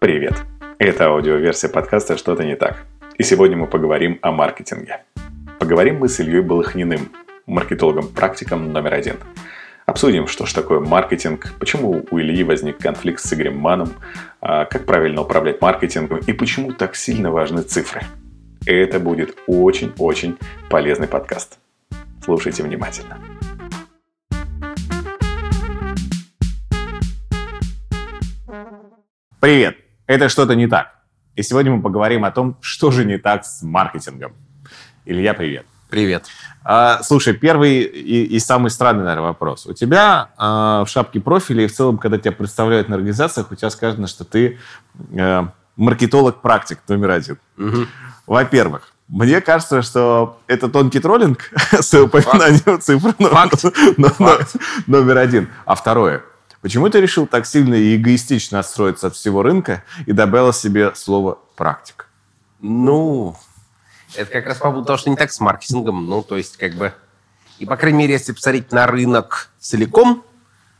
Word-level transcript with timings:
Привет! 0.00 0.32
Это 0.78 1.08
аудиоверсия 1.08 1.68
подкаста 1.68 2.16
«Что-то 2.16 2.42
не 2.42 2.56
так». 2.56 2.86
И 3.18 3.22
сегодня 3.22 3.58
мы 3.58 3.66
поговорим 3.66 4.18
о 4.22 4.32
маркетинге. 4.32 5.02
Поговорим 5.58 5.98
мы 5.98 6.08
с 6.08 6.18
Ильей 6.20 6.40
Балахниным, 6.40 7.12
маркетологом-практиком 7.44 8.72
номер 8.72 8.94
один. 8.94 9.16
Обсудим, 9.84 10.26
что 10.26 10.46
же 10.46 10.54
такое 10.54 10.80
маркетинг, 10.80 11.52
почему 11.58 12.06
у 12.10 12.18
Ильи 12.18 12.44
возник 12.44 12.78
конфликт 12.78 13.20
с 13.22 13.30
Игорем 13.34 13.58
Маном, 13.58 13.90
а 14.40 14.64
как 14.64 14.86
правильно 14.86 15.20
управлять 15.20 15.60
маркетингом 15.60 16.20
и 16.20 16.32
почему 16.32 16.72
так 16.72 16.96
сильно 16.96 17.30
важны 17.30 17.60
цифры. 17.60 18.00
Это 18.64 19.00
будет 19.00 19.36
очень-очень 19.46 20.38
полезный 20.70 21.08
подкаст. 21.08 21.58
Слушайте 22.24 22.62
внимательно. 22.62 23.18
Привет! 29.40 29.89
Это 30.10 30.28
«Что-то 30.28 30.56
не 30.56 30.66
так». 30.66 30.88
И 31.36 31.42
сегодня 31.44 31.70
мы 31.70 31.82
поговорим 31.82 32.24
о 32.24 32.32
том, 32.32 32.56
что 32.60 32.90
же 32.90 33.04
не 33.04 33.16
так 33.16 33.44
с 33.44 33.62
маркетингом. 33.62 34.32
Илья, 35.04 35.34
привет. 35.34 35.66
Привет. 35.88 36.24
А, 36.64 37.00
слушай, 37.04 37.32
первый 37.32 37.82
и, 37.82 38.24
и 38.24 38.40
самый 38.40 38.72
странный, 38.72 39.04
наверное, 39.04 39.28
вопрос. 39.28 39.66
У 39.66 39.72
тебя 39.72 40.30
а, 40.36 40.84
в 40.84 40.88
шапке 40.88 41.20
профиля 41.20 41.62
и 41.62 41.68
в 41.68 41.72
целом, 41.72 41.96
когда 41.96 42.18
тебя 42.18 42.32
представляют 42.32 42.88
на 42.88 42.96
организациях, 42.96 43.52
у 43.52 43.54
тебя 43.54 43.70
сказано, 43.70 44.08
что 44.08 44.24
ты 44.24 44.58
а, 45.16 45.52
маркетолог-практик 45.76 46.80
номер 46.88 47.10
один. 47.10 47.38
Угу. 47.56 47.86
Во-первых, 48.26 48.92
мне 49.06 49.40
кажется, 49.40 49.80
что 49.82 50.40
это 50.48 50.68
тонкий 50.68 50.98
троллинг 50.98 51.52
с 51.70 51.94
упоминанием 51.94 52.80
цифр 52.80 53.14
номер 54.88 55.18
один. 55.18 55.50
А 55.66 55.76
второе, 55.76 56.24
Почему 56.62 56.90
ты 56.90 57.00
решил 57.00 57.26
так 57.26 57.46
сильно 57.46 57.74
и 57.74 57.96
эгоистично 57.96 58.58
отстроиться 58.58 59.06
от 59.06 59.14
всего 59.14 59.42
рынка 59.42 59.82
и 60.06 60.12
добавил 60.12 60.52
себе 60.52 60.94
слово 60.94 61.38
«практик»? 61.56 62.06
Ну, 62.60 63.34
это 64.14 64.30
как 64.30 64.46
раз 64.46 64.58
по 64.58 64.70
поводу 64.70 64.84
того, 64.84 64.98
что 64.98 65.08
не 65.08 65.16
так 65.16 65.32
с 65.32 65.40
маркетингом. 65.40 66.06
Ну, 66.06 66.22
то 66.22 66.36
есть, 66.36 66.58
как 66.58 66.74
бы... 66.74 66.92
И, 67.58 67.64
по 67.64 67.76
крайней 67.76 67.98
мере, 67.98 68.12
если 68.14 68.32
посмотреть 68.32 68.72
на 68.72 68.86
рынок 68.86 69.50
целиком, 69.58 70.22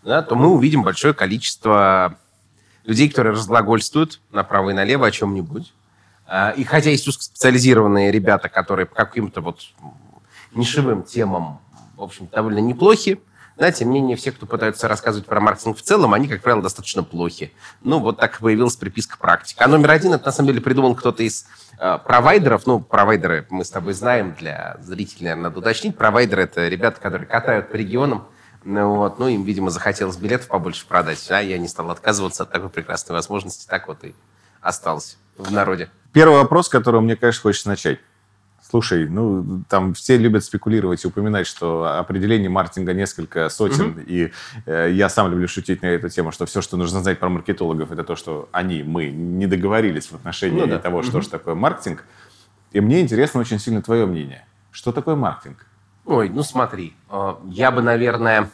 да, 0.03 0.23
то 0.23 0.35
мы 0.35 0.49
увидим 0.49 0.83
большое 0.83 1.15
количество 1.15 2.19
людей, 2.85 3.09
которые 3.09 3.33
разглагольствуют 3.33 4.21
направо 4.33 4.71
и 4.71 4.73
налево 4.75 5.07
о 5.07 5.11
чем-нибудь. 5.11 5.73
А, 6.27 6.51
и 6.51 6.65
хотя 6.65 6.91
есть 6.91 7.07
узкоспециализированные 7.09 8.11
ребята, 8.11 8.49
которые 8.49 8.87
по 8.87 8.95
каким-то 8.95 9.41
вот 9.41 9.61
нишевым 10.53 11.03
темам, 11.03 11.61
в 11.97 12.03
общем, 12.03 12.29
довольно 12.33 12.59
неплохи, 12.59 13.21
да, 13.61 13.71
тем 13.71 13.91
не 13.91 14.01
менее, 14.01 14.17
все, 14.17 14.33
кто 14.33 14.47
пытаются 14.47 14.89
рассказывать 14.89 15.27
про 15.27 15.39
маркетинг 15.39 15.77
в 15.77 15.83
целом, 15.83 16.15
они, 16.15 16.27
как 16.29 16.41
правило, 16.41 16.63
достаточно 16.63 17.03
плохи. 17.03 17.53
Ну, 17.83 17.99
вот 17.99 18.17
так 18.17 18.39
появилась 18.39 18.75
приписка 18.75 19.19
практика. 19.19 19.63
А 19.63 19.69
номер 19.69 19.91
один, 19.91 20.15
это 20.15 20.25
на 20.25 20.33
самом 20.33 20.49
деле 20.49 20.63
придумал 20.63 20.95
кто-то 20.95 21.23
из 21.23 21.45
э, 21.79 21.99
провайдеров. 22.03 22.67
Ну, 22.67 22.81
провайдеры 22.81 23.47
мы 23.51 23.67
с 23.67 23.71
тобой 23.71 23.93
знаем, 23.93 24.35
для 24.35 24.79
зрителей, 24.81 25.25
наверное, 25.25 25.43
надо 25.45 25.59
уточнить. 25.59 25.95
Провайдеры— 25.95 26.43
это 26.45 26.69
ребята, 26.69 27.03
которые 27.03 27.29
катают 27.29 27.71
по 27.71 27.77
регионам, 27.77 28.29
ну, 28.65 28.97
вот, 28.97 29.19
ну, 29.19 29.29
им, 29.29 29.45
видимо, 29.45 29.69
захотелось 29.69 30.17
билетов 30.17 30.49
побольше 30.49 30.87
продать, 30.87 31.31
а 31.31 31.43
я 31.43 31.59
не 31.59 31.69
стал 31.69 31.91
отказываться 31.91 32.45
от 32.45 32.51
такой 32.51 32.71
прекрасной 32.71 33.13
возможности, 33.13 33.67
так 33.69 33.89
вот 33.89 34.05
и 34.05 34.15
остался 34.63 35.17
в 35.37 35.53
народе. 35.53 35.91
Первый 36.13 36.39
вопрос, 36.39 36.71
который 36.71 37.03
мне, 37.03 37.15
конечно, 37.15 37.43
хочется 37.43 37.69
начать. 37.69 38.01
Слушай, 38.71 39.09
ну, 39.09 39.65
там 39.69 39.95
все 39.95 40.17
любят 40.17 40.45
спекулировать 40.45 41.05
и 41.05 41.09
упоминать, 41.09 41.49
что 41.49 41.99
определение 41.99 42.49
маркетинга 42.49 42.95
несколько 42.95 43.49
сотен, 43.49 43.91
угу. 43.91 44.01
и 44.07 44.31
э, 44.65 44.91
я 44.93 45.09
сам 45.09 45.29
люблю 45.29 45.49
шутить 45.49 45.83
на 45.83 45.87
эту 45.87 46.09
тему, 46.09 46.31
что 46.31 46.47
все, 46.47 46.63
что 46.63 46.77
нужно 46.77 47.03
знать 47.03 47.19
про 47.19 47.29
маркетологов, 47.29 47.91
это 47.91 48.05
то, 48.05 48.15
что 48.15 48.49
они, 48.53 48.85
мы 48.85 49.11
не 49.11 49.49
договорились 49.49 50.07
в 50.07 50.15
отношении 50.15 50.61
ну, 50.61 50.69
да. 50.69 50.79
того, 50.79 51.03
что 51.03 51.17
угу. 51.17 51.23
же 51.23 51.29
такое 51.29 51.57
маркетинг. 51.57 52.05
И 52.71 52.81
мне 52.81 53.01
интересно 53.01 53.41
очень 53.41 53.59
сильно 53.59 53.83
твое 53.83 54.07
мнение. 54.07 54.47
Что 54.71 54.93
такое 54.93 55.17
маркетинг? 55.17 55.67
Ой, 56.05 56.29
ну 56.29 56.45
смотри, 56.45 56.95
э, 57.11 57.35
я 57.47 57.73
бы, 57.73 57.83
наверное, 57.83 58.51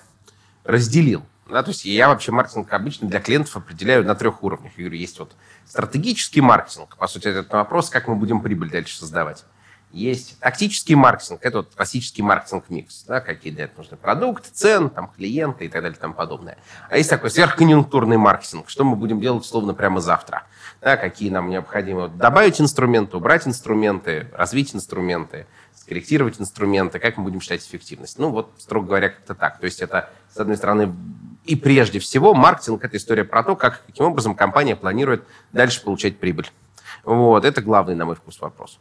разделил. 0.65 1.25
Да, 1.51 1.63
то 1.63 1.73
есть 1.73 1.85
я 1.85 2.09
вообще 2.09 2.33
маркетинг 2.33 2.73
обычно 2.73 3.07
для 3.07 3.21
клиентов 3.21 3.55
определяю 3.59 4.03
на 4.03 4.15
трех 4.15 4.43
уровнях. 4.43 4.73
Я 4.79 4.85
говорю, 4.85 4.99
есть 4.99 5.19
вот 5.19 5.33
стратегический 5.67 6.41
маркетинг, 6.41 6.97
по 6.97 7.07
сути, 7.07 7.29
это 7.29 7.59
вопрос, 7.59 7.91
как 7.91 8.09
мы 8.09 8.15
будем 8.17 8.41
прибыль 8.41 8.71
дальше 8.71 8.97
создавать. 8.97 9.45
Есть 9.93 10.39
тактический 10.41 10.95
маркетинг, 10.95 11.41
это 11.43 11.59
вот 11.59 11.75
классический 11.75 12.21
маркетинг-микс, 12.21 13.05
да, 13.05 13.21
какие 13.21 13.53
для 13.53 13.65
этого 13.65 13.83
нужны 13.83 13.97
продукты, 13.97 14.51
цен, 14.53 14.91
там, 14.91 15.11
клиенты 15.17 15.65
и 15.65 15.69
так 15.69 15.81
далее 15.83 15.97
и 15.97 16.01
тому 16.01 16.13
подобное. 16.13 16.59
А 16.91 16.99
есть 16.99 17.09
такой 17.09 17.31
сверхконъюнктурный 17.31 18.17
маркетинг, 18.17 18.69
что 18.69 18.85
мы 18.85 18.97
будем 18.97 19.21
делать, 19.21 19.45
условно, 19.45 19.75
прямо 19.75 20.01
завтра. 20.01 20.45
Да, 20.83 20.97
какие 20.97 21.31
нам 21.31 21.49
необходимо 21.49 22.09
добавить 22.09 22.61
инструменты, 22.61 23.17
убрать 23.17 23.47
инструменты, 23.47 24.29
развить 24.35 24.75
инструменты, 24.75 25.47
скорректировать 25.75 26.41
инструменты, 26.41 26.99
как 26.99 27.17
мы 27.17 27.25
будем 27.25 27.41
считать 27.41 27.65
эффективность. 27.65 28.19
Ну, 28.19 28.31
вот, 28.31 28.53
строго 28.59 28.89
говоря, 28.89 29.09
как-то 29.11 29.35
так. 29.35 29.61
То 29.61 29.67
есть 29.67 29.81
это, 29.81 30.11
с 30.35 30.37
одной 30.37 30.57
стороны, 30.57 30.93
и 31.45 31.55
прежде 31.55 32.01
всего, 32.01 32.35
маркетинг– 32.35 32.85
это 32.85 32.97
история 32.97 33.25
про 33.25 33.45
то, 33.45 33.55
как, 33.55 33.87
каким 33.87 34.07
образом 34.07 34.35
компания 34.35 34.75
планирует 34.75 35.25
дальше 35.53 35.83
получать 35.83 36.19
прибыль. 36.19 36.51
Вот, 37.05 37.45
это 37.45 37.63
главный, 37.63 37.95
на 37.95 38.05
мой 38.05 38.17
вкус, 38.17 38.41
вопрос. 38.41 38.81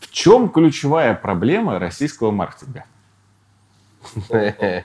В 0.00 0.10
чем 0.10 0.48
ключевая 0.48 1.14
проблема 1.14 1.78
российского 1.78 2.30
маркетинга? 2.30 2.84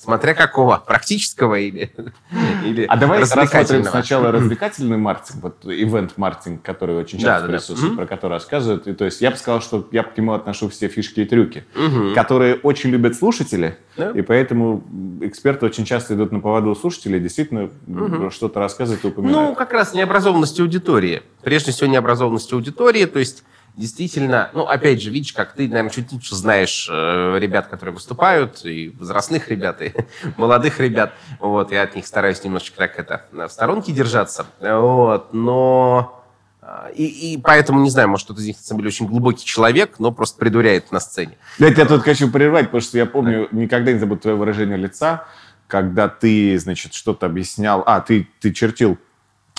Смотря 0.00 0.34
какого, 0.34 0.76
практического 0.76 1.56
или, 1.56 1.90
или 2.64 2.84
А 2.84 2.96
давай 2.96 3.20
рассмотрим 3.20 3.84
сначала 3.84 4.30
развлекательный 4.30 4.96
маркетинг, 4.96 5.42
вот 5.42 5.64
ивент-маркетинг, 5.64 6.62
который 6.62 6.96
очень 6.96 7.18
часто 7.18 7.48
да, 7.48 7.52
присутствует, 7.52 7.96
да, 7.96 8.02
про 8.02 8.06
который 8.06 8.34
рассказывают. 8.34 8.86
И, 8.86 8.92
то 8.94 9.04
есть 9.04 9.20
я 9.20 9.32
бы 9.32 9.36
сказал, 9.36 9.60
что 9.60 9.88
я 9.90 10.04
к 10.04 10.16
нему 10.16 10.34
отношу 10.34 10.68
все 10.68 10.86
фишки 10.86 11.20
и 11.20 11.24
трюки, 11.24 11.64
угу. 11.74 12.14
которые 12.14 12.54
очень 12.56 12.90
любят 12.90 13.16
слушатели, 13.16 13.76
да. 13.96 14.10
и 14.10 14.22
поэтому 14.22 14.84
эксперты 15.20 15.66
очень 15.66 15.84
часто 15.84 16.14
идут 16.14 16.30
на 16.30 16.38
поводу 16.38 16.70
у 16.70 16.74
слушателей, 16.76 17.18
действительно 17.18 17.68
угу. 17.88 18.30
что-то 18.30 18.60
рассказывают 18.60 19.04
и 19.04 19.08
упоминают. 19.08 19.48
Ну, 19.48 19.54
как 19.56 19.72
раз 19.72 19.94
необразованность 19.94 20.60
аудитории. 20.60 21.22
Прежде 21.42 21.72
всего, 21.72 21.90
необразованность 21.90 22.52
аудитории, 22.52 23.06
то 23.06 23.18
есть 23.18 23.42
действительно, 23.78 24.50
ну, 24.52 24.64
опять 24.64 25.00
же, 25.00 25.10
видишь, 25.10 25.32
как 25.32 25.52
ты, 25.52 25.68
наверное, 25.68 25.90
чуть 25.90 26.10
лучше 26.12 26.34
знаешь 26.34 26.88
э, 26.90 27.38
ребят, 27.38 27.68
которые 27.68 27.94
выступают, 27.94 28.64
и 28.64 28.90
возрастных 28.98 29.48
ребят, 29.48 29.80
и 29.80 29.92
молодых 30.36 30.80
ребят, 30.80 31.14
вот, 31.38 31.70
я 31.70 31.82
от 31.82 31.94
них 31.94 32.06
стараюсь 32.06 32.42
немножечко 32.42 32.76
так 32.76 32.98
это 32.98 33.24
в 33.32 33.48
сторонке 33.48 33.92
держаться, 33.92 34.46
вот, 34.60 35.32
но... 35.32 36.24
Э, 36.60 36.90
и, 36.94 37.34
и 37.34 37.38
поэтому, 37.38 37.80
не 37.80 37.90
знаю, 37.90 38.08
может, 38.08 38.24
кто-то 38.24 38.40
из 38.40 38.46
них, 38.46 38.56
на 38.56 38.62
самом 38.62 38.80
деле, 38.80 38.88
очень 38.88 39.06
глубокий 39.06 39.44
человек, 39.44 40.00
но 40.00 40.10
просто 40.10 40.38
придуряет 40.38 40.90
на 40.90 40.98
сцене. 40.98 41.38
Я 41.58 41.72
тебя 41.72 41.86
тут 41.86 42.02
хочу 42.02 42.30
прервать, 42.30 42.66
потому 42.66 42.80
что 42.80 42.98
я 42.98 43.06
помню, 43.06 43.48
никогда 43.52 43.92
не 43.92 43.98
забуду 43.98 44.22
твое 44.22 44.36
выражение 44.36 44.76
лица, 44.76 45.24
когда 45.68 46.08
ты, 46.08 46.58
значит, 46.58 46.94
что-то 46.94 47.26
объяснял, 47.26 47.84
а, 47.86 48.00
ты, 48.00 48.28
ты 48.40 48.52
чертил 48.52 48.98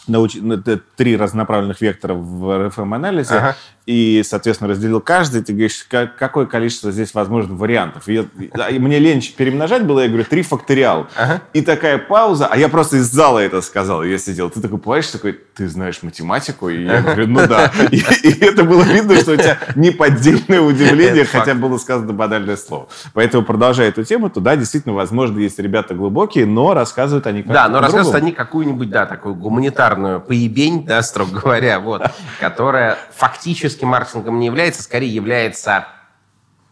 науч... 0.08 0.38
три 0.96 1.18
разнонаправленных 1.18 1.82
вектора 1.82 2.14
в 2.14 2.68
RFM-анализе, 2.68 3.36
ага 3.36 3.56
и, 3.90 4.22
соответственно, 4.24 4.70
разделил 4.70 5.02
каждый, 5.02 5.42
ты 5.42 5.52
говоришь, 5.52 5.84
как, 5.90 6.16
какое 6.16 6.46
количество 6.46 6.92
здесь 6.92 7.16
возможно 7.16 7.56
вариантов. 7.56 8.08
И, 8.08 8.24
и 8.70 8.78
мне 8.78 9.00
лень 9.00 9.20
перемножать 9.36 9.84
было, 9.84 10.02
я 10.02 10.08
говорю, 10.10 10.26
три 10.26 10.44
факториал. 10.44 11.08
Ага. 11.16 11.42
И 11.54 11.64
такая 11.64 11.98
пауза, 11.98 12.46
а 12.46 12.56
я 12.56 12.70
просто 12.70 12.98
из 12.98 13.12
зала 13.12 13.40
это 13.40 13.62
сказал, 13.62 14.04
я 14.04 14.20
сидел. 14.20 14.52
Ты 14.52 14.62
такой 14.62 14.78
плачешь, 14.78 15.10
такой, 15.10 15.40
ты 15.56 15.68
знаешь 15.68 16.04
математику? 16.04 16.70
И 16.70 16.84
я 16.84 17.02
говорю, 17.02 17.26
ну 17.30 17.48
да. 17.48 17.72
И, 17.92 17.98
и 17.98 18.44
это 18.46 18.64
было 18.64 18.84
видно, 18.84 19.16
что 19.16 19.31
у 19.31 19.36
тебя 19.38 19.58
неподдельное 19.74 20.62
удивление, 20.62 21.26
хотя 21.26 21.56
было 21.56 21.80
сказано 21.80 22.14
банальное 22.14 22.58
слово. 22.58 22.90
Поэтому, 23.14 23.44
продолжая 23.44 23.90
эту 23.90 24.04
тему, 24.04 24.30
то 24.30 24.40
да, 24.40 24.56
действительно, 24.56 24.94
возможно, 24.94 25.40
есть 25.40 25.58
ребята 25.58 25.96
глубокие, 25.96 26.46
но 26.46 26.75
рассказывают 26.75 27.25
они 27.25 27.42
как 27.42 27.54
Да, 27.54 27.68
но 27.68 27.80
рассказывают 27.80 28.22
они 28.22 28.34
какую-нибудь, 28.34 28.92
да, 28.92 29.07
такую 29.07 29.34
гуманитарную 29.34 29.88
поебень, 29.95 30.86
да, 30.86 31.01
строго 31.01 31.39
говоря, 31.41 31.80
вот, 31.80 32.03
которая 32.39 32.97
фактически 33.15 33.86
маркетингом 33.86 34.39
не 34.39 34.47
является, 34.47 34.83
скорее 34.83 35.13
является 35.13 35.88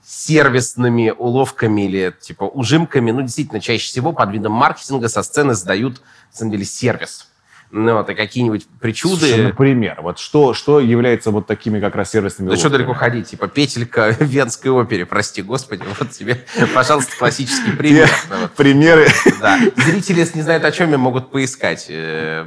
сервисными 0.06 1.10
уловками 1.10 1.82
или 1.82 2.16
типа 2.20 2.44
ужимками. 2.46 3.12
Ну, 3.12 3.22
действительно, 3.22 3.60
чаще 3.60 3.88
всего 3.88 4.14
под 4.14 4.32
видом 4.32 4.54
маркетинга 4.54 5.10
со 5.10 5.22
сцены 5.24 5.54
сдают, 5.54 6.02
на 6.32 6.38
самом 6.38 6.52
деле, 6.52 6.66
сервис 6.66 7.27
ну, 7.70 7.94
вот, 7.94 8.10
и 8.10 8.16
какие-нибудь 8.16 8.66
причуды. 8.80 9.28
Слушай, 9.28 9.44
например, 9.44 10.00
вот 10.02 10.20
что, 10.20 10.54
что 10.54 10.80
является 10.80 11.32
вот 11.32 11.48
такими 11.48 11.80
как 11.80 11.96
раз 11.96 12.12
сервисными 12.12 12.50
Да 12.50 12.56
что 12.56 12.70
далеко 12.70 12.94
ходить, 12.94 13.28
типа 13.28 13.48
петелька 13.48 14.14
в 14.20 14.24
Венской 14.24 14.72
опере, 14.72 15.06
прости 15.06 15.42
господи, 15.42 15.84
вот 16.00 16.12
тебе, 16.12 16.46
пожалуйста, 16.74 17.12
классический 17.18 17.72
пример. 17.72 18.10
Примеры. 18.56 19.08
Да. 19.42 19.60
Зрители, 19.76 20.20
если 20.20 20.38
не 20.38 20.44
знают 20.44 20.64
о 20.64 20.72
чем, 20.72 20.98
могут 20.98 21.30
поискать 21.30 21.88
э, 21.90 22.46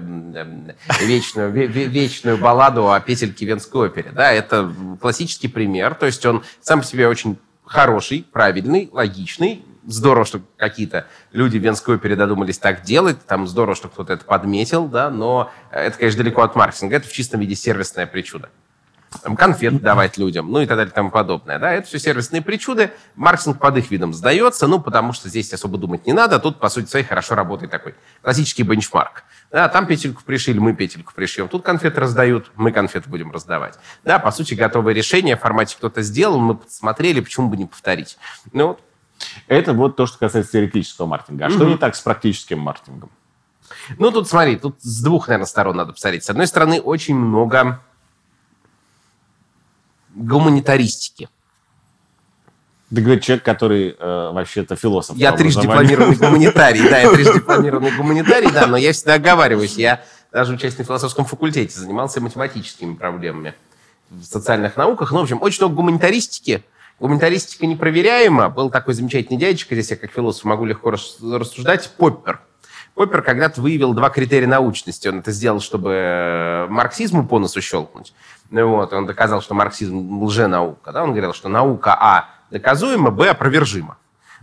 вечную, 1.02 1.52
вечную 1.52 2.38
балладу 2.38 2.90
о 2.90 2.98
петельке 3.00 3.44
Венской 3.44 3.88
опере. 3.88 4.10
Да, 4.12 4.32
это 4.32 4.72
классический 5.00 5.48
пример, 5.48 5.94
то 5.94 6.06
есть 6.06 6.24
он 6.24 6.42
сам 6.62 6.80
по 6.80 6.86
себе 6.86 7.08
очень 7.08 7.38
хороший, 7.64 8.26
правильный, 8.32 8.88
логичный, 8.90 9.62
здорово, 9.86 10.24
что 10.24 10.40
какие-то 10.56 11.06
люди 11.32 11.58
в 11.58 11.62
Венской 11.62 11.96
опере 11.96 12.16
додумались 12.16 12.58
так 12.58 12.82
делать, 12.82 13.24
там 13.26 13.46
здорово, 13.46 13.74
что 13.74 13.88
кто-то 13.88 14.12
это 14.12 14.24
подметил, 14.24 14.86
да, 14.86 15.10
но 15.10 15.50
это, 15.70 15.98
конечно, 15.98 16.22
далеко 16.22 16.42
от 16.42 16.54
маркетинга, 16.54 16.96
это 16.96 17.08
в 17.08 17.12
чистом 17.12 17.40
виде 17.40 17.54
сервисное 17.54 18.06
причуда 18.06 18.50
там, 19.22 19.36
конфет 19.36 19.80
давать 19.82 20.18
людям, 20.18 20.50
ну 20.50 20.60
и 20.60 20.66
так 20.66 20.76
далее 20.76 20.90
и 20.90 20.94
тому 20.94 21.10
подобное. 21.10 21.58
Да? 21.58 21.72
Это 21.72 21.86
все 21.86 21.98
сервисные 21.98 22.42
причуды. 22.42 22.92
Маркетинг 23.16 23.58
под 23.58 23.76
их 23.76 23.90
видом 23.90 24.14
сдается, 24.14 24.66
ну, 24.66 24.80
потому 24.80 25.12
что 25.12 25.28
здесь 25.28 25.52
особо 25.52 25.78
думать 25.78 26.06
не 26.06 26.12
надо. 26.12 26.38
Тут, 26.38 26.58
по 26.58 26.68
сути 26.68 26.88
своей, 26.88 27.04
хорошо 27.04 27.34
работает 27.34 27.70
такой 27.70 27.94
классический 28.22 28.62
бенчмарк. 28.62 29.24
Да, 29.50 29.68
там 29.68 29.86
петельку 29.86 30.22
пришили, 30.24 30.58
мы 30.58 30.74
петельку 30.74 31.12
пришьем. 31.14 31.48
Тут 31.48 31.64
конфеты 31.64 32.00
раздают, 32.00 32.52
мы 32.54 32.72
конфеты 32.72 33.10
будем 33.10 33.32
раздавать. 33.32 33.78
Да, 34.04 34.18
по 34.18 34.30
сути, 34.30 34.54
готовое 34.54 34.94
решение 34.94 35.36
в 35.36 35.40
формате 35.40 35.76
кто-то 35.76 36.02
сделал, 36.02 36.38
мы 36.38 36.54
посмотрели, 36.54 37.20
почему 37.20 37.48
бы 37.48 37.56
не 37.56 37.66
повторить. 37.66 38.16
Ну, 38.52 38.68
вот. 38.68 38.80
Это 39.46 39.72
вот 39.72 39.96
то, 39.96 40.06
что 40.06 40.18
касается 40.18 40.52
теоретического 40.52 41.06
маркетинга. 41.06 41.46
А 41.46 41.48
mm-hmm. 41.48 41.54
что 41.54 41.64
не 41.64 41.76
так 41.76 41.94
с 41.94 42.00
практическим 42.00 42.58
маркетингом? 42.60 43.10
Ну, 43.98 44.10
тут 44.10 44.28
смотри, 44.28 44.56
тут 44.56 44.76
с 44.80 45.02
двух, 45.02 45.28
наверное, 45.28 45.46
сторон 45.46 45.76
надо 45.76 45.92
посмотреть. 45.92 46.24
С 46.24 46.30
одной 46.30 46.46
стороны, 46.46 46.80
очень 46.80 47.14
много 47.14 47.80
гуманитаристики. 50.14 51.28
Ты 52.92 53.02
говоришь, 53.02 53.24
человек, 53.24 53.44
который 53.44 53.96
э, 53.96 54.30
вообще-то 54.32 54.74
философ. 54.74 55.16
Я 55.16 55.30
трижды 55.32 55.62
дипломированный 55.62 56.16
гуманитарий, 56.18 56.88
да, 56.90 56.98
я 56.98 57.10
трижды 57.12 57.34
дипломированный 57.34 57.96
гуманитарий, 57.96 58.50
да, 58.50 58.66
но 58.66 58.76
я 58.76 58.92
всегда 58.92 59.14
оговариваюсь. 59.14 59.76
Я 59.76 60.02
даже 60.32 60.54
учась 60.54 60.76
на 60.76 60.84
философском 60.84 61.24
факультете 61.24 61.78
занимался 61.78 62.20
математическими 62.20 62.94
проблемами 62.94 63.54
в 64.10 64.24
социальных 64.24 64.76
науках. 64.76 65.12
Ну, 65.12 65.20
в 65.20 65.22
общем, 65.22 65.40
очень 65.40 65.62
много 65.62 65.76
гуманитаристики. 65.76 66.64
Гуманитаристика 67.00 67.66
непроверяема. 67.66 68.50
Был 68.50 68.68
такой 68.68 68.92
замечательный 68.92 69.38
дядечка, 69.38 69.74
здесь 69.74 69.90
я 69.90 69.96
как 69.96 70.12
философ 70.12 70.44
могу 70.44 70.66
легко 70.66 70.90
рассуждать, 70.90 71.90
Поппер. 71.96 72.40
Поппер 72.94 73.22
когда-то 73.22 73.62
выявил 73.62 73.94
два 73.94 74.10
критерия 74.10 74.46
научности. 74.46 75.08
Он 75.08 75.20
это 75.20 75.32
сделал, 75.32 75.60
чтобы 75.60 75.92
э, 75.92 76.66
марксизму 76.68 77.26
по 77.26 77.38
носу 77.38 77.62
щелкнуть. 77.62 78.12
Вот, 78.50 78.92
он 78.92 79.06
доказал, 79.06 79.40
что 79.40 79.54
марксизм 79.54 80.22
лженаука. 80.22 80.92
Да? 80.92 81.02
Он 81.02 81.12
говорил, 81.12 81.32
что 81.32 81.48
наука 81.48 81.96
А 81.98 82.28
доказуема, 82.50 83.10
Б 83.10 83.30
опровержима. 83.30 83.96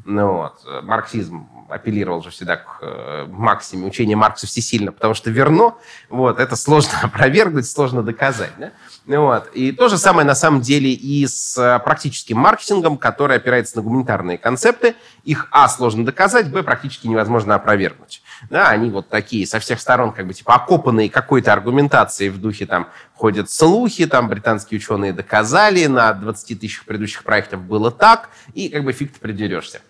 Ну, 0.05 0.33
вот. 0.33 0.83
Марксизм 0.83 1.47
апеллировал 1.69 2.23
же 2.23 2.29
всегда 2.29 2.57
к 2.57 2.79
э, 2.81 3.25
максиме 3.29 3.87
учения 3.87 4.15
Маркса 4.15 4.47
всесильно, 4.47 4.91
потому 4.91 5.13
что 5.13 5.29
верно, 5.29 5.75
вот, 6.09 6.39
это 6.39 6.55
сложно 6.55 6.91
опровергнуть, 7.03 7.69
сложно 7.69 8.03
доказать. 8.03 8.53
Да? 8.57 8.71
Вот. 9.05 9.49
И 9.53 9.71
то 9.71 9.89
же 9.89 9.97
самое 9.97 10.25
на 10.25 10.35
самом 10.35 10.61
деле 10.61 10.91
и 10.91 11.25
с 11.27 11.57
э, 11.57 11.79
практическим 11.79 12.37
маркетингом, 12.37 12.97
который 12.97 13.37
опирается 13.37 13.77
на 13.77 13.83
гуманитарные 13.83 14.37
концепты. 14.37 14.95
Их, 15.23 15.47
а, 15.51 15.67
сложно 15.67 16.05
доказать, 16.05 16.51
б, 16.51 16.63
практически 16.63 17.07
невозможно 17.07 17.55
опровергнуть. 17.55 18.21
Да, 18.49 18.69
они 18.69 18.89
вот 18.89 19.09
такие 19.09 19.45
со 19.47 19.59
всех 19.59 19.79
сторон 19.79 20.11
как 20.11 20.27
бы 20.27 20.33
типа 20.33 20.55
окопанные 20.55 21.09
какой-то 21.09 21.53
аргументацией 21.53 22.29
в 22.29 22.39
духе 22.39 22.65
там 22.65 22.89
ходят 23.15 23.49
слухи, 23.49 24.05
там 24.05 24.29
британские 24.29 24.79
ученые 24.79 25.13
доказали, 25.13 25.85
на 25.87 26.13
20 26.13 26.59
тысячах 26.59 26.85
предыдущих 26.85 27.23
проектов 27.23 27.61
было 27.61 27.91
так, 27.91 28.29
и 28.53 28.69
как 28.69 28.83
бы 28.83 28.93
фиг 28.93 29.13
ты 29.13 29.19
придерешься. 29.19 29.81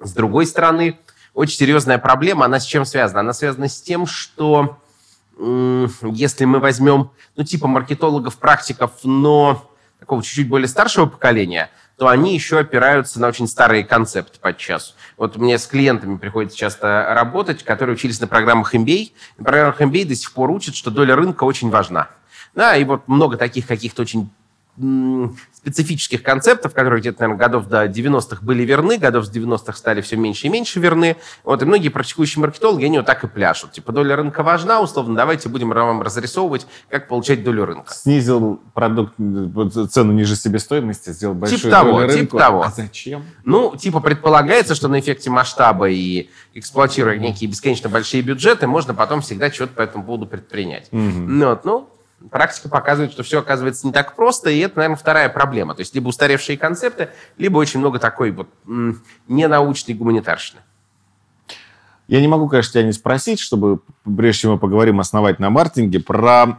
С 0.00 0.12
другой 0.12 0.46
стороны, 0.46 0.98
очень 1.32 1.56
серьезная 1.56 1.98
проблема, 1.98 2.46
она 2.46 2.60
с 2.60 2.64
чем 2.64 2.84
связана? 2.84 3.20
Она 3.20 3.32
связана 3.32 3.68
с 3.68 3.80
тем, 3.80 4.06
что 4.06 4.78
если 5.38 6.44
мы 6.44 6.60
возьмем, 6.60 7.10
ну, 7.36 7.44
типа 7.44 7.66
маркетологов, 7.66 8.38
практиков, 8.38 8.92
но 9.02 9.70
такого 9.98 10.22
чуть-чуть 10.22 10.48
более 10.48 10.68
старшего 10.68 11.06
поколения– 11.06 11.70
то 11.96 12.08
они 12.08 12.34
еще 12.34 12.58
опираются 12.58 13.20
на 13.20 13.28
очень 13.28 13.46
старые 13.46 13.84
концепты 13.84 14.38
подчас. 14.40 14.94
Вот 15.16 15.36
мне 15.36 15.58
с 15.58 15.66
клиентами 15.66 16.16
приходится 16.16 16.56
часто 16.56 17.06
работать, 17.10 17.62
которые 17.62 17.94
учились 17.94 18.20
на 18.20 18.26
программах 18.26 18.74
MBA. 18.74 19.12
На 19.38 19.44
программах 19.44 19.80
MBA 19.80 20.06
до 20.06 20.14
сих 20.14 20.32
пор 20.32 20.50
учат, 20.50 20.74
что 20.74 20.90
доля 20.90 21.14
рынка 21.14 21.44
очень 21.44 21.70
важна. 21.70 22.08
Да, 22.54 22.76
и 22.76 22.84
вот 22.84 23.06
много 23.08 23.36
таких 23.36 23.66
каких-то 23.66 24.02
очень 24.02 24.30
специфических 24.76 26.22
концептов, 26.22 26.74
которые 26.74 27.00
где-то, 27.00 27.22
наверное, 27.22 27.38
годов 27.38 27.66
до 27.66 27.84
90-х 27.86 28.44
были 28.44 28.64
верны, 28.64 28.98
годов 28.98 29.24
с 29.24 29.30
90-х 29.30 29.72
стали 29.72 30.00
все 30.00 30.16
меньше 30.16 30.48
и 30.48 30.50
меньше 30.50 30.80
верны. 30.80 31.16
Вот, 31.44 31.62
и 31.62 31.64
многие 31.64 31.90
практикующие 31.90 32.40
маркетологи, 32.40 32.84
они 32.84 32.98
вот 32.98 33.06
так 33.06 33.22
и 33.24 33.28
пляшут. 33.28 33.72
Типа, 33.72 33.92
доля 33.92 34.16
рынка 34.16 34.42
важна, 34.42 34.80
условно, 34.80 35.14
давайте 35.14 35.48
будем 35.48 35.70
вам 35.70 36.02
разрисовывать, 36.02 36.66
как 36.90 37.08
получать 37.08 37.44
долю 37.44 37.64
рынка. 37.64 37.94
Снизил 37.94 38.60
продукт, 38.74 39.14
цену 39.90 40.12
ниже 40.12 40.36
себестоимости, 40.36 41.10
сделал 41.10 41.34
большую 41.34 41.60
долю 41.60 41.72
того, 41.72 41.98
рынка. 42.00 42.18
Типа 42.18 42.38
того. 42.38 42.62
А 42.62 42.70
зачем? 42.70 43.24
Ну, 43.44 43.76
типа, 43.76 44.00
предполагается, 44.00 44.74
что 44.74 44.88
на 44.88 44.98
эффекте 44.98 45.30
масштаба 45.30 45.88
и 45.88 46.30
эксплуатируя 46.52 47.16
некие 47.16 47.48
бесконечно 47.48 47.88
большие 47.88 48.22
бюджеты, 48.22 48.66
можно 48.66 48.92
потом 48.92 49.20
всегда 49.20 49.50
что-то 49.50 49.74
по 49.74 49.82
этому 49.82 50.04
поводу 50.04 50.26
предпринять. 50.26 50.88
Угу. 50.92 51.00
Ну, 51.00 51.48
вот, 51.48 51.64
ну, 51.64 51.88
практика 52.30 52.68
показывает, 52.68 53.12
что 53.12 53.22
все 53.22 53.40
оказывается 53.40 53.86
не 53.86 53.92
так 53.92 54.14
просто, 54.14 54.50
и 54.50 54.58
это, 54.58 54.78
наверное, 54.78 54.96
вторая 54.96 55.28
проблема. 55.28 55.74
То 55.74 55.80
есть 55.80 55.94
либо 55.94 56.08
устаревшие 56.08 56.58
концепты, 56.58 57.10
либо 57.36 57.58
очень 57.58 57.80
много 57.80 57.98
такой 57.98 58.30
вот 58.30 58.48
ненаучной 59.28 59.94
гуманитарщины. 59.94 60.60
Я 62.06 62.20
не 62.20 62.28
могу, 62.28 62.48
конечно, 62.48 62.72
тебя 62.72 62.82
не 62.82 62.92
спросить, 62.92 63.40
чтобы, 63.40 63.80
прежде 64.04 64.42
чем 64.42 64.52
мы 64.52 64.58
поговорим 64.58 65.00
основательно 65.00 65.46
о 65.46 65.50
маркетинге, 65.50 66.00
про... 66.00 66.58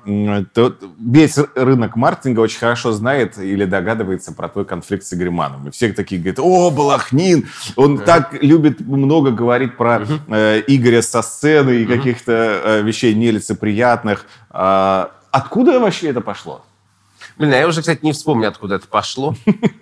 То, 0.54 0.76
весь 1.00 1.38
рынок 1.54 1.96
маркетинга 1.96 2.40
очень 2.40 2.58
хорошо 2.58 2.92
знает 2.94 3.38
или 3.38 3.66
догадывается 3.66 4.34
про 4.34 4.50
твой 4.50 4.66
конфликт 4.66 5.06
с 5.06 5.14
Игорем 5.14 5.68
И 5.68 5.72
все 5.72 5.94
такие 5.94 6.20
говорят, 6.20 6.40
о, 6.40 6.72
Балахнин, 6.72 7.48
он 7.76 7.98
uh-huh. 7.98 8.06
так 8.06 8.42
любит 8.42 8.82
много 8.82 9.30
говорить 9.30 9.78
про 9.78 9.98
uh-huh. 9.98 10.20
э, 10.30 10.64
Игоря 10.66 11.04
со 11.04 11.22
сцены 11.22 11.76
и 11.76 11.86
uh-huh. 11.86 11.96
каких-то 11.96 12.32
э, 12.64 12.82
вещей 12.82 13.14
нелицеприятных. 13.14 14.26
Э, 14.50 15.08
Откуда 15.36 15.82
вообще 15.82 16.12
это 16.12 16.22
пошло? 16.22 16.64
Блин, 17.38 17.52
а 17.52 17.58
я 17.58 17.68
уже, 17.68 17.82
кстати, 17.82 18.00
не 18.04 18.14
вспомню, 18.14 18.48
откуда 18.48 18.76
это 18.76 18.88
пошло. 18.88 19.36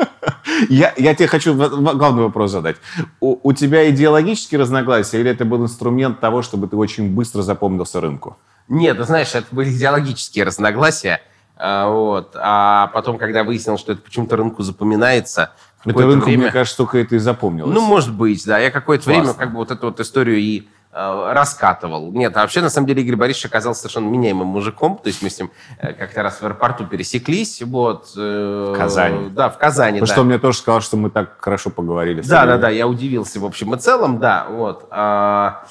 я, 0.70 0.92
я 0.98 1.14
тебе 1.14 1.28
хочу 1.28 1.54
главный 1.54 2.24
вопрос 2.24 2.50
задать. 2.50 2.78
У, 3.20 3.38
у 3.48 3.54
тебя 3.54 3.88
идеологические 3.92 4.60
разногласия 4.60 5.20
или 5.20 5.30
это 5.30 5.46
был 5.46 5.62
инструмент 5.62 6.20
того, 6.20 6.42
чтобы 6.42 6.68
ты 6.68 6.76
очень 6.76 7.14
быстро 7.14 7.44
запомнился 7.44 8.02
рынку? 8.02 8.38
Нет, 8.68 8.98
ты 8.98 9.04
знаешь, 9.04 9.36
это 9.36 9.46
были 9.52 9.70
идеологические 9.70 10.46
разногласия. 10.46 11.22
А, 11.56 11.88
вот. 11.88 12.36
А 12.36 12.88
потом, 12.88 13.20
когда 13.20 13.44
выяснил, 13.44 13.78
что 13.78 13.92
это 13.92 14.02
почему-то 14.02 14.36
рынку 14.36 14.64
запоминается, 14.64 15.52
это 15.86 16.00
рынку, 16.00 16.26
время... 16.26 16.46
мне 16.46 16.52
кажется, 16.52 16.78
только 16.78 16.98
это 16.98 17.16
и 17.16 17.20
запомнилось. 17.20 17.76
Ну, 17.76 17.82
может 17.82 18.12
быть, 18.12 18.44
да. 18.44 18.58
Я 18.58 18.72
какое-то 18.72 19.06
время 19.08 19.36
как 19.36 19.52
бы 19.52 19.58
вот 19.58 19.70
эту 19.70 19.86
вот 19.86 20.00
историю 20.00 20.40
и 20.40 20.64
раскатывал. 20.94 22.12
Нет, 22.12 22.38
а 22.38 22.42
вообще, 22.42 22.62
на 22.62 22.70
самом 22.70 22.88
деле, 22.88 23.02
Игорь 23.02 23.16
Борисович 23.16 23.48
оказался 23.48 23.82
совершенно 23.82 24.10
меняемым 24.10 24.48
мужиком. 24.48 25.00
То 25.02 25.08
есть 25.08 25.24
мы 25.24 25.30
с 25.30 25.40
ним 25.40 25.52
э, 25.80 25.94
как-то 25.94 26.22
раз 26.22 26.40
в 26.40 26.44
аэропорту 26.44 26.86
пересеклись. 26.86 27.62
Вот, 27.64 28.12
э, 28.16 28.74
в 28.74 28.78
Казани. 28.78 29.30
Да, 29.30 29.50
в 29.50 29.58
Казани, 29.58 30.00
Потому 30.00 30.08
да. 30.08 30.14
что 30.14 30.22
он 30.22 30.28
мне 30.28 30.38
тоже 30.38 30.58
сказал, 30.60 30.82
что 30.82 30.98
мы 30.98 31.10
так 31.10 31.38
хорошо 31.40 31.72
поговорили. 31.72 32.22
Да, 32.22 32.46
да, 32.46 32.58
да, 32.58 32.70
я 32.70 32.88
удивился 32.88 33.40
в 33.40 33.46
общем 33.46 33.74
и 33.74 33.80
целом, 33.80 34.20
да. 34.20 34.46
Вот. 34.50 34.88
А, 34.92 35.66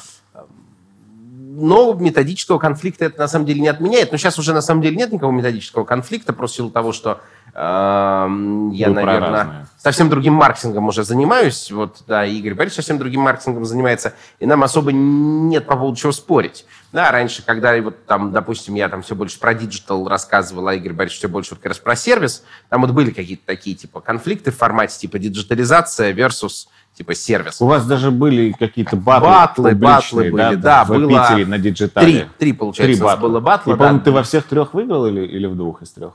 но 1.55 1.93
методического 1.95 2.59
конфликта 2.59 3.05
это 3.05 3.21
на 3.21 3.29
самом 3.29 3.47
деле 3.47 3.61
не 3.61 3.69
отменяет. 3.69 4.11
Но 4.11 4.19
сейчас 4.19 4.39
уже 4.39 4.53
на 4.53 4.63
самом 4.63 4.83
деле 4.83 4.97
нет 4.97 5.13
никакого 5.13 5.33
методического 5.33 5.85
конфликта, 5.85 6.33
просто 6.33 6.55
в 6.55 6.57
силу 6.57 6.71
того, 6.71 6.93
что 6.93 7.21
я, 7.55 8.27
Вы 8.29 8.95
наверное, 8.95 9.69
совсем 9.77 10.09
другим 10.09 10.33
маркетингом 10.35 10.89
уже 10.89 11.05
занимаюсь. 11.05 11.71
Вот, 11.71 12.03
да, 12.07 12.25
Игорь 12.25 12.55
Борисович 12.55 12.77
совсем 12.77 12.99
другим 12.99 13.21
маркетингом 13.21 13.67
занимается, 13.67 14.15
и 14.39 14.47
нам 14.47 14.63
особо 14.63 14.91
нет 14.93 15.67
по 15.67 15.77
поводу 15.77 15.97
чего 15.97 16.13
спорить. 16.13 16.65
Да, 16.93 17.11
раньше, 17.11 17.43
когда 17.45 17.79
вот 17.83 18.07
там, 18.07 18.33
допустим, 18.33 18.75
я 18.75 18.89
там 18.89 19.03
все 19.03 19.15
больше 19.15 19.39
про 19.39 19.53
диджитал 19.53 20.09
рассказывал, 20.09 20.69
а 20.69 20.75
Игорь 20.75 20.95
Борисович 20.95 21.19
все 21.19 21.29
больше 21.29 21.51
вот 21.55 21.59
как 21.63 21.71
раз 21.71 21.79
про 21.79 21.95
сервис, 21.95 22.43
там 22.71 22.81
вот 22.83 22.93
были 22.93 23.11
какие-то 23.11 23.45
такие 23.45 23.77
типа 23.77 24.01
конфликты 24.01 24.51
в 24.51 24.57
формате 24.57 24.99
типа 24.99 25.19
диджитализация 25.19 26.15
versus 26.15 26.69
типа 26.95 27.15
сервис. 27.15 27.61
У 27.61 27.67
вас 27.67 27.85
даже 27.87 28.11
были 28.11 28.53
какие-то 28.53 28.97
батлы 28.97 29.29
Батлы, 29.29 29.75
батлы 29.75 30.31
были, 30.31 30.55
да, 30.55 30.57
да 30.57 30.85
в 30.85 30.89
было... 30.89 31.29
Питере 31.29 31.47
на 31.47 31.59
диджитале. 31.59 32.07
Три, 32.07 32.29
три 32.39 32.53
получается, 32.53 32.95
три 32.95 33.03
батла. 33.03 33.29
было 33.29 33.41
батла. 33.41 33.75
И, 33.75 33.79
да, 33.79 33.99
ты 33.99 34.11
во 34.11 34.23
всех 34.23 34.45
трех 34.45 34.73
выиграл 34.73 35.07
или, 35.07 35.21
или 35.21 35.47
в 35.47 35.57
двух 35.57 35.83
из 35.83 35.91
трех? 35.91 36.15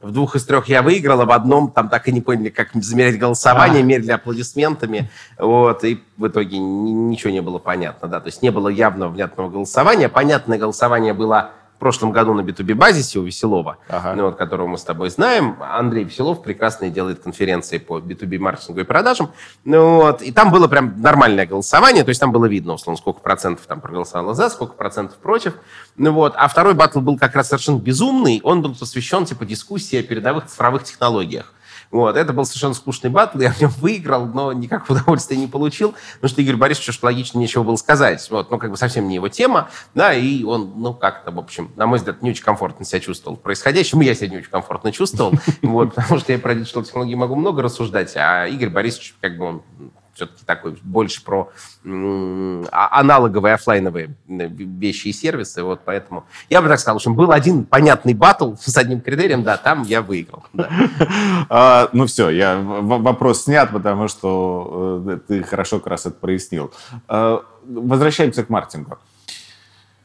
В 0.00 0.12
двух 0.12 0.34
из 0.34 0.46
трех 0.46 0.66
я 0.68 0.80
выиграл, 0.80 1.20
а 1.20 1.26
в 1.26 1.30
одном 1.30 1.70
там 1.70 1.90
так 1.90 2.08
и 2.08 2.12
не 2.12 2.22
поняли, 2.22 2.48
как 2.48 2.70
замерять 2.72 3.18
голосование, 3.18 3.82
а. 3.82 3.84
мерили 3.84 4.10
аплодисментами. 4.10 5.10
Вот, 5.38 5.84
и 5.84 6.02
в 6.16 6.26
итоге 6.26 6.58
ничего 6.58 7.30
не 7.30 7.42
было 7.42 7.58
понятно, 7.58 8.08
да. 8.08 8.20
То 8.20 8.28
есть 8.28 8.40
не 8.40 8.50
было 8.50 8.68
явного 8.68 9.10
внятного 9.10 9.50
голосования. 9.50 10.08
Понятное 10.08 10.56
голосование 10.56 11.12
было 11.12 11.50
прошлом 11.80 12.12
году 12.12 12.34
на 12.34 12.42
B2B 12.42 12.74
базисе 12.74 13.18
у 13.18 13.22
Веселова, 13.22 13.78
ага. 13.88 14.14
ну, 14.14 14.26
вот, 14.26 14.36
которого 14.36 14.68
мы 14.68 14.78
с 14.78 14.84
тобой 14.84 15.10
знаем. 15.10 15.56
Андрей 15.60 16.04
Веселов 16.04 16.42
прекрасно 16.42 16.90
делает 16.90 17.20
конференции 17.20 17.78
по 17.78 17.98
B2B 17.98 18.38
маркетингу 18.38 18.80
и 18.80 18.84
продажам. 18.84 19.32
Ну, 19.64 19.96
вот, 19.96 20.22
и 20.22 20.30
там 20.30 20.52
было 20.52 20.68
прям 20.68 21.00
нормальное 21.00 21.46
голосование, 21.46 22.04
то 22.04 22.10
есть 22.10 22.20
там 22.20 22.30
было 22.30 22.44
видно, 22.44 22.74
условно, 22.74 22.98
сколько 22.98 23.20
процентов 23.20 23.66
там 23.66 23.80
проголосовало 23.80 24.34
за, 24.34 24.50
сколько 24.50 24.74
процентов 24.74 25.16
против. 25.16 25.54
Ну, 25.96 26.12
вот. 26.12 26.34
А 26.36 26.46
второй 26.46 26.74
батл 26.74 27.00
был 27.00 27.18
как 27.18 27.34
раз 27.34 27.48
совершенно 27.48 27.78
безумный. 27.78 28.40
Он 28.44 28.62
был 28.62 28.74
посвящен 28.74 29.24
типа 29.24 29.44
дискуссии 29.44 29.98
о 29.98 30.02
передовых 30.02 30.46
цифровых 30.46 30.84
технологиях. 30.84 31.52
Вот, 31.90 32.16
это 32.16 32.32
был 32.32 32.44
совершенно 32.44 32.74
скучный 32.74 33.10
батл, 33.10 33.40
я 33.40 33.50
в 33.50 33.60
нем 33.60 33.70
выиграл, 33.78 34.26
но 34.26 34.52
никакого 34.52 34.98
удовольствия 34.98 35.36
не 35.36 35.48
получил, 35.48 35.94
потому 36.14 36.28
что 36.28 36.40
Игорь 36.40 36.56
Борисович 36.56 36.90
уж 36.90 37.02
логично 37.02 37.38
нечего 37.38 37.64
было 37.64 37.76
сказать. 37.76 38.26
Вот, 38.30 38.50
ну, 38.50 38.58
как 38.58 38.70
бы 38.70 38.76
совсем 38.76 39.08
не 39.08 39.16
его 39.16 39.28
тема, 39.28 39.70
да, 39.94 40.14
и 40.14 40.44
он, 40.44 40.74
ну, 40.76 40.94
как-то, 40.94 41.32
в 41.32 41.38
общем, 41.38 41.72
на 41.74 41.86
мой 41.86 41.98
взгляд, 41.98 42.22
не 42.22 42.30
очень 42.30 42.44
комфортно 42.44 42.84
себя 42.84 43.00
чувствовал 43.00 43.36
происходящим, 43.36 44.00
я 44.00 44.14
себя 44.14 44.28
не 44.28 44.36
очень 44.38 44.50
комфортно 44.50 44.92
чувствовал, 44.92 45.32
вот, 45.62 45.94
потому 45.94 46.20
что 46.20 46.32
я 46.32 46.38
про 46.38 46.54
диджитал 46.54 46.84
технологии 46.84 47.14
могу 47.16 47.34
много 47.34 47.62
рассуждать, 47.62 48.16
а 48.16 48.46
Игорь 48.46 48.70
Борисович, 48.70 49.16
как 49.20 49.36
бы 49.36 49.46
он 49.46 49.62
все-таки 50.20 50.44
такой 50.44 50.78
больше 50.82 51.24
про 51.24 51.50
а, 51.84 53.00
аналоговые 53.00 53.54
офлайновые 53.54 54.14
вещи 54.26 55.08
и 55.08 55.12
сервисы, 55.12 55.62
вот 55.62 55.80
поэтому 55.84 56.24
я 56.50 56.60
бы 56.60 56.68
так 56.68 56.78
сказал, 56.78 57.00
что 57.00 57.10
был 57.10 57.32
один 57.32 57.64
понятный 57.64 58.12
батл 58.12 58.54
с 58.60 58.76
одним 58.76 59.00
критерием, 59.00 59.42
да, 59.42 59.56
там 59.56 59.82
я 59.82 60.02
выиграл. 60.02 60.44
А, 61.48 61.88
ну 61.92 62.06
все, 62.06 62.30
я 62.30 62.60
вопрос 62.60 63.44
снят, 63.44 63.70
потому 63.72 64.08
что 64.08 65.02
э, 65.06 65.18
ты 65.26 65.42
хорошо 65.42 65.78
как 65.78 65.88
раз 65.88 66.06
это 66.06 66.14
прояснил. 66.14 66.72
А, 67.08 67.42
возвращаемся 67.66 68.44
к 68.44 68.50
маркетингу. 68.50 68.98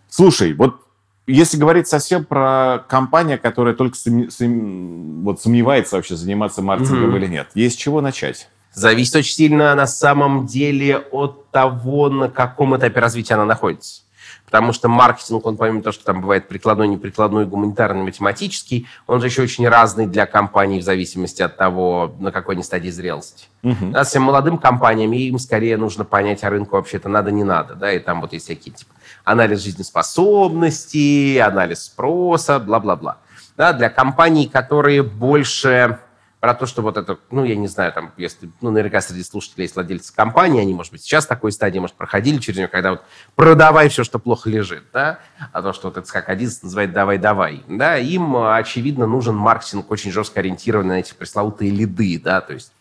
Слушай, 0.10 0.54
вот 0.54 0.82
если 1.28 1.58
говорить 1.58 1.88
совсем 1.88 2.24
про 2.26 2.84
компанию, 2.88 3.40
которая 3.40 3.76
только 3.76 3.98
сум, 3.98 4.30
сум, 4.32 5.24
вот 5.24 5.42
сомневается 5.42 5.98
вообще 5.98 6.16
заниматься 6.16 6.62
маркетингом 6.62 7.14
mm-hmm. 7.14 7.18
или 7.18 7.28
нет, 7.28 7.48
есть 7.54 7.78
чего 7.78 8.02
начать? 8.02 8.50
Зависит 8.76 9.16
очень 9.16 9.34
сильно 9.34 9.74
на 9.74 9.88
самом 9.88 10.46
деле 10.46 10.98
от 10.98 11.50
того, 11.50 12.10
на 12.10 12.30
каком 12.30 12.76
этапе 12.76 13.00
развития 13.00 13.36
она 13.36 13.46
находится. 13.46 14.02
Потому 14.46 14.74
что 14.74 14.90
маркетинг, 14.90 15.46
он 15.46 15.58
помимо 15.58 15.82
того, 15.82 15.94
что 15.94 16.04
там 16.04 16.22
бывает 16.22 16.48
прикладной, 16.48 16.88
неприкладной, 16.88 17.46
гуманитарный, 17.46 18.04
математический, 18.04 18.88
он 19.08 19.22
же 19.22 19.28
еще 19.28 19.42
очень 19.42 19.68
разный 19.68 20.06
для 20.06 20.26
компаний 20.26 20.80
в 20.80 20.84
зависимости 20.84 21.42
от 21.42 21.58
того, 21.58 22.16
на 22.20 22.32
какой 22.32 22.56
они 22.56 22.64
стадии 22.64 22.90
зрелости. 22.90 23.48
Угу. 23.64 23.92
Да, 23.92 24.04
всем 24.04 24.24
молодым 24.24 24.58
компаниям 24.58 25.12
им 25.14 25.40
скорее 25.40 25.78
нужно 25.78 26.06
понять, 26.06 26.44
а 26.44 26.50
рынку 26.50 26.76
вообще-то 26.76 27.10
надо, 27.10 27.32
не 27.32 27.44
надо. 27.44 27.76
Да, 27.76 27.92
и 27.92 28.00
там 28.00 28.22
вот 28.22 28.34
есть 28.34 28.46
всякие 28.46 28.76
типа 28.76 28.92
анализ 29.24 29.64
жизнеспособности, 29.64 31.38
анализ 31.38 31.86
спроса, 31.86 32.60
бла-бла-бла. 32.60 33.18
Да, 33.58 33.74
для 33.74 33.90
компаний, 33.90 34.48
которые 34.48 35.02
больше 35.02 36.00
про 36.46 36.54
то, 36.54 36.68
что 36.68 36.84
вот 36.84 36.96
это, 36.96 37.18
ну, 37.32 37.44
я 37.44 37.56
не 37.56 37.68
знаю, 37.68 37.92
там, 37.92 38.12
если, 38.18 38.52
ну, 38.62 38.70
наверняка 38.70 39.02
среди 39.02 39.24
слушателей 39.24 39.64
есть 39.64 39.74
владельцы 39.74 40.14
компании, 40.14 40.62
они, 40.62 40.76
может 40.76 40.92
быть, 40.92 41.02
сейчас 41.02 41.26
такой 41.26 41.52
стадии, 41.52 41.80
может, 41.80 41.96
проходили 41.96 42.38
через 42.38 42.60
нее, 42.60 42.68
когда 42.68 42.92
вот 42.92 43.02
продавай 43.34 43.90
все, 43.90 44.04
что 44.04 44.20
плохо 44.20 44.48
лежит, 44.48 44.84
да, 44.94 45.18
а 45.52 45.64
то, 45.64 45.74
что 45.74 45.88
вот 45.88 45.98
это 45.98 46.14
как 46.14 46.30
один 46.30 46.52
называет 46.62 46.94
давай-давай, 46.94 47.64
да, 47.68 47.98
им, 47.98 48.38
очевидно, 48.38 49.08
нужен 49.08 49.36
маркетинг 49.36 49.90
очень 49.90 50.12
жестко 50.12 50.40
ориентированный 50.40 50.90
на 50.90 51.00
эти 51.00 51.16
пресловутые 51.16 51.72
лиды, 51.72 52.22
да, 52.24 52.42
то 52.42 52.54
есть 52.54 52.72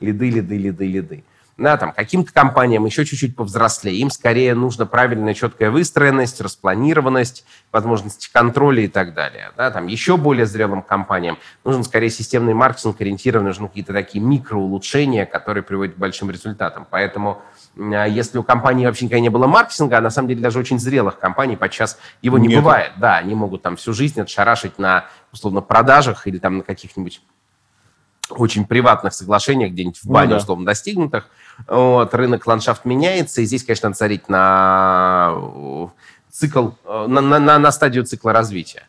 лиды, 0.00 0.30
лиды, 0.30 0.56
лиды, 0.56 0.86
лиды 0.86 1.24
да, 1.56 1.78
там, 1.78 1.92
каким-то 1.92 2.32
компаниям 2.32 2.84
еще 2.84 3.06
чуть-чуть 3.06 3.34
повзрослее, 3.34 3.96
им 3.96 4.10
скорее 4.10 4.54
нужна 4.54 4.84
правильная 4.84 5.32
четкая 5.32 5.70
выстроенность, 5.70 6.40
распланированность, 6.40 7.46
возможности 7.72 8.30
контроля 8.30 8.82
и 8.82 8.88
так 8.88 9.14
далее. 9.14 9.52
Да, 9.56 9.70
там, 9.70 9.86
еще 9.86 10.18
более 10.18 10.44
зрелым 10.44 10.82
компаниям 10.82 11.38
нужен 11.64 11.82
скорее 11.82 12.10
системный 12.10 12.52
маркетинг, 12.52 13.00
ориентированный, 13.00 13.48
нужны 13.48 13.68
какие-то 13.68 13.94
такие 13.94 14.22
микроулучшения, 14.22 15.24
которые 15.24 15.62
приводят 15.62 15.94
к 15.94 15.98
большим 15.98 16.30
результатам. 16.30 16.86
Поэтому 16.90 17.40
а, 17.78 18.04
если 18.04 18.36
у 18.36 18.42
компании 18.42 18.84
вообще 18.84 19.06
никогда 19.06 19.20
не 19.20 19.30
было 19.30 19.46
маркетинга, 19.46 19.96
а 19.96 20.00
на 20.02 20.10
самом 20.10 20.28
деле 20.28 20.42
даже 20.42 20.58
очень 20.58 20.78
зрелых 20.78 21.18
компаний 21.18 21.56
подчас 21.56 21.98
его 22.20 22.36
не 22.38 22.48
Нет. 22.48 22.58
бывает. 22.58 22.92
Да, 22.98 23.16
они 23.16 23.34
могут 23.34 23.62
там 23.62 23.76
всю 23.76 23.94
жизнь 23.94 24.20
отшарашить 24.20 24.78
на, 24.78 25.06
условно, 25.32 25.62
продажах 25.62 26.26
или 26.26 26.36
там 26.36 26.58
на 26.58 26.64
каких-нибудь 26.64 27.22
очень 28.30 28.66
приватных 28.66 29.14
соглашениях, 29.14 29.72
где-нибудь 29.72 29.98
в 29.98 30.06
бане, 30.06 30.28
ну, 30.28 30.36
да. 30.36 30.42
условно, 30.42 30.66
достигнутых. 30.66 31.28
Вот, 31.66 32.14
рынок, 32.14 32.46
ландшафт 32.46 32.84
меняется, 32.84 33.40
и 33.40 33.44
здесь, 33.44 33.64
конечно, 33.64 33.88
надо 33.88 33.98
царить 33.98 34.28
на 34.28 35.32
э, 35.34 35.86
цикл, 36.30 36.70
э, 36.84 37.06
на, 37.08 37.20
на, 37.20 37.58
на 37.58 37.72
стадию 37.72 38.04
цикла 38.04 38.32
развития. 38.32 38.86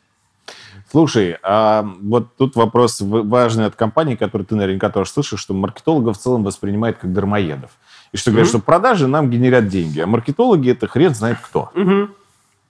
Слушай, 0.89 1.38
а 1.43 1.86
вот 2.01 2.36
тут 2.38 2.55
вопрос 2.55 2.97
важный 3.01 3.65
от 3.65 3.75
компании, 3.75 4.15
который 4.15 4.43
ты 4.43 4.55
наверняка 4.55 4.89
тоже 4.89 5.09
слышишь, 5.09 5.39
что 5.39 5.53
маркетологов 5.53 6.17
в 6.17 6.21
целом 6.21 6.43
воспринимают 6.43 6.97
как 6.97 7.12
дармоедов. 7.12 7.71
И 8.13 8.17
что 8.17 8.31
говорят, 8.31 8.47
mm-hmm. 8.47 8.51
что 8.51 8.59
продажи 8.59 9.07
нам 9.07 9.29
генерят 9.29 9.67
деньги, 9.67 10.00
а 10.00 10.07
маркетологи 10.07 10.71
это 10.71 10.88
хрен 10.88 11.13
знает 11.13 11.39
кто. 11.41 11.71
Mm-hmm. 11.74 12.09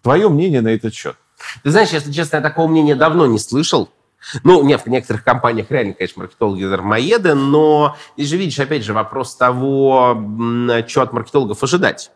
Твое 0.02 0.30
мнение 0.30 0.62
на 0.62 0.70
этот 0.70 0.96
счет? 0.96 1.16
Ты 1.64 1.70
знаешь, 1.70 1.90
если 1.90 2.12
честно, 2.12 2.38
я 2.38 2.42
такого 2.42 2.68
мнения 2.68 2.96
давно 2.96 3.28
не 3.28 3.38
слышал. 3.38 3.90
Ну, 4.44 4.64
нет, 4.64 4.82
в 4.86 4.88
некоторых 4.88 5.24
компаниях 5.24 5.72
реально, 5.72 5.94
конечно, 5.94 6.22
маркетологи 6.22 6.66
дармоеды, 6.66 7.34
но 7.34 7.96
здесь 8.18 8.30
же, 8.30 8.38
видишь, 8.38 8.60
опять 8.60 8.84
же, 8.84 8.94
вопрос 8.94 9.36
того, 9.36 10.18
что 10.88 11.02
от 11.02 11.14
маркетологов 11.14 11.64
ожидать. 11.64 12.12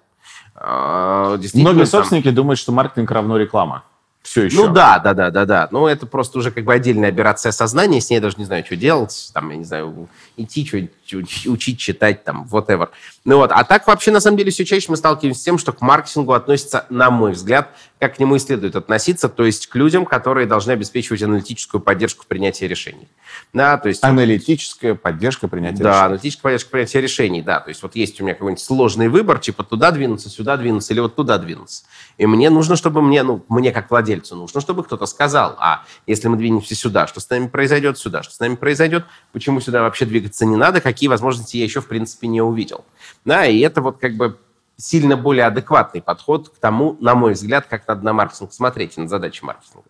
А, 0.55 1.37
Многие 1.53 1.85
собственники 1.85 2.25
там... 2.25 2.35
думают, 2.35 2.59
что 2.59 2.71
маркетинг 2.71 3.09
равно 3.11 3.37
реклама. 3.37 3.83
Все 4.21 4.43
еще. 4.43 4.57
Ну 4.57 4.73
да, 4.73 4.99
да, 4.99 5.13
да, 5.13 5.31
да, 5.31 5.45
да. 5.45 5.67
Но 5.71 5.87
это 5.87 6.05
просто 6.05 6.37
уже 6.37 6.51
как 6.51 6.63
бы 6.63 6.73
отдельная 6.73 7.09
операция 7.09 7.51
сознания, 7.51 7.99
с 7.99 8.09
ней 8.09 8.17
я 8.17 8.21
даже 8.21 8.37
не 8.37 8.45
знаю, 8.45 8.63
что 8.63 8.75
делать. 8.75 9.31
Там, 9.33 9.49
я 9.49 9.57
не 9.57 9.63
знаю, 9.63 10.09
идти, 10.37 10.65
что 10.65 11.17
учить, 11.49 11.79
читать, 11.79 12.23
там, 12.23 12.47
whatever. 12.51 12.89
Ну 13.23 13.37
вот. 13.37 13.51
А 13.51 13.63
так 13.63 13.85
вообще, 13.85 14.09
на 14.09 14.19
самом 14.19 14.37
деле, 14.37 14.49
все 14.49 14.65
чаще 14.65 14.87
мы 14.89 14.97
сталкиваемся 14.97 15.41
с 15.41 15.43
тем, 15.43 15.59
что 15.59 15.73
к 15.73 15.81
маркетингу 15.81 16.33
относится, 16.33 16.85
на 16.89 17.11
мой 17.11 17.33
взгляд, 17.33 17.69
как 17.99 18.15
к 18.15 18.19
нему 18.19 18.35
и 18.35 18.39
следует 18.39 18.75
относиться, 18.75 19.29
то 19.29 19.45
есть 19.45 19.67
к 19.67 19.75
людям, 19.75 20.07
которые 20.07 20.47
должны 20.47 20.71
обеспечивать 20.71 21.21
аналитическую 21.21 21.81
поддержку 21.81 22.23
в 22.23 22.27
принятии 22.27 22.65
решений. 22.65 23.07
Да, 23.53 23.77
то 23.77 23.89
есть... 23.89 24.03
Аналитическая 24.03 24.95
поддержка 24.95 25.47
принятия 25.47 25.83
да, 25.83 25.89
решений. 25.89 25.99
Да, 25.99 26.05
аналитическая 26.05 26.41
поддержка 26.41 26.69
принятия 26.71 27.01
решений, 27.01 27.41
да. 27.43 27.59
То 27.59 27.69
есть 27.69 27.83
вот 27.83 27.95
есть 27.95 28.19
у 28.19 28.23
меня 28.23 28.33
какой-нибудь 28.33 28.63
сложный 28.63 29.07
выбор, 29.07 29.37
типа 29.37 29.63
туда 29.63 29.91
двинуться, 29.91 30.29
сюда 30.29 30.57
двинуться 30.57 30.93
или 30.93 30.99
вот 30.99 31.15
туда 31.15 31.37
двинуться. 31.37 31.83
И 32.17 32.25
мне 32.25 32.49
нужно, 32.49 32.75
чтобы 32.75 33.03
мне, 33.03 33.21
ну, 33.21 33.45
мне 33.49 33.71
как 33.71 33.91
владельцу 33.91 34.35
нужно, 34.35 34.61
чтобы 34.61 34.83
кто-то 34.83 35.05
сказал, 35.05 35.55
а 35.59 35.83
если 36.07 36.27
мы 36.27 36.37
двинемся 36.37 36.73
сюда, 36.73 37.05
что 37.05 37.19
с 37.19 37.29
нами 37.29 37.47
произойдет 37.47 37.99
сюда, 37.99 38.23
что 38.23 38.33
с 38.33 38.39
нами 38.39 38.55
произойдет, 38.55 39.05
почему 39.31 39.61
сюда 39.61 39.83
вообще 39.83 40.05
двигаться 40.05 40.43
не 40.47 40.55
надо, 40.55 40.81
какие 40.81 41.07
возможности 41.07 41.57
я 41.57 41.65
еще, 41.65 41.81
в 41.81 41.87
принципе, 41.87 42.27
не 42.27 42.41
увидел. 42.41 42.83
Да, 43.23 43.45
и 43.45 43.59
это 43.59 43.81
вот 43.81 43.97
как 43.99 44.15
бы 44.15 44.39
сильно 44.77 45.15
более 45.15 45.45
адекватный 45.45 46.01
подход 46.01 46.49
к 46.49 46.57
тому, 46.57 46.97
на 46.99 47.13
мой 47.13 47.33
взгляд, 47.33 47.67
как 47.69 47.87
надо 47.87 48.03
на 48.03 48.13
маркетинг 48.13 48.51
смотреть 48.51 48.97
и 48.97 49.01
на 49.01 49.07
задачи 49.07 49.43
маркетинга. 49.43 49.85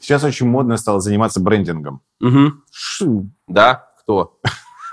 Сейчас 0.00 0.24
очень 0.24 0.48
модно 0.48 0.76
стало 0.76 1.00
заниматься 1.00 1.40
брендингом. 1.40 2.02
Угу. 2.20 2.52
Шу. 2.72 3.30
Да, 3.46 3.88
кто? 4.00 4.40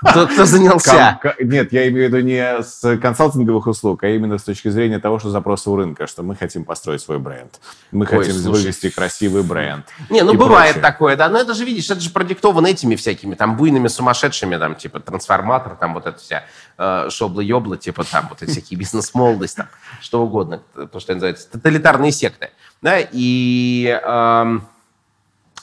Кто, 0.02 0.26
кто 0.26 0.44
занялся? 0.46 1.20
Нет, 1.40 1.72
я 1.72 1.88
имею 1.88 2.08
в 2.08 2.12
виду 2.14 2.26
не 2.26 2.62
с 2.62 2.96
консалтинговых 2.98 3.66
услуг, 3.66 4.02
а 4.02 4.08
именно 4.08 4.38
с 4.38 4.42
точки 4.42 4.68
зрения 4.68 4.98
того, 4.98 5.18
что 5.18 5.30
запросы 5.30 5.68
у 5.68 5.76
рынка, 5.76 6.06
что 6.06 6.22
мы 6.22 6.36
хотим 6.36 6.64
построить 6.64 7.02
свой 7.02 7.18
бренд. 7.18 7.60
Мы 7.92 8.06
Ой, 8.06 8.06
хотим 8.06 8.32
слушай. 8.32 8.62
вывести 8.62 8.88
красивый 8.88 9.42
бренд. 9.42 9.86
Не, 10.08 10.22
ну 10.22 10.34
бывает 10.34 10.74
прочее. 10.74 10.90
такое, 10.90 11.16
да, 11.16 11.28
но 11.28 11.38
это 11.38 11.52
же, 11.54 11.64
видишь, 11.64 11.90
это 11.90 12.00
же 12.00 12.10
продиктовано 12.10 12.68
этими 12.68 12.96
всякими 12.96 13.34
там 13.34 13.56
буйными 13.56 13.88
сумасшедшими, 13.88 14.56
там, 14.56 14.74
типа, 14.74 15.00
трансформатор, 15.00 15.76
там, 15.76 15.94
вот 15.94 16.06
эта 16.06 16.18
вся 16.18 16.44
э, 16.78 17.08
шобла-ёбла, 17.10 17.76
типа, 17.76 18.04
там, 18.04 18.26
вот 18.30 18.42
эти 18.42 18.52
всякие 18.52 18.78
бизнес-молодость, 18.78 19.56
там, 19.56 19.68
что 20.00 20.22
угодно, 20.22 20.62
то, 20.74 20.98
что 20.98 21.12
называется, 21.12 21.50
тоталитарные 21.50 22.12
секты, 22.12 22.50
да, 22.80 22.96
и 22.98 24.00
э, 24.02 24.58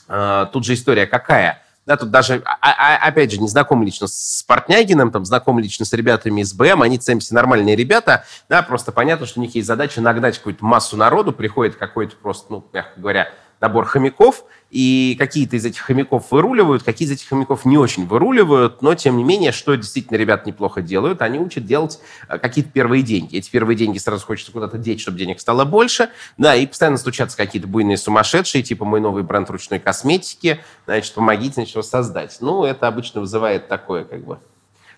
э, 0.08 0.46
тут 0.52 0.64
же 0.64 0.74
история 0.74 1.06
какая– 1.06 1.62
да, 1.88 1.96
тут 1.96 2.10
даже, 2.10 2.42
а, 2.44 2.58
а, 2.60 3.08
опять 3.08 3.32
же, 3.32 3.40
не 3.40 3.48
знаком 3.48 3.82
лично 3.82 4.06
с 4.06 4.44
Портнягиным, 4.46 5.10
там, 5.10 5.24
знаком 5.24 5.58
лично 5.58 5.86
с 5.86 5.92
ребятами 5.94 6.42
из 6.42 6.52
БМ, 6.52 6.82
они 6.82 6.98
все 6.98 7.34
нормальные 7.34 7.76
ребята, 7.76 8.26
да, 8.46 8.62
просто 8.62 8.92
понятно, 8.92 9.24
что 9.24 9.40
у 9.40 9.42
них 9.42 9.54
есть 9.54 9.66
задача 9.66 10.02
нагнать 10.02 10.36
какую-то 10.36 10.62
массу 10.62 10.98
народу, 10.98 11.32
приходит 11.32 11.76
какой-то 11.76 12.14
просто, 12.16 12.52
ну, 12.52 12.66
мягко 12.74 13.00
говоря, 13.00 13.30
набор 13.60 13.84
хомяков, 13.84 14.44
и 14.70 15.16
какие-то 15.18 15.56
из 15.56 15.64
этих 15.64 15.80
хомяков 15.80 16.30
выруливают, 16.30 16.82
какие 16.82 17.08
из 17.08 17.12
этих 17.12 17.28
хомяков 17.28 17.64
не 17.64 17.78
очень 17.78 18.06
выруливают, 18.06 18.82
но, 18.82 18.94
тем 18.94 19.16
не 19.16 19.24
менее, 19.24 19.50
что 19.50 19.74
действительно 19.74 20.16
ребят 20.16 20.46
неплохо 20.46 20.82
делают, 20.82 21.22
они 21.22 21.38
учат 21.38 21.64
делать 21.64 22.00
э, 22.28 22.38
какие-то 22.38 22.70
первые 22.70 23.02
деньги. 23.02 23.36
Эти 23.36 23.50
первые 23.50 23.76
деньги 23.76 23.98
сразу 23.98 24.26
хочется 24.26 24.52
куда-то 24.52 24.76
деть, 24.76 25.00
чтобы 25.00 25.18
денег 25.18 25.40
стало 25.40 25.64
больше, 25.64 26.10
да, 26.36 26.54
и 26.54 26.66
постоянно 26.66 26.98
стучатся 26.98 27.36
какие-то 27.36 27.66
буйные 27.66 27.96
сумасшедшие, 27.96 28.62
типа 28.62 28.84
мой 28.84 29.00
новый 29.00 29.22
бренд 29.22 29.48
ручной 29.48 29.78
косметики, 29.78 30.60
значит, 30.84 31.14
помогите, 31.14 31.54
значит, 31.54 31.74
его 31.74 31.82
создать. 31.82 32.36
Ну, 32.40 32.64
это 32.64 32.88
обычно 32.88 33.20
вызывает 33.20 33.68
такое, 33.68 34.04
как 34.04 34.24
бы, 34.24 34.38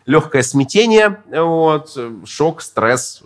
легкое 0.04 0.42
смятение, 0.42 1.22
вот, 1.30 1.96
шок, 2.26 2.60
стресс, 2.60 3.22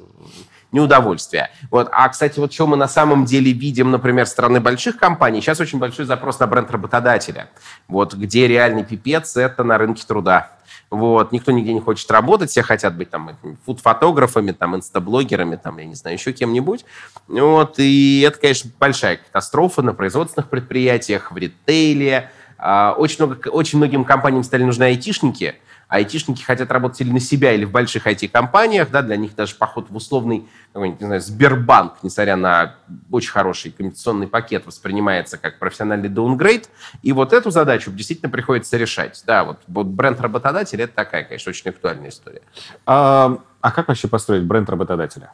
неудовольствие. 0.75 1.51
Вот. 1.71 1.89
А, 1.93 2.09
кстати, 2.09 2.39
вот 2.39 2.53
что 2.53 2.67
мы 2.67 2.77
на 2.77 2.89
самом 2.89 3.25
деле 3.25 3.53
видим, 3.53 3.91
например, 3.91 4.27
стороны 4.27 4.61
больших 4.61 4.99
компаний, 4.99 5.41
сейчас 5.41 5.61
очень 5.61 5.79
большой 5.79 6.05
запрос 6.05 6.41
на 6.41 6.47
бренд 6.47 6.71
работодателя. 6.71 7.49
Вот 7.89 8.15
где 8.15 8.49
реальный 8.49 8.85
пипец– 8.85 9.37
это 9.37 9.63
на 9.63 9.79
рынке 9.79 10.05
труда. 10.07 10.51
Вот, 10.91 11.33
никто 11.33 11.53
нигде 11.53 11.73
не 11.73 11.81
хочет 11.81 12.11
работать, 12.11 12.51
все 12.51 12.63
хотят 12.63 12.97
быть 12.97 13.11
там 13.11 13.37
фуд-фотографами, 13.65 14.53
там, 14.53 14.77
инстаблогерами, 14.77 15.57
там, 15.57 15.79
я 15.79 15.87
не 15.87 15.95
знаю, 15.95 16.17
еще 16.17 16.33
кем-нибудь. 16.33 16.85
Вот, 17.27 17.77
и 17.79 18.25
это, 18.27 18.39
конечно, 18.39 18.71
большая 18.79 19.17
катастрофа 19.17 19.83
на 19.83 19.95
производственных 19.95 20.51
предприятиях, 20.51 21.33
в 21.33 21.37
ритейле. 21.37 22.31
А, 22.59 22.95
очень, 22.97 23.25
много, 23.25 23.49
очень 23.49 23.79
многим 23.79 24.05
компаниям 24.05 24.45
стали 24.45 24.65
нужны 24.65 24.85
айтишники, 24.85 25.57
айтишники 25.95 26.43
хотят 26.43 26.71
работать 26.73 27.01
или 27.01 27.11
на 27.11 27.21
себя, 27.21 27.53
или 27.53 27.65
в 27.65 27.71
больших 27.71 28.07
IT-компаниях, 28.07 28.91
да, 28.91 29.03
для 29.03 29.17
них 29.17 29.35
даже 29.35 29.55
поход 29.55 29.91
в 29.91 29.97
условный, 29.97 30.49
не 30.75 30.97
знаю, 30.99 31.21
Сбербанк, 31.21 31.95
несмотря 32.03 32.37
на 32.37 32.77
очень 33.11 33.31
хороший 33.31 33.71
коммуникационный 33.71 34.27
пакет, 34.27 34.67
воспринимается 34.67 35.39
как 35.39 35.59
профессиональный 35.59 36.09
даунгрейд, 36.09 36.69
и 37.03 37.13
вот 37.13 37.33
эту 37.33 37.51
задачу 37.51 37.93
действительно 37.93 38.29
приходится 38.29 38.77
решать. 38.77 39.23
Да, 39.27 39.45
вот, 39.45 39.59
вот 39.69 39.87
бренд 39.87 40.21
работодателя— 40.21 40.85
это 40.87 40.95
такая, 40.95 41.25
конечно, 41.25 41.51
очень 41.51 41.71
актуальная 41.71 42.11
история. 42.11 42.43
А, 42.87 43.39
а 43.61 43.71
как 43.71 43.89
вообще 43.89 44.09
построить 44.09 44.43
бренд 44.43 44.69
работодателя? 44.69 45.33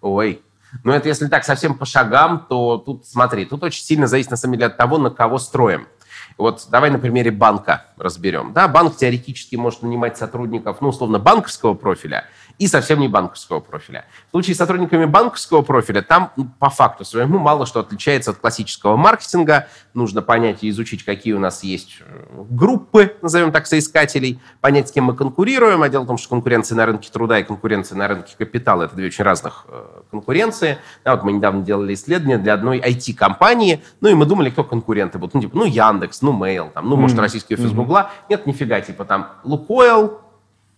Ой, 0.00 0.40
ну 0.84 0.92
это 0.92 1.08
если 1.08 1.26
так 1.26 1.44
совсем 1.44 1.76
по 1.76 1.84
шагам, 1.84 2.46
то 2.48 2.78
тут, 2.78 3.04
смотри, 3.06 3.44
тут 3.44 3.62
очень 3.62 3.84
сильно 3.84 4.06
зависит, 4.06 4.30
на 4.30 4.36
самом 4.38 4.54
деле, 4.54 4.66
от 4.66 4.78
того, 4.78 4.96
на 4.96 5.10
кого 5.10 5.38
строим. 5.38 5.86
Вот 6.38 6.66
давай 6.70 6.90
на 6.90 6.98
примере 6.98 7.30
банка 7.30 7.86
разберем. 8.00 8.52
Да, 8.52 8.68
банк 8.68 8.96
теоретически 8.96 9.56
может 9.56 9.82
нанимать 9.82 10.16
сотрудников, 10.16 10.80
ну, 10.80 10.88
условно, 10.88 11.18
банковского 11.18 11.74
профиля 11.74 12.26
и 12.60 12.66
совсем 12.66 13.00
не 13.00 13.08
банковского 13.08 13.60
профиля. 13.60 14.04
В 14.28 14.30
случае 14.32 14.54
с 14.54 14.58
сотрудниками 14.58 15.06
банковского 15.06 15.62
профиля 15.62 16.02
там 16.02 16.30
ну, 16.36 16.46
по 16.58 16.68
факту 16.68 17.06
своему 17.06 17.38
мало 17.38 17.64
что 17.64 17.80
отличается 17.80 18.32
от 18.32 18.36
классического 18.36 18.96
маркетинга. 18.96 19.68
Нужно 19.94 20.20
понять 20.20 20.62
и 20.62 20.68
изучить, 20.68 21.02
какие 21.02 21.32
у 21.32 21.38
нас 21.38 21.64
есть 21.64 21.96
э, 22.00 22.44
группы, 22.50 23.16
назовем 23.22 23.50
так, 23.50 23.66
соискателей, 23.66 24.40
понять, 24.60 24.88
с 24.88 24.92
кем 24.92 25.04
мы 25.04 25.16
конкурируем. 25.16 25.82
А 25.82 25.88
дело 25.88 26.04
в 26.04 26.06
том, 26.06 26.18
что 26.18 26.28
конкуренция 26.28 26.76
на 26.76 26.84
рынке 26.84 27.10
труда 27.10 27.38
и 27.38 27.44
конкуренция 27.44 27.96
на 27.96 28.08
рынке 28.08 28.34
капитала– 28.36 28.82
это 28.84 28.94
две 28.94 29.06
очень 29.06 29.24
разных 29.24 29.64
э, 29.68 30.02
конкуренции. 30.10 30.76
Да, 31.02 31.16
вот 31.16 31.24
мы 31.24 31.32
недавно 31.32 31.62
делали 31.62 31.94
исследование 31.94 32.36
для 32.36 32.52
одной 32.52 32.78
IT-компании, 32.78 33.82
ну 34.02 34.10
и 34.10 34.14
мы 34.14 34.26
думали, 34.26 34.50
кто 34.50 34.64
конкуренты 34.64 35.18
будут. 35.18 35.34
Ну, 35.34 35.40
типа, 35.40 35.56
ну, 35.56 35.64
Яндекс, 35.64 36.20
ну, 36.20 36.38
Mail, 36.38 36.70
там, 36.72 36.90
ну, 36.90 36.96
может, 36.96 37.18
российский 37.18 37.54
офис 37.54 37.72
Гугла. 37.90 38.12
Нет, 38.28 38.46
нифига, 38.46 38.80
типа 38.80 39.04
там 39.04 39.32
Лукойл, 39.42 40.20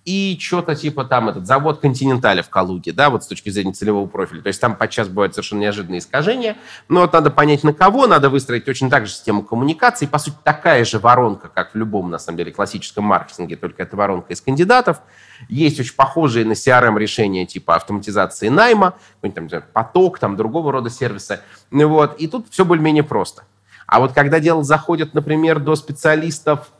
и 0.06 0.36
что-то 0.40 0.74
типа 0.74 1.04
там 1.04 1.28
этот 1.28 1.46
завод 1.46 1.78
Континенталя 1.80 2.42
в 2.42 2.48
Калуге, 2.48 2.92
да, 2.92 3.08
вот 3.10 3.22
с 3.22 3.26
точки 3.26 3.50
зрения 3.50 3.72
целевого 3.72 4.06
профиля. 4.06 4.40
То 4.40 4.48
есть 4.48 4.60
там 4.60 4.74
подчас 4.74 5.08
бывают 5.08 5.34
совершенно 5.34 5.60
неожиданные 5.60 5.98
искажения. 5.98 6.56
Но 6.88 7.02
вот 7.02 7.12
надо 7.12 7.30
понять, 7.30 7.62
на 7.62 7.72
кого, 7.72 8.06
надо 8.06 8.30
выстроить 8.30 8.66
очень 8.66 8.90
так 8.90 9.06
же 9.06 9.12
систему 9.12 9.44
коммуникации. 9.44 10.06
По 10.06 10.18
сути, 10.18 10.36
такая 10.42 10.84
же 10.84 10.98
воронка, 10.98 11.48
как 11.48 11.74
в 11.74 11.76
любом, 11.76 12.10
на 12.10 12.18
самом 12.18 12.38
деле, 12.38 12.50
классическом 12.50 13.04
маркетинге, 13.04 13.56
только 13.56 13.82
это 13.82 13.94
воронка 13.94 14.32
из 14.32 14.40
кандидатов. 14.40 15.02
Есть 15.48 15.78
очень 15.78 15.94
похожие 15.94 16.44
на 16.46 16.52
CRM 16.52 16.98
решения 16.98 17.46
типа 17.46 17.76
автоматизации 17.76 18.48
найма, 18.48 18.94
там, 19.20 19.48
поток, 19.72 20.18
там, 20.18 20.36
другого 20.36 20.72
рода 20.72 20.90
сервисы. 20.90 21.40
Вот. 21.70 22.16
И 22.18 22.26
тут 22.26 22.46
все 22.50 22.64
более-менее 22.64 23.04
просто. 23.04 23.44
А 23.86 24.00
вот 24.00 24.12
когда 24.12 24.40
дело 24.40 24.64
заходит, 24.64 25.14
например, 25.14 25.60
до 25.60 25.76
специалистов 25.76 26.72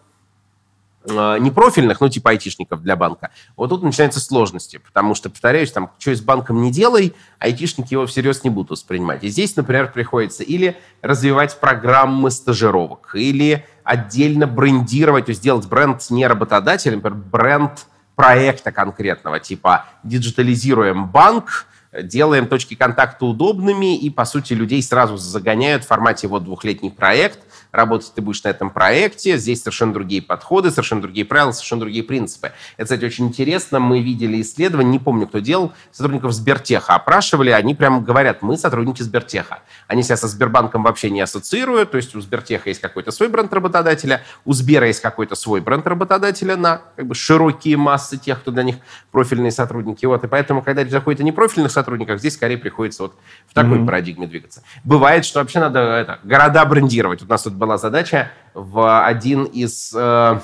непрофильных, 1.06 2.00
ну, 2.00 2.08
типа 2.08 2.30
айтишников 2.30 2.82
для 2.82 2.96
банка, 2.96 3.30
вот 3.56 3.68
тут 3.68 3.82
начинаются 3.82 4.20
сложности, 4.20 4.78
потому 4.78 5.14
что, 5.14 5.30
повторяюсь, 5.30 5.72
там, 5.72 5.90
что 5.98 6.14
с 6.14 6.20
банком 6.20 6.62
не 6.62 6.70
делай, 6.70 7.14
айтишники 7.38 7.94
его 7.94 8.06
всерьез 8.06 8.44
не 8.44 8.50
будут 8.50 8.70
воспринимать. 8.70 9.24
И 9.24 9.28
здесь, 9.28 9.56
например, 9.56 9.90
приходится 9.92 10.42
или 10.42 10.76
развивать 11.00 11.58
программы 11.58 12.30
стажировок, 12.30 13.12
или 13.14 13.64
отдельно 13.84 14.46
брендировать, 14.46 15.26
то 15.26 15.30
есть 15.30 15.40
сделать 15.40 15.66
бренд 15.66 16.10
не 16.10 16.26
работодателя, 16.26 16.96
например, 16.96 17.18
бренд 17.18 17.86
проекта 18.14 18.70
конкретного, 18.70 19.40
типа 19.40 19.86
диджитализируем 20.04 21.08
банк, 21.08 21.66
делаем 21.92 22.46
точки 22.46 22.74
контакта 22.74 23.26
удобными 23.26 23.96
и, 23.96 24.10
по 24.10 24.24
сути, 24.24 24.54
людей 24.54 24.82
сразу 24.82 25.16
загоняют 25.16 25.84
в 25.84 25.88
формате 25.88 26.28
вот 26.28 26.44
двухлетний 26.44 26.90
проект– 26.90 27.40
работать 27.72 28.12
ты 28.14 28.22
будешь 28.22 28.42
на 28.44 28.48
этом 28.48 28.70
проекте, 28.70 29.38
здесь 29.38 29.60
совершенно 29.60 29.92
другие 29.92 30.22
подходы, 30.22 30.70
совершенно 30.70 31.00
другие 31.00 31.26
правила, 31.26 31.52
совершенно 31.52 31.80
другие 31.80 32.04
принципы. 32.04 32.52
Это, 32.76 32.84
кстати, 32.84 33.04
очень 33.04 33.26
интересно. 33.26 33.80
Мы 33.80 34.02
видели 34.02 34.40
исследование, 34.42 34.92
не 34.92 34.98
помню, 34.98 35.26
кто 35.26 35.38
делал, 35.38 35.72
сотрудников 35.90 36.32
Сбертеха 36.32 36.94
опрашивали, 36.94 37.50
они 37.50 37.74
прям 37.74 38.04
говорят, 38.04 38.42
мы 38.42 38.56
сотрудники 38.56 39.02
Сбертеха. 39.02 39.60
Они 39.88 40.02
себя 40.02 40.16
со 40.16 40.28
Сбербанком 40.28 40.82
вообще 40.82 41.10
не 41.10 41.22
ассоциируют, 41.22 41.90
то 41.90 41.96
есть 41.96 42.14
у 42.14 42.20
Сбертеха 42.20 42.68
есть 42.68 42.80
какой-то 42.80 43.10
свой 43.10 43.28
бренд 43.28 43.52
работодателя, 43.52 44.22
у 44.44 44.52
Сбера 44.52 44.86
есть 44.86 45.00
какой-то 45.00 45.34
свой 45.34 45.60
бренд 45.60 45.86
работодателя 45.86 46.56
на 46.56 46.82
как 46.94 47.06
бы, 47.06 47.14
широкие 47.14 47.76
массы 47.76 48.18
тех, 48.18 48.40
кто 48.40 48.50
для 48.50 48.62
них 48.62 48.76
профильные 49.10 49.50
сотрудники. 49.50 50.04
Вот, 50.04 50.22
и 50.22 50.28
поэтому, 50.28 50.62
когда 50.62 50.84
речь 50.84 50.92
заходит 50.92 51.20
о 51.20 51.24
непрофильных 51.24 51.72
здесь 52.18 52.34
скорее 52.34 52.58
приходится 52.58 53.04
вот 53.04 53.14
в 53.46 53.54
такой 53.54 53.78
mm-hmm. 53.78 53.86
парадигме 53.86 54.26
двигаться. 54.26 54.62
Бывает, 54.84 55.24
что 55.24 55.40
вообще 55.40 55.60
надо 55.60 55.80
это, 55.80 56.18
города 56.22 56.64
брендировать. 56.64 57.22
У 57.22 57.26
нас 57.26 57.42
тут 57.42 57.54
была 57.54 57.78
задача 57.78 58.30
в 58.54 59.04
один 59.04 59.44
из 59.44 59.92
э, 59.94 60.40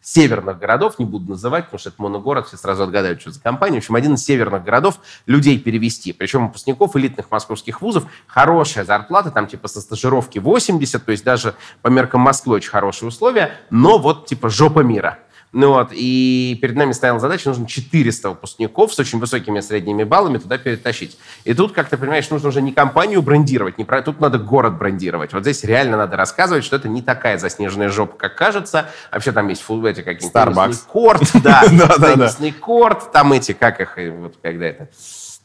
северных 0.00 0.58
городов, 0.58 0.98
не 0.98 1.04
буду 1.04 1.32
называть, 1.32 1.64
потому 1.66 1.78
что 1.78 1.90
это 1.90 2.00
моногород, 2.00 2.46
все 2.46 2.56
сразу 2.56 2.84
отгадают, 2.84 3.20
что 3.20 3.30
за 3.30 3.42
компания. 3.42 3.74
В 3.74 3.78
общем, 3.78 3.94
один 3.94 4.14
из 4.14 4.24
северных 4.24 4.64
городов 4.64 5.00
людей 5.26 5.58
перевести. 5.58 6.12
Причем 6.12 6.46
выпускников 6.46 6.96
элитных 6.96 7.30
московских 7.30 7.82
вузов 7.82 8.04
хорошая 8.26 8.84
зарплата, 8.84 9.30
там 9.30 9.46
типа 9.46 9.68
со 9.68 9.80
стажировки 9.80 10.38
80, 10.38 11.04
то 11.04 11.12
есть 11.12 11.24
даже 11.24 11.54
по 11.82 11.88
меркам 11.88 12.22
Москвы 12.22 12.56
очень 12.56 12.70
хорошие 12.70 13.08
условия, 13.08 13.52
но 13.70 13.98
вот 13.98 14.26
типа 14.26 14.48
жопа 14.48 14.80
мира. 14.80 15.18
Ну 15.52 15.72
вот, 15.72 15.88
и 15.92 16.58
перед 16.60 16.76
нами 16.76 16.92
стояла 16.92 17.18
задача, 17.20 17.48
нужно 17.48 17.66
400 17.66 18.30
выпускников 18.30 18.92
с 18.92 18.98
очень 18.98 19.18
высокими 19.18 19.60
средними 19.60 20.04
баллами 20.04 20.38
туда 20.38 20.58
перетащить. 20.58 21.16
И 21.44 21.54
тут, 21.54 21.72
как 21.72 21.88
ты 21.88 21.96
понимаешь, 21.96 22.28
нужно 22.28 22.48
уже 22.48 22.60
не 22.60 22.72
компанию 22.72 23.22
брендировать, 23.22 23.78
не 23.78 23.84
про... 23.84 24.02
тут 24.02 24.20
надо 24.20 24.38
город 24.38 24.76
брендировать. 24.76 25.32
Вот 25.32 25.42
здесь 25.42 25.64
реально 25.64 25.96
надо 25.96 26.16
рассказывать, 26.16 26.64
что 26.64 26.76
это 26.76 26.88
не 26.88 27.00
такая 27.00 27.38
заснеженная 27.38 27.88
жопа, 27.88 28.16
как 28.16 28.36
кажется. 28.36 28.90
Вообще 29.10 29.32
там 29.32 29.48
есть 29.48 29.62
фул, 29.62 29.84
эти 29.86 30.02
какие-нибудь... 30.02 30.34
Starbucks. 30.34 30.82
Корт, 30.86 31.22
да, 31.42 31.62
теннисный 31.62 32.52
корт, 32.52 33.10
там 33.12 33.32
эти, 33.32 33.52
как 33.52 33.80
их, 33.80 33.96
вот 33.96 34.36
когда 34.42 34.66
это 34.66 34.88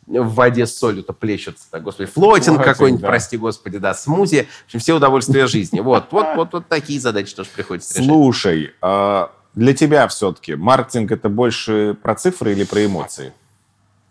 в 0.06 0.34
воде 0.34 0.66
с 0.66 0.78
солью-то 0.78 1.14
плещутся, 1.14 1.66
да, 1.72 1.80
господи, 1.80 2.10
флотинг 2.12 2.62
какой-нибудь, 2.62 3.02
да. 3.02 3.08
прости 3.08 3.38
господи, 3.38 3.78
да, 3.78 3.94
смузи, 3.94 4.50
в 4.64 4.66
общем, 4.66 4.80
все 4.80 4.94
удовольствия 4.96 5.48
жизни. 5.48 5.80
Вот, 5.80 6.12
вот, 6.12 6.28
вот, 6.36 6.54
вот 6.54 6.68
такие 6.68 7.00
задачи 7.00 7.34
тоже 7.34 7.50
приходится 7.56 7.94
решать. 7.94 8.06
Слушай, 8.06 8.74
а 8.82 9.32
для 9.56 9.74
тебя 9.74 10.08
все-таки 10.08 10.56
маркетинг 10.56 11.12
это 11.12 11.30
больше 11.30 11.96
про 12.02 12.16
цифры 12.16 12.54
или 12.54 12.64
про 12.64 12.86
эмоции? 12.86 13.34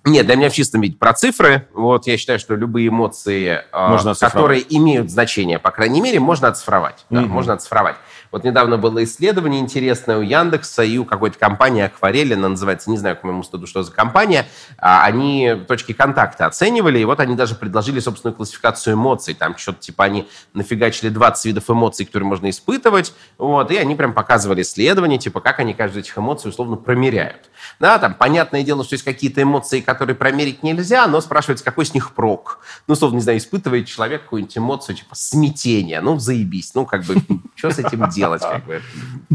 Нет, 0.04 0.26
для 0.26 0.34
меня 0.34 0.50
в 0.50 0.52
чистом 0.52 0.80
виде 0.80 0.96
про 0.96 1.12
цифры. 1.12 1.68
Вот 1.74 2.06
я 2.08 2.16
считаю, 2.16 2.40
что 2.40 2.56
любые 2.56 2.88
эмоции, 2.88 3.62
а, 3.70 3.90
можно 3.90 4.14
которые 4.14 4.64
имеют 4.76 5.10
значение, 5.10 5.60
по 5.60 5.70
крайней 5.70 6.00
мере, 6.00 6.18
можно 6.18 6.48
оцифровать. 6.48 7.04
Да, 7.08 7.20
можно 7.20 7.54
оцифровать. 7.54 7.96
Вот 8.32 8.44
недавно 8.44 8.78
было 8.78 9.04
исследование 9.04 9.60
интересное 9.60 10.16
у 10.16 10.22
Яндекса 10.22 10.82
и 10.82 10.96
у 10.96 11.04
какой-то 11.04 11.38
компании 11.38 11.82
Акварель, 11.82 12.32
она 12.32 12.48
называется, 12.48 12.90
не 12.90 12.96
знаю, 12.96 13.18
к 13.18 13.24
моему 13.24 13.42
стыду, 13.42 13.66
что 13.66 13.82
за 13.82 13.92
компания. 13.92 14.46
А, 14.78 15.04
они 15.04 15.54
точки 15.68 15.92
контакта 15.92 16.46
оценивали, 16.46 16.98
и 16.98 17.04
вот 17.04 17.20
они 17.20 17.36
даже 17.36 17.54
предложили 17.54 18.00
собственную 18.00 18.34
классификацию 18.34 18.94
эмоций. 18.94 19.34
Там 19.34 19.58
что-то 19.58 19.80
типа 19.80 20.04
они 20.04 20.26
нафигачили 20.54 21.10
20 21.10 21.44
видов 21.44 21.68
эмоций, 21.68 22.06
которые 22.06 22.26
можно 22.26 22.48
испытывать. 22.48 23.12
Вот, 23.36 23.70
и 23.70 23.76
они 23.76 23.94
прям 23.94 24.14
показывали 24.14 24.62
исследования, 24.62 25.18
типа 25.18 25.40
как 25.40 25.60
они 25.60 25.74
каждую 25.74 26.02
этих 26.02 26.16
эмоций 26.16 26.48
условно 26.48 26.76
промеряют. 26.76 27.50
Да, 27.80 27.98
там 27.98 28.14
понятное 28.14 28.62
дело, 28.62 28.82
что 28.82 28.94
есть 28.94 29.04
какие-то 29.04 29.42
эмоции, 29.42 29.80
которые 29.80 30.16
промерить 30.16 30.62
нельзя, 30.62 31.06
но 31.06 31.20
спрашивается, 31.20 31.66
какой 31.66 31.84
с 31.84 31.92
них 31.92 32.14
прок. 32.14 32.60
Ну, 32.86 32.94
условно, 32.94 33.16
не 33.16 33.22
знаю, 33.22 33.36
испытывает 33.36 33.86
человек 33.86 34.22
какую-нибудь 34.22 34.56
эмоцию, 34.56 34.96
типа 34.96 35.14
смятение. 35.14 36.00
Ну, 36.00 36.18
заебись. 36.18 36.74
Ну, 36.74 36.86
как 36.86 37.04
бы, 37.04 37.16
что 37.56 37.70
с 37.70 37.78
этим 37.78 38.08
делать? 38.08 38.21
Делать, 38.22 38.42
как 38.42 38.64
бы. 38.64 38.82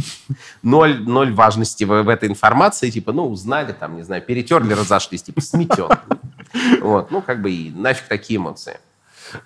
Ноль, 0.63 1.01
ноль 1.01 1.33
важности 1.33 1.83
в, 1.83 2.03
в 2.03 2.09
этой 2.09 2.29
информации, 2.29 2.89
типа, 2.89 3.11
ну, 3.11 3.27
узнали, 3.27 3.73
там, 3.73 3.95
не 3.95 4.03
знаю, 4.03 4.21
перетерли, 4.21 4.73
разошлись, 4.73 5.23
типа, 5.23 5.41
сметен. 5.41 5.89
Вот, 6.81 7.11
ну, 7.11 7.21
как 7.21 7.41
бы 7.41 7.51
и 7.51 7.71
нафиг 7.71 8.07
такие 8.07 8.37
эмоции. 8.37 8.79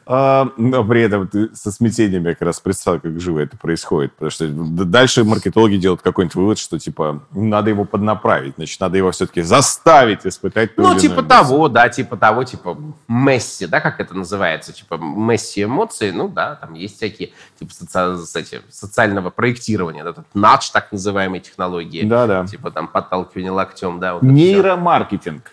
А, 0.06 0.50
но 0.58 0.84
при 0.84 1.02
этом 1.02 1.28
ты 1.28 1.54
со 1.56 1.72
смятением 1.72 2.26
я 2.26 2.34
как 2.34 2.42
раз 2.42 2.60
представил, 2.60 3.00
как 3.00 3.20
живо 3.20 3.40
это 3.40 3.58
происходит. 3.58 4.14
Потому 4.14 4.32
что 4.32 4.48
дальше 4.48 5.24
маркетологи 5.24 5.78
делают 5.78 6.02
какой-нибудь 6.02 6.36
вывод, 6.36 6.58
что 6.58 6.80
типа 6.80 7.24
надо 7.32 7.70
его 7.70 7.86
поднаправить, 7.86 8.56
значит, 8.56 8.80
надо 8.80 8.98
его 8.98 9.12
все-таки 9.12 9.42
заставить 9.42 10.26
испытать 10.26 10.78
Ну, 10.78 10.98
типа 10.98 11.24
того, 11.24 11.68
да, 11.68 11.90
типа 11.90 12.18
того, 12.18 12.44
типа 12.44 12.78
Месси, 13.08 13.68
да, 13.68 13.82
как 13.82 14.00
это 14.00 14.14
называется, 14.14 14.74
типа 14.74 14.98
Месси 14.98 15.64
эмоции, 15.64 16.12
ну 16.12 16.28
да, 16.28 16.56
там 16.56 16.74
есть 16.74 16.98
всякие 16.98 17.32
типа 17.60 17.74
соци... 17.74 18.40
эти, 18.40 18.62
социального 18.70 19.30
проектирования, 19.30 20.04
да, 20.04 20.14
надж, 20.34 20.72
так 20.72 20.92
называемые 20.92 21.42
технологии. 21.42 22.06
Да, 22.06 22.28
да. 22.28 22.46
Типа 22.46 22.72
там 22.72 22.88
подталкивание 22.88 23.52
локтем, 23.52 24.00
да. 24.00 24.16
Вот 24.16 24.24
Нейромаркетинг. 24.24 25.52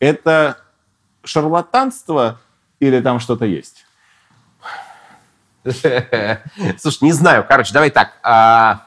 Это 0.00 0.58
шарлатанство 1.24 2.38
или 2.80 3.00
там 3.00 3.20
что-то 3.20 3.44
есть? 3.44 3.86
Слушай, 6.78 6.98
не 7.02 7.12
знаю. 7.12 7.44
Короче, 7.48 7.72
давай 7.72 7.90
так. 7.90 8.12
А, 8.22 8.86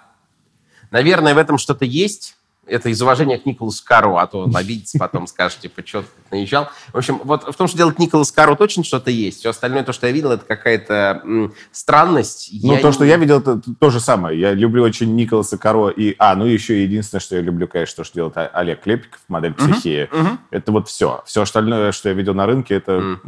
наверное, 0.90 1.34
в 1.34 1.38
этом 1.38 1.58
что-то 1.58 1.86
есть. 1.86 2.36
Это 2.72 2.90
из 2.90 3.02
уважения 3.02 3.38
к 3.38 3.46
Николасу 3.46 3.84
Кару, 3.86 4.18
а 4.18 4.26
то 4.28 4.40
он 4.40 4.56
обидится, 4.56 4.98
потом 4.98 5.28
скажет, 5.28 5.60
типа, 5.60 5.82
что 5.86 6.02
ты 6.02 6.08
наезжал. 6.32 6.70
В 6.94 6.98
общем, 6.98 7.20
вот 7.24 7.44
в 7.44 7.56
том, 7.56 7.68
что 7.68 7.78
делает 7.78 8.00
Николас 8.00 8.32
Кару, 8.32 8.56
точно 8.56 8.84
что-то 8.84 9.12
есть. 9.12 9.40
Все 9.40 9.50
остальное, 9.50 9.84
то, 9.84 9.94
что 9.94 10.08
я 10.08 10.14
видел, 10.14 10.32
это 10.32 10.46
какая-то 10.46 11.24
странность. 11.72 12.50
Ну, 12.64 12.74
Я 12.74 12.80
то, 12.80 12.88
не- 12.88 12.94
что 12.94 13.06
я 13.06 13.18
видел, 13.18 13.40
это 13.40 13.62
то 13.80 13.90
же 13.90 14.00
самое. 14.00 14.40
Я 14.40 14.54
люблю 14.54 14.84
очень 14.84 15.16
Николаса 15.16 15.58
Каро 15.58 15.90
и... 15.90 16.16
А, 16.20 16.36
ну 16.36 16.46
еще 16.46 16.84
единственное, 16.84 17.20
что 17.22 17.36
я 17.36 17.42
люблю, 17.42 17.68
конечно, 17.68 17.98
то, 17.98 18.04
что 18.04 18.16
делает 18.16 18.38
О- 18.38 18.48
Олег 18.54 18.82
Клепиков, 18.82 19.20
модель 19.28 19.54
«Психея». 19.54 20.10
Это 20.52 20.72
вот 20.72 20.88
все. 20.88 21.22
Все 21.26 21.42
остальное, 21.42 21.92
что 21.92 22.10
я 22.10 22.16
видел 22.16 22.34
на 22.34 22.46
рынке, 22.46 22.76
это 22.76 23.20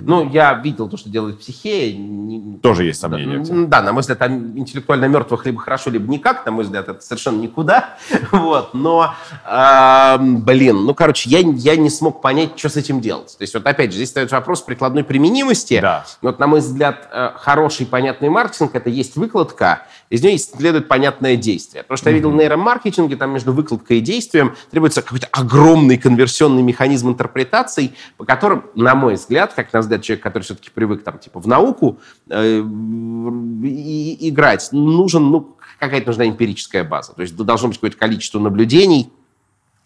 Ну, 0.00 0.28
я 0.30 0.54
видел 0.54 0.88
то, 0.88 0.96
что 0.96 1.08
делает 1.10 1.38
психея. 1.40 1.96
не- 1.96 2.58
тоже 2.58 2.84
есть 2.84 3.00
сомнения. 3.00 3.38
Да, 3.66 3.80
да, 3.80 3.82
на 3.82 3.92
мой 3.92 4.00
взгляд, 4.00 4.18
там 4.18 4.58
интеллектуально 4.58 5.06
мертвых 5.06 5.44
либо 5.46 5.60
хорошо, 5.60 5.90
либо 5.90 6.10
никак. 6.10 6.44
На 6.46 6.52
мой 6.52 6.64
взгляд, 6.64 6.88
это 6.88 7.00
совершенно 7.00 7.40
никуда. 7.40 7.96
Вот. 8.32 8.74
Но, 8.82 9.14
эм, 9.48 10.42
блин, 10.42 10.84
ну, 10.84 10.94
короче, 10.94 11.30
я, 11.30 11.38
я 11.40 11.76
не 11.76 11.90
смог 11.90 12.20
понять, 12.20 12.58
что 12.58 12.68
с 12.68 12.76
этим 12.76 13.00
делать. 13.00 13.36
То 13.38 13.42
есть, 13.42 13.54
вот 13.54 13.66
опять 13.66 13.92
же, 13.92 13.96
здесь 13.96 14.08
стоит 14.08 14.30
вопрос 14.32 14.62
прикладной 14.62 15.04
применимости. 15.04 15.80
Да. 15.80 16.04
Вот, 16.20 16.38
на 16.38 16.46
мой 16.46 16.60
взгляд, 16.60 17.08
э, 17.12 17.30
хороший 17.36 17.86
понятный 17.86 18.28
маркетинг– 18.28 18.70
это 18.74 18.90
есть 18.90 19.16
выкладка, 19.16 19.86
из 20.10 20.22
нее 20.22 20.36
следует 20.36 20.88
понятное 20.88 21.36
действие. 21.36 21.84
То, 21.84 21.96
что 21.96 22.10
я 22.10 22.14
видел 22.14 22.30
в 22.30 22.34
нейромаркетинге, 22.34 23.16
там 23.16 23.30
между 23.32 23.52
выкладкой 23.54 23.98
и 23.98 24.00
действием 24.00 24.54
требуется 24.70 25.00
какой-то 25.00 25.28
огромный 25.32 25.96
конверсионный 25.96 26.62
механизм 26.62 27.08
интерпретаций, 27.08 27.94
по 28.18 28.24
которым, 28.26 28.66
на 28.74 28.94
мой 28.94 29.14
взгляд, 29.14 29.54
как 29.54 29.72
на 29.72 29.80
взгляд 29.80 30.02
человека, 30.02 30.28
который 30.28 30.42
все-таки 30.42 30.68
привык 30.68 31.02
там, 31.02 31.18
типа, 31.18 31.40
в 31.40 31.46
науку 31.46 31.98
э, 32.28 32.58
и- 32.58 34.28
играть, 34.28 34.68
нужен, 34.72 35.30
ну, 35.30 35.56
какая-то 35.82 36.06
нужна 36.06 36.28
эмпирическая 36.28 36.84
база. 36.84 37.12
То 37.12 37.22
есть 37.22 37.34
должно 37.34 37.68
быть 37.68 37.76
какое-то 37.78 37.96
количество 37.96 38.38
наблюдений, 38.38 39.10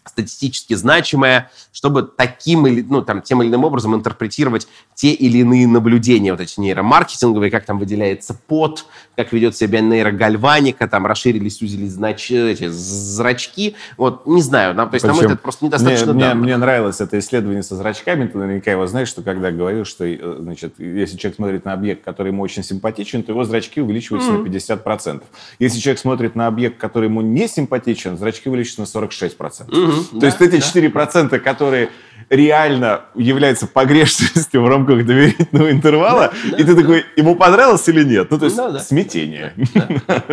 статистически 0.09 0.73
значимое, 0.73 1.51
чтобы 1.71 2.03
таким 2.03 2.67
или, 2.67 2.81
ну, 2.81 3.01
там, 3.01 3.21
тем 3.21 3.41
или 3.41 3.49
иным 3.49 3.63
образом 3.63 3.95
интерпретировать 3.95 4.67
те 4.93 5.11
или 5.11 5.39
иные 5.39 5.67
наблюдения, 5.67 6.31
вот 6.31 6.41
эти 6.41 6.59
нейромаркетинговые, 6.59 7.51
как 7.51 7.65
там 7.65 7.79
выделяется 7.79 8.37
пот, 8.47 8.85
как 9.15 9.33
ведет 9.33 9.55
себя 9.55 9.81
нейрогальваника, 9.81 10.87
там 10.87 11.05
расширились, 11.05 11.57
сузились 11.57 11.91
знач... 11.91 12.31
эти 12.31 12.67
зрачки. 12.67 13.75
Вот, 13.97 14.25
не 14.25 14.41
знаю, 14.41 14.73
нам, 14.75 14.89
то 14.89 14.95
есть, 14.95 15.05
Причем 15.05 15.19
взгляд, 15.19 15.41
просто 15.41 15.65
недостаточно 15.65 16.05
мне, 16.07 16.13
мне, 16.13 16.23
данных. 16.25 16.43
мне 16.43 16.57
нравилось 16.57 17.01
это 17.01 17.17
исследование 17.19 17.63
со 17.63 17.75
зрачками. 17.75 18.27
Ты 18.27 18.37
наверняка 18.37 18.71
его 18.71 18.87
знаешь, 18.87 19.07
что 19.07 19.21
когда 19.21 19.51
говорил, 19.51 19.85
что 19.85 20.05
э, 20.05 20.37
значит, 20.39 20.75
если 20.79 21.17
человек 21.17 21.35
смотрит 21.35 21.65
на 21.65 21.73
объект, 21.73 22.03
который 22.03 22.31
ему 22.31 22.43
очень 22.43 22.63
симпатичен, 22.63 23.23
то 23.23 23.31
его 23.31 23.43
зрачки 23.43 23.81
увеличиваются 23.81 24.31
на 24.31 24.45
50%. 24.45 25.23
Если 25.59 25.79
человек 25.79 25.99
смотрит 25.99 26.35
на 26.35 26.47
объект, 26.47 26.77
который 26.77 27.05
ему 27.05 27.21
не 27.21 27.47
симпатичен, 27.47 28.17
зрачки 28.17 28.49
увеличиваются 28.49 28.99
на 28.99 29.05
46%. 29.05 29.65
Мгм, 29.67 29.96
То 30.03 30.19
да, 30.19 30.27
есть 30.27 30.41
эти 30.41 30.57
да. 30.57 31.05
4%, 31.05 31.39
которые 31.39 31.89
реально 32.29 33.01
являются 33.15 33.67
погрешностью 33.67 34.61
в 34.61 34.67
рамках 34.67 35.05
доверительного 35.05 35.71
интервала, 35.71 36.33
и 36.57 36.63
ты 36.63 36.75
такой, 36.75 37.05
ему 37.15 37.35
понравилось 37.35 37.87
или 37.87 38.03
нет? 38.03 38.29
Ну, 38.31 38.37
то 38.37 38.45
есть 38.45 38.57
да. 38.57 38.79
смятение. 38.79 39.53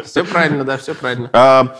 Все 0.04 0.24
правильно, 0.24 0.64
да, 0.64 0.76
все 0.76 0.94
правильно. 0.94 1.30
А, 1.32 1.76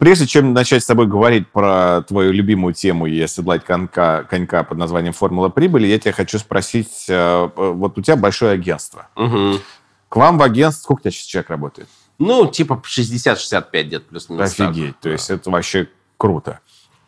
Прежде 0.00 0.26
чем 0.26 0.52
начать 0.52 0.82
с 0.82 0.86
тобой 0.86 1.06
говорить 1.06 1.48
про 1.48 2.02
твою 2.02 2.32
любимую 2.32 2.74
тему 2.74 3.06
и 3.06 3.20
оседлать 3.20 3.64
конька, 3.64 4.24
конька 4.24 4.64
под 4.64 4.76
названием 4.76 5.12
«Формула 5.12 5.48
прибыли», 5.48 5.86
я 5.86 5.98
тебя 5.98 6.12
хочу 6.12 6.38
спросить, 6.38 7.06
э, 7.08 7.14
э, 7.56 7.70
вот 7.70 7.96
у 7.96 8.02
тебя 8.02 8.16
большое 8.16 8.52
агентство. 8.52 9.08
Мгм. 9.14 9.60
К 10.08 10.16
вам 10.16 10.38
в 10.38 10.42
агентство, 10.42 10.82
сколько 10.82 11.00
у 11.00 11.02
тебя 11.02 11.10
сейчас 11.12 11.26
человек 11.26 11.50
работает? 11.50 11.88
Ну, 12.18 12.46
типа 12.46 12.82
60-65 12.84 13.86
где-то 13.86 14.04
плюс-минус. 14.08 14.54
так. 14.54 14.70
Офигеть, 14.70 14.98
то 15.00 15.10
есть 15.10 15.30
это 15.30 15.48
вообще 15.50 15.88
круто. 16.16 16.60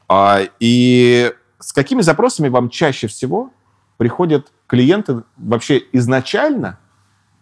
А, 0.08 0.40
и 0.58 1.32
с 1.58 1.72
какими 1.72 2.00
запросами 2.00 2.48
вам 2.48 2.70
чаще 2.70 3.06
всего 3.06 3.50
приходят 3.98 4.48
клиенты 4.66 5.22
вообще 5.36 5.82
изначально, 5.92 6.78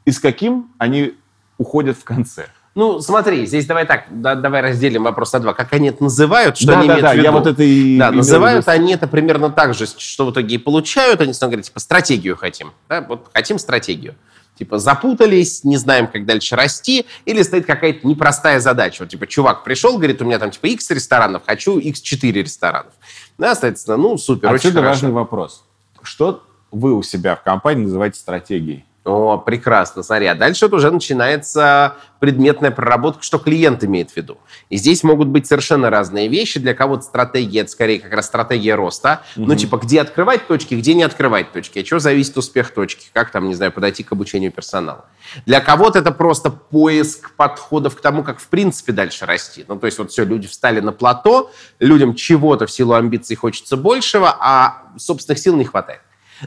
и 0.05 0.11
с 0.11 0.19
каким 0.19 0.73
они 0.79 1.15
уходят 1.59 1.97
в 1.97 2.05
конце? 2.05 2.47
Ну, 2.75 3.01
смотри, 3.01 3.47
здесь 3.47 3.65
давай 3.65 3.87
так, 3.87 4.05
да- 4.11 4.35
давай 4.35 4.61
разделим 4.61 5.05
вопрос 5.05 5.33
на 5.33 5.41
два. 5.41 5.55
Как 5.55 5.73
они 5.73 5.89
это 5.89 6.03
называют, 6.05 6.59
что 6.59 6.67
да, 6.67 6.81
они 6.81 6.89
да, 6.89 6.93
имеют 6.95 7.03
да, 7.05 7.11
в 7.11 7.15
виду? 7.15 7.25
я 7.25 7.33
вот 7.33 7.47
это 7.47 7.63
и 7.63 7.99
Да, 7.99 8.11
называют 8.11 8.69
они 8.69 8.93
это 8.93 9.09
примерно 9.09 9.49
так 9.49 9.73
же, 9.73 9.87
что 9.87 10.27
в 10.27 10.33
итоге 10.33 10.57
и 10.57 10.59
получают. 10.59 11.23
Они 11.23 11.33
снова 11.33 11.53
говорят, 11.53 11.67
типа, 11.67 11.81
стратегию 11.81 12.37
хотим. 12.37 12.73
Да, 12.91 13.01
вот 13.01 13.31
хотим 13.33 13.59
стратегию. 13.59 14.15
Типа, 14.59 14.79
запутались, 14.79 15.65
не 15.65 15.77
знаем, 15.77 16.07
как 16.07 16.25
дальше 16.25 16.57
расти, 16.57 17.07
или 17.27 17.43
стоит 17.43 17.67
какая-то 17.67 18.07
непростая 18.07 18.59
задача. 18.61 19.03
Вот, 19.03 19.11
типа, 19.11 19.27
чувак 19.27 19.65
пришел, 19.65 19.97
говорит, 19.97 20.23
у 20.23 20.25
меня 20.25 20.39
там, 20.39 20.51
типа, 20.51 20.67
X 20.67 20.91
ресторанов, 20.91 21.43
хочу 21.47 21.79
X4 21.79 22.33
ресторанов. 22.33 22.93
Да, 23.37 23.55
соответственно, 23.55 23.99
ну, 23.99 24.17
супер, 24.17 24.49
очень 24.49 24.57
Отсюда 24.57 24.81
хорошо. 24.81 24.93
важный 24.93 25.11
вопрос. 25.11 25.65
Что 26.03 26.43
вы 26.71 26.95
у 26.95 27.03
себя 27.03 27.37
в 27.37 27.43
компании 27.43 27.85
называете 27.85 28.19
стратегией? 28.19 28.85
О, 29.07 29.39
прекрасно, 29.39 30.03
смотри. 30.03 30.27
А 30.27 30.35
дальше 30.35 30.67
вот 30.67 30.75
уже 30.75 30.91
начинается 30.91 31.95
предметная 32.19 32.73
проработка, 32.73 33.23
что 33.23 33.39
клиент 33.39 33.85
имеет 33.85 34.11
в 34.11 34.17
виду. 34.17 34.37
И 34.69 34.77
здесь 34.79 35.05
могут 35.05 35.29
быть 35.29 35.47
совершенно 35.47 35.91
разные 35.91 36.27
вещи. 36.27 36.59
Для 36.59 36.75
кого-то 36.75 37.03
стратегия, 37.03 37.61
это 37.61 37.71
скорее 37.71 38.01
как 38.01 38.13
раз 38.13 38.27
стратегия 38.27 38.75
роста. 38.75 39.23
Ну, 39.37 39.55
типа, 39.55 39.77
где 39.77 40.01
открывать 40.01 40.49
точки, 40.49 40.75
где 40.75 40.95
не 40.95 41.05
открывать 41.05 41.53
точки. 41.53 41.79
От 41.79 41.87
чего 41.87 42.01
зависит 42.01 42.37
успех 42.37 42.75
точки? 42.75 43.07
Как 43.13 43.31
там, 43.31 43.47
не 43.47 43.55
знаю, 43.55 43.71
подойти 43.71 44.03
к 44.03 44.11
обучению 44.11 44.51
персонала. 44.51 45.05
Для 45.45 45.61
кого-то 45.61 46.01
это 46.01 46.11
просто 46.11 46.51
поиск 46.51 47.31
подходов 47.37 47.95
к 47.95 48.01
тому, 48.01 48.25
как 48.25 48.41
в 48.41 48.49
принципе 48.49 48.93
дальше 48.93 49.25
расти. 49.25 49.65
Ну, 49.69 49.79
то 49.79 49.87
есть 49.87 49.99
вот 49.99 50.11
все, 50.11 50.25
люди 50.25 50.49
встали 50.49 50.81
на 50.81 50.91
плато, 50.91 51.53
людям 51.79 52.17
чего-то 52.17 52.67
в 52.67 52.73
силу 52.73 52.95
амбиций 52.95 53.37
хочется 53.37 53.77
большего, 53.77 54.37
а 54.41 54.83
собственных 54.99 55.39
сил 55.39 55.55
не 55.55 55.65
хватает. 55.65 56.01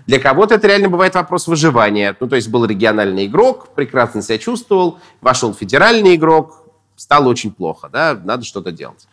Для 0.06 0.19
кого-то 0.19 0.56
это 0.56 0.67
реально 0.67 0.89
бывает 0.89 1.15
вопрос 1.15 1.47
выживания. 1.47 2.15
Ну, 2.19 2.28
то 2.28 2.36
есть 2.36 2.49
был 2.49 2.65
региональный 2.65 3.25
игрок, 3.25 3.69
прекрасно 3.75 4.21
себя 4.21 4.38
чувствовал, 4.38 4.99
вошел 5.21 5.54
федеральный 5.54 6.15
игрок, 6.15 6.63
стало 6.95 7.30
очень 7.30 7.52
плохо, 7.52 7.89
да, 7.91 8.19
надо 8.23 8.43
что-то 8.43 8.71
делать. 8.71 9.08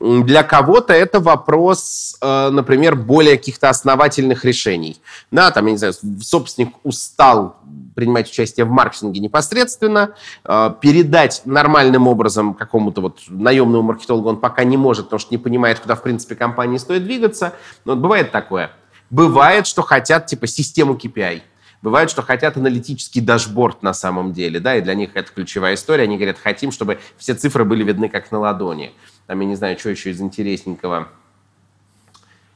Для 0.00 0.42
кого-то 0.42 0.92
это 0.92 1.20
вопрос, 1.20 2.16
э, 2.20 2.50
например, 2.50 2.96
более 2.96 3.36
каких-то 3.36 3.68
основательных 3.68 4.44
решений. 4.44 5.00
Да, 5.30 5.52
там, 5.52 5.66
я 5.66 5.72
не 5.72 5.78
знаю, 5.78 5.94
собственник 6.20 6.74
устал 6.82 7.56
принимать 7.94 8.28
участие 8.28 8.66
в 8.66 8.70
маркетинге 8.70 9.20
непосредственно, 9.20 10.10
э, 10.44 10.74
передать 10.80 11.42
нормальным 11.44 12.08
образом 12.08 12.54
какому-то 12.54 13.02
вот 13.02 13.20
наемному 13.28 13.82
маркетологу 13.84 14.28
он 14.28 14.40
пока 14.40 14.64
не 14.64 14.76
может, 14.76 15.04
потому 15.04 15.20
что 15.20 15.32
не 15.32 15.38
понимает, 15.38 15.78
куда, 15.78 15.94
в 15.94 16.02
принципе, 16.02 16.34
компании 16.34 16.78
стоит 16.78 17.04
двигаться. 17.04 17.52
Но 17.84 17.92
вот 17.92 18.02
бывает 18.02 18.32
такое. 18.32 18.72
Бывает, 19.10 19.66
что 19.66 19.82
хотят, 19.82 20.26
типа, 20.26 20.46
систему 20.46 20.94
KPI. 20.94 21.42
Бывает, 21.82 22.10
что 22.10 22.22
хотят 22.22 22.56
аналитический 22.56 23.20
дашборд 23.20 23.82
на 23.82 23.92
самом 23.92 24.32
деле, 24.32 24.58
да, 24.58 24.76
и 24.76 24.80
для 24.80 24.94
них 24.94 25.10
это 25.14 25.30
ключевая 25.30 25.74
история. 25.74 26.04
Они 26.04 26.16
говорят, 26.16 26.38
хотим, 26.42 26.72
чтобы 26.72 26.98
все 27.18 27.34
цифры 27.34 27.64
были 27.64 27.84
видны 27.84 28.08
как 28.08 28.32
на 28.32 28.38
ладони. 28.38 28.92
Там, 29.26 29.40
я 29.40 29.46
не 29.46 29.54
знаю, 29.54 29.78
что 29.78 29.90
еще 29.90 30.10
из 30.10 30.20
интересненького, 30.20 31.08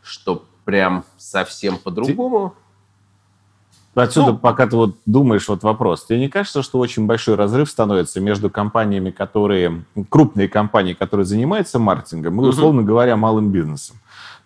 что 0.03 0.47
прям 0.65 1.05
совсем 1.19 1.77
по-другому. 1.77 2.55
Отсюда, 3.95 4.33
Ну- 4.33 4.39
пока 4.39 4.67
ты 4.67 4.77
вот 4.77 4.97
думаешь, 5.07 5.49
вот 5.49 5.63
вопрос. 5.63 6.07
Тебе 6.07 6.21
не 6.21 6.29
кажется, 6.29 6.63
что 6.63 6.79
очень 6.79 7.07
большой 7.07 7.35
разрыв 7.35 7.69
становится 7.69 8.21
между 8.21 8.49
компаниями, 8.49 9.11
которые... 9.11 9.85
Крупные 10.09 10.49
компании, 10.49 10.95
которые 10.95 11.27
занимаются 11.27 11.79
маркетингом, 11.79 12.41
и, 12.41 12.47
условно 12.47 12.83
говоря, 12.83 13.17
малым 13.17 13.51
бизнесом? 13.51 13.97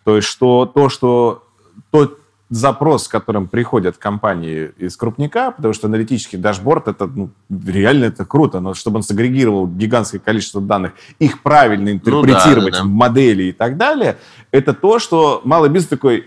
То 0.04 0.16
есть, 0.16 0.26
что 0.26 0.64
то, 0.66 0.88
что... 0.88 1.44
Тот 1.90 2.18
запрос, 2.50 3.04
с 3.04 3.08
которым 3.08 3.48
приходят 3.48 3.96
компании 3.96 4.72
из 4.76 4.96
крупника, 4.96 5.52
потому 5.52 5.72
что 5.72 5.86
аналитический 5.86 6.38
дашборд, 6.38 6.86
это 6.86 7.06
ну, 7.06 7.30
реально 7.48 8.04
это 8.04 8.26
круто, 8.26 8.60
но 8.60 8.74
чтобы 8.74 8.98
он 8.98 9.02
сагрегировал 9.02 9.66
гигантское 9.66 10.20
количество 10.20 10.60
данных, 10.60 10.92
их 11.18 11.42
правильно 11.42 11.88
интерпретировать 11.88 12.74
да, 12.74 12.80
да. 12.80 12.84
в 12.84 12.88
модели 12.88 13.44
и 13.44 13.52
так 13.52 13.78
далее, 13.78 14.18
это 14.50 14.74
то, 14.74 14.98
что 14.98 15.40
малый 15.44 15.70
бизнес 15.70 15.88
такой, 15.88 16.26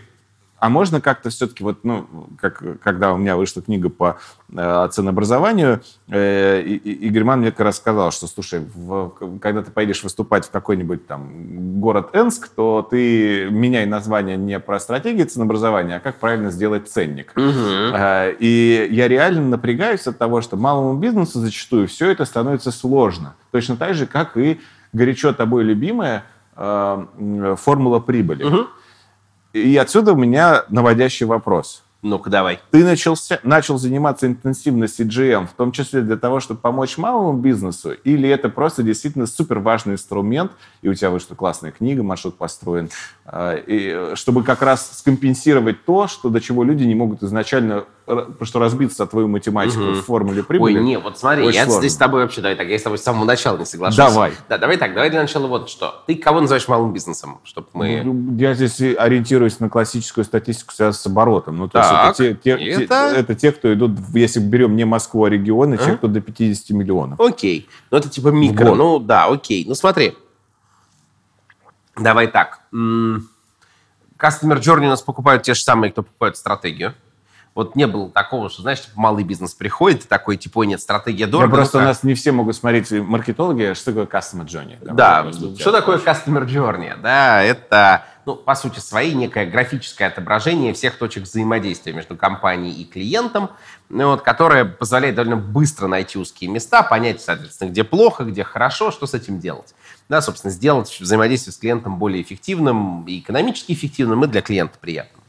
а 0.58 0.70
можно 0.70 1.00
как-то 1.00 1.30
все-таки, 1.30 1.64
вот, 1.64 1.84
ну, 1.84 2.08
как, 2.42 2.64
когда 2.82 3.14
у 3.14 3.18
меня 3.18 3.36
вышла 3.36 3.62
книга 3.62 3.90
по 3.90 4.18
э, 4.56 4.88
ценообразованию, 4.92 5.82
э, 6.08 6.62
и- 6.62 6.76
и- 6.76 7.08
Игорь 7.08 7.24
Ман 7.24 7.42
мне 7.42 7.52
как 7.52 7.60
раз 7.60 7.78
сказал, 7.78 8.12
что, 8.12 8.26
слушай, 8.26 8.62
в- 8.74 9.38
когда 9.40 9.62
ты 9.62 9.70
поедешь 9.70 10.02
выступать 10.02 10.46
в 10.46 10.50
какой-нибудь 10.50 11.06
там 11.06 11.65
город 11.80 12.10
Энск, 12.14 12.48
то 12.50 12.82
ты 12.90 13.48
меняй 13.50 13.86
название 13.86 14.38
не 14.38 14.60
про 14.60 14.80
стратегию 14.80 15.28
ценообразования, 15.28 15.98
а 15.98 16.00
как 16.00 16.16
правильно 16.18 16.50
сделать 16.52 16.90
ценник. 16.90 17.34
А, 17.94 18.30
И 18.40 18.88
я 18.92 19.08
реально 19.08 19.42
напрягаюсь 19.50 20.08
от 20.08 20.18
того, 20.18 20.42
что 20.42 20.58
малому 20.58 20.98
бизнесу 20.98 21.40
зачастую 21.40 21.88
все 21.88 22.10
это 22.12 22.26
становится 22.26 22.72
сложно. 22.72 23.36
Точно 23.52 23.76
так 23.78 23.94
же, 23.94 24.06
как 24.08 24.38
и 24.38 24.60
горячо 24.94 25.34
тобой 25.34 25.64
любимая 25.64 26.24
м, 26.58 27.56
формула 27.58 28.00
прибыли. 28.00 28.44
И 29.54 29.78
отсюда 29.78 30.12
у 30.14 30.16
меня 30.18 30.64
наводящий 30.70 31.26
вопрос. 31.26 31.84
Ну-ка, 32.06 32.30
давай. 32.30 32.60
Ты 32.70 32.84
начался, 32.84 33.40
начал 33.42 33.80
заниматься 33.80 34.28
интенсивно 34.28 34.84
CGM, 34.84 35.48
в 35.48 35.54
том 35.54 35.72
числе 35.72 36.02
для 36.02 36.18
того, 36.18 36.40
чтобы 36.40 36.60
помочь 36.60 37.00
малому 37.00 37.34
бизнесу, 37.34 37.94
или 37.94 38.30
это 38.30 38.48
просто 38.48 38.84
действительно 38.84 39.26
супер 39.26 39.58
важный 39.58 39.94
инструмент, 39.94 40.52
и 40.84 40.88
у 40.88 40.94
тебя 40.94 41.10
вышла 41.10 41.34
классная 41.34 41.72
книга, 41.72 42.04
маршрут 42.04 42.38
построен, 42.38 42.92
а, 43.26 43.56
и, 43.56 44.16
чтобы 44.16 44.44
как 44.44 44.62
раз 44.62 45.00
скомпенсировать 45.00 45.84
то, 45.84 46.06
что 46.08 46.30
до 46.30 46.40
чего 46.40 46.64
люди 46.64 46.84
не 46.84 46.94
могут 46.94 47.24
изначально, 47.24 47.86
потому 48.06 48.46
что 48.46 48.60
разбиться 48.60 49.06
твою 49.08 49.28
математику 49.28 49.80
Мгм. 49.82 49.94
в 49.96 50.06
формуле 50.06 50.44
прибыли. 50.44 50.78
Ой, 50.78 50.84
не, 50.84 51.00
вот 51.00 51.18
смотри, 51.18 51.46
я 51.48 51.64
сложно. 51.66 51.82
здесь 51.82 51.94
с 51.94 51.98
тобой 51.98 52.22
вообще, 52.22 52.42
давай 52.42 52.56
так, 52.56 52.68
я 52.68 52.78
с 52.78 52.82
тобой 52.84 52.98
с 53.00 53.04
самого 53.04 53.26
начала 53.26 53.58
не 53.58 53.66
соглашусь. 53.66 53.98
Давай. 53.98 54.34
Да, 54.48 54.58
давай 54.58 54.78
так, 54.78 54.94
давай 54.94 55.10
для 55.10 55.22
начала 55.22 55.48
вот 55.48 55.70
что. 55.70 56.04
Ты 56.06 56.16
кого 56.16 56.42
называешь 56.42 56.68
малым 56.68 56.94
бизнесом, 56.94 57.40
чтобы 57.44 57.68
мы... 57.74 58.02
Ну, 58.04 58.38
Я 58.38 58.54
здесь 58.54 58.80
ориентируюсь 58.98 59.60
на 59.60 59.70
классическую 59.70 60.24
статистику, 60.24 60.74
связанную 60.74 60.94
с 61.02 61.06
оборотом. 61.08 61.58
Ну, 61.58 61.68
то 61.68 61.80
есть 61.80 61.90
Так, 61.90 62.06
это 62.14 62.18
те, 62.18 62.36
те- 62.36 62.58
те- 62.58 62.84
это- 62.84 63.14
это 63.16 63.36
те, 63.36 63.52
кто 63.52 63.74
идут, 63.74 63.92
если 64.14 64.40
берем 64.40 64.76
не 64.76 64.86
Москву, 64.86 65.24
а 65.26 65.30
регионы, 65.30 65.78
те, 65.78 65.92
А? 65.94 65.98
кто 65.98 66.08
до 66.08 66.22
50 66.22 66.74
миллионов. 66.74 67.20
Окей. 67.20 67.68
Ну, 67.92 67.98
это 67.98 68.10
типа 68.10 68.28
микро. 68.28 68.70
Вот. 68.70 68.76
Ну, 68.78 69.00
да, 69.00 69.26
окей. 69.26 69.66
Ну, 69.68 69.74
смотри. 69.76 70.16
Давай 71.98 72.28
так. 72.28 72.60
Customer 72.74 74.60
Journey 74.60 74.86
у 74.86 74.90
нас 74.90 75.02
покупают 75.02 75.44
те 75.44 75.54
же 75.54 75.62
самые, 75.62 75.92
кто 75.92 76.04
покупает 76.04 76.38
стратегию. 76.38 76.94
Вот 77.56 77.78
не 77.78 77.88
было 77.88 78.10
такого, 78.10 78.50
что, 78.50 78.64
знаешь, 78.64 78.82
типа, 78.82 79.00
малый 79.00 79.24
бизнес 79.24 79.54
приходит, 79.54 80.04
и 80.04 80.08
такой, 80.08 80.36
типа, 80.36 80.60
«Ой, 80.60 80.68
нет, 80.68 80.82
стратегия 80.82 81.26
дорого. 81.26 81.56
просто 81.56 81.78
у 81.78 81.80
ну-ка». 81.80 81.88
нас 81.88 82.04
не 82.04 82.14
все 82.14 82.34
могут 82.34 82.58
смотреть 82.58 82.92
маркетологи, 82.92 83.74
что 83.76 83.94
такое 83.94 84.06
customer 84.06 84.46
journey. 84.46 84.78
Да, 84.84 85.32
тебя 85.32 85.56
что 85.58 85.72
такое 85.72 85.98
Customer 85.98 86.46
Journey? 86.46 87.00
Да, 87.02 87.42
это, 87.42 88.04
ну, 88.26 88.36
по 88.36 88.56
сути 88.56 88.80
своей, 88.80 89.14
некое 89.14 89.46
графическое 89.46 90.10
отображение 90.10 90.74
всех 90.74 90.98
точек 90.98 91.24
взаимодействия 91.24 91.94
между 91.94 92.18
компанией 92.18 92.74
и 92.74 92.84
клиентом, 92.84 93.50
ну, 93.88 94.08
вот, 94.10 94.22
которое 94.22 94.66
позволяет 94.66 95.16
довольно 95.16 95.38
быстро 95.38 95.88
найти 95.88 96.20
узкие 96.20 96.50
места, 96.50 96.84
понять, 96.84 97.22
соответственно, 97.22 97.70
где 97.70 97.86
плохо, 97.86 98.26
где 98.26 98.44
хорошо, 98.44 98.92
что 98.92 99.08
с 99.08 99.14
этим 99.14 99.40
делать. 99.40 99.74
Да, 100.10 100.22
собственно, 100.22 100.52
сделать 100.52 100.94
взаимодействие 101.00 101.54
с 101.54 101.58
клиентом 101.58 102.00
более 102.00 102.22
эффективным, 102.22 103.06
и 103.06 103.20
экономически 103.20 103.72
эффективным, 103.72 104.26
и 104.26 104.28
для 104.28 104.42
клиента 104.42 104.78
приятным. 104.78 105.22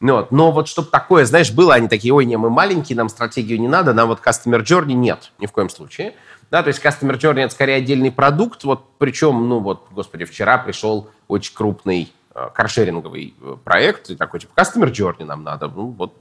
Ну 0.00 0.14
вот. 0.14 0.32
Но 0.32 0.50
вот 0.50 0.66
чтобы 0.66 0.88
такое, 0.88 1.26
знаешь, 1.26 1.52
было, 1.52 1.74
они 1.74 1.88
такие, 1.88 2.12
ой, 2.12 2.24
не, 2.24 2.36
мы 2.36 2.48
маленькие, 2.50 2.96
нам 2.96 3.08
стратегию 3.08 3.60
не 3.60 3.68
надо, 3.68 3.92
нам 3.92 4.08
вот 4.08 4.20
Customer 4.20 4.62
Journey 4.62 4.94
нет, 4.94 5.30
ни 5.38 5.46
в 5.46 5.52
коем 5.52 5.68
случае. 5.68 6.14
Да, 6.50 6.62
то 6.62 6.68
есть 6.68 6.84
Customer 6.84 7.16
Journey 7.16 7.40
это 7.40 7.54
скорее 7.54 7.76
отдельный 7.76 8.10
продукт, 8.10 8.64
вот 8.64 8.84
причем, 8.98 9.48
ну 9.48 9.60
вот, 9.60 9.86
господи, 9.92 10.24
вчера 10.24 10.58
пришел 10.58 11.08
очень 11.28 11.54
крупный 11.54 12.12
э, 12.34 12.48
каршеринговый 12.52 13.34
э, 13.40 13.56
проект, 13.62 14.10
и 14.10 14.16
такой, 14.16 14.40
типа, 14.40 14.60
Customer 14.60 14.90
Journey 14.90 15.24
нам 15.24 15.44
надо. 15.44 15.68
Ну, 15.68 15.90
вот 15.90 16.16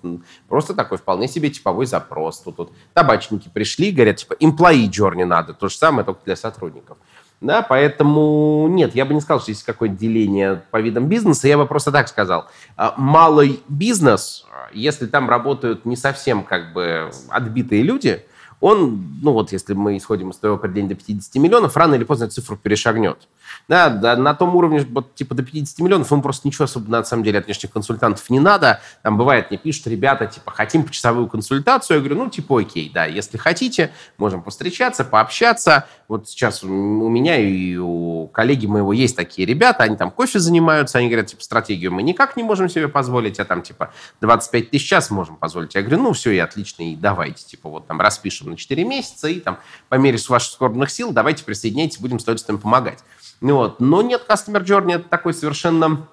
просто 0.47 0.75
такой 0.75 0.99
вполне 0.99 1.27
себе 1.27 1.49
типовой 1.49 1.87
запрос. 1.87 2.41
Тут, 2.41 2.57
вот 2.59 2.71
табачники 2.93 3.49
пришли, 3.51 3.91
говорят, 3.91 4.17
типа, 4.17 4.33
Employee 4.33 4.89
Journey 4.89 5.25
надо, 5.25 5.53
то 5.53 5.67
же 5.67 5.75
самое, 5.75 6.05
только 6.05 6.21
для 6.25 6.35
сотрудников. 6.35 6.97
Да, 7.41 7.61
поэтому 7.61 8.67
нет, 8.69 8.95
я 8.95 9.05
бы 9.05 9.13
не 9.13 9.21
сказал, 9.21 9.39
что 9.39 9.51
есть 9.51 9.63
какое-то 9.63 9.95
деление 9.95 10.61
по 10.71 10.81
видам 10.81 11.07
бизнеса, 11.07 11.47
я 11.47 11.57
бы 11.57 11.65
просто 11.65 11.91
так 11.91 12.09
сказал. 12.09 12.47
А, 12.75 12.93
Малый 12.97 13.63
бизнес, 13.69 14.45
если 14.73 15.05
там 15.05 15.29
работают 15.29 15.85
не 15.85 15.95
совсем 15.95 16.43
как 16.43 16.73
бы 16.73 17.09
отбитые 17.29 17.83
люди, 17.83 18.25
он, 18.61 19.19
ну 19.21 19.31
вот 19.31 19.51
если 19.51 19.73
мы 19.73 19.97
исходим 19.97 20.31
из 20.31 20.37
твоего 20.37 20.57
определения 20.57 20.89
до 20.89 20.95
50 20.95 21.35
миллионов, 21.35 21.77
рано 21.77 21.95
или 21.95 22.03
поздно 22.03 22.25
эту 22.25 22.35
цифру 22.35 22.57
перешагнет. 22.57 23.27
Да, 23.67 23.89
да, 23.89 24.15
на 24.15 24.33
том 24.33 24.55
уровне, 24.55 24.85
вот, 24.91 25.15
типа 25.15 25.33
до 25.35 25.43
50 25.43 25.79
миллионов, 25.79 26.11
ему 26.11 26.21
просто 26.21 26.47
ничего 26.47 26.65
особо 26.65 26.89
на 26.89 27.03
самом 27.03 27.23
деле 27.23 27.39
от 27.39 27.45
внешних 27.45 27.71
консультантов 27.71 28.29
не 28.29 28.39
надо. 28.39 28.81
Там 29.01 29.17
бывает, 29.17 29.49
мне 29.49 29.57
пишут 29.57 29.87
ребята, 29.87 30.25
типа, 30.25 30.51
хотим 30.51 30.83
почасовую 30.83 31.27
консультацию. 31.27 31.97
Я 31.97 32.01
говорю, 32.01 32.23
ну, 32.23 32.29
типа, 32.29 32.59
окей, 32.59 32.91
да, 32.93 33.05
если 33.05 33.37
хотите, 33.37 33.91
можем 34.17 34.41
повстречаться, 34.41 35.05
пообщаться. 35.05 35.85
Вот 36.07 36.27
сейчас 36.27 36.63
у 36.63 36.67
меня 36.67 37.37
и 37.37 37.77
у 37.77 38.27
коллеги 38.27 38.65
моего 38.65 38.91
есть 38.93 39.15
такие 39.15 39.45
ребята, 39.45 39.83
они 39.83 39.95
там 39.95 40.11
кофе 40.11 40.39
занимаются, 40.39 40.97
они 40.97 41.07
говорят, 41.07 41.27
типа, 41.27 41.43
стратегию 41.43 41.93
мы 41.93 42.03
никак 42.03 42.35
не 42.35 42.43
можем 42.43 42.67
себе 42.67 42.87
позволить, 42.87 43.39
а 43.39 43.45
там, 43.45 43.61
типа, 43.61 43.93
25 44.21 44.71
тысяч 44.71 44.87
час 44.87 45.09
можем 45.11 45.37
позволить. 45.37 45.75
Я 45.75 45.81
говорю, 45.81 46.03
ну, 46.03 46.13
все, 46.13 46.31
и 46.31 46.39
отлично, 46.39 46.83
и 46.83 46.95
давайте, 46.95 47.45
типа, 47.45 47.69
вот 47.69 47.87
там 47.87 48.01
распишем 48.01 48.48
на 48.49 48.57
4 48.57 48.83
месяца, 48.83 49.27
и 49.27 49.39
там 49.39 49.59
по 49.87 49.95
мере 49.95 50.17
ваших 50.27 50.53
скорбных 50.53 50.89
сил 50.91 51.11
давайте 51.11 51.43
присоединяйтесь, 51.43 51.99
будем 51.99 52.19
с 52.19 52.23
удовольствием 52.23 52.59
помогать. 52.59 52.99
Ну 53.41 53.55
Вот. 53.55 53.79
Но 53.79 54.01
нет, 54.01 54.25
Customer 54.27 54.63
Journey 54.63 54.95
это 54.95 55.09
такой 55.09 55.33
совершенно 55.33 56.07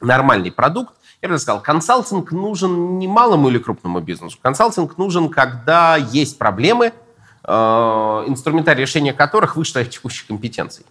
нормальный 0.00 0.50
продукт. 0.50 0.94
Я 1.20 1.28
бы 1.28 1.38
сказал, 1.38 1.62
консалтинг 1.62 2.32
нужен 2.32 2.98
не 2.98 3.06
малому 3.06 3.48
или 3.48 3.58
крупному 3.58 4.00
бизнесу. 4.00 4.38
Консалтинг 4.42 4.98
нужен, 4.98 5.28
когда 5.28 5.96
есть 5.96 6.36
проблемы, 6.36 6.92
э, 7.44 7.52
инструментарий 8.26 8.82
решения 8.82 9.12
которых 9.12 9.56
выше 9.56 9.72
твоих 9.72 9.90
текущих 9.90 10.26
компетенций. 10.26 10.84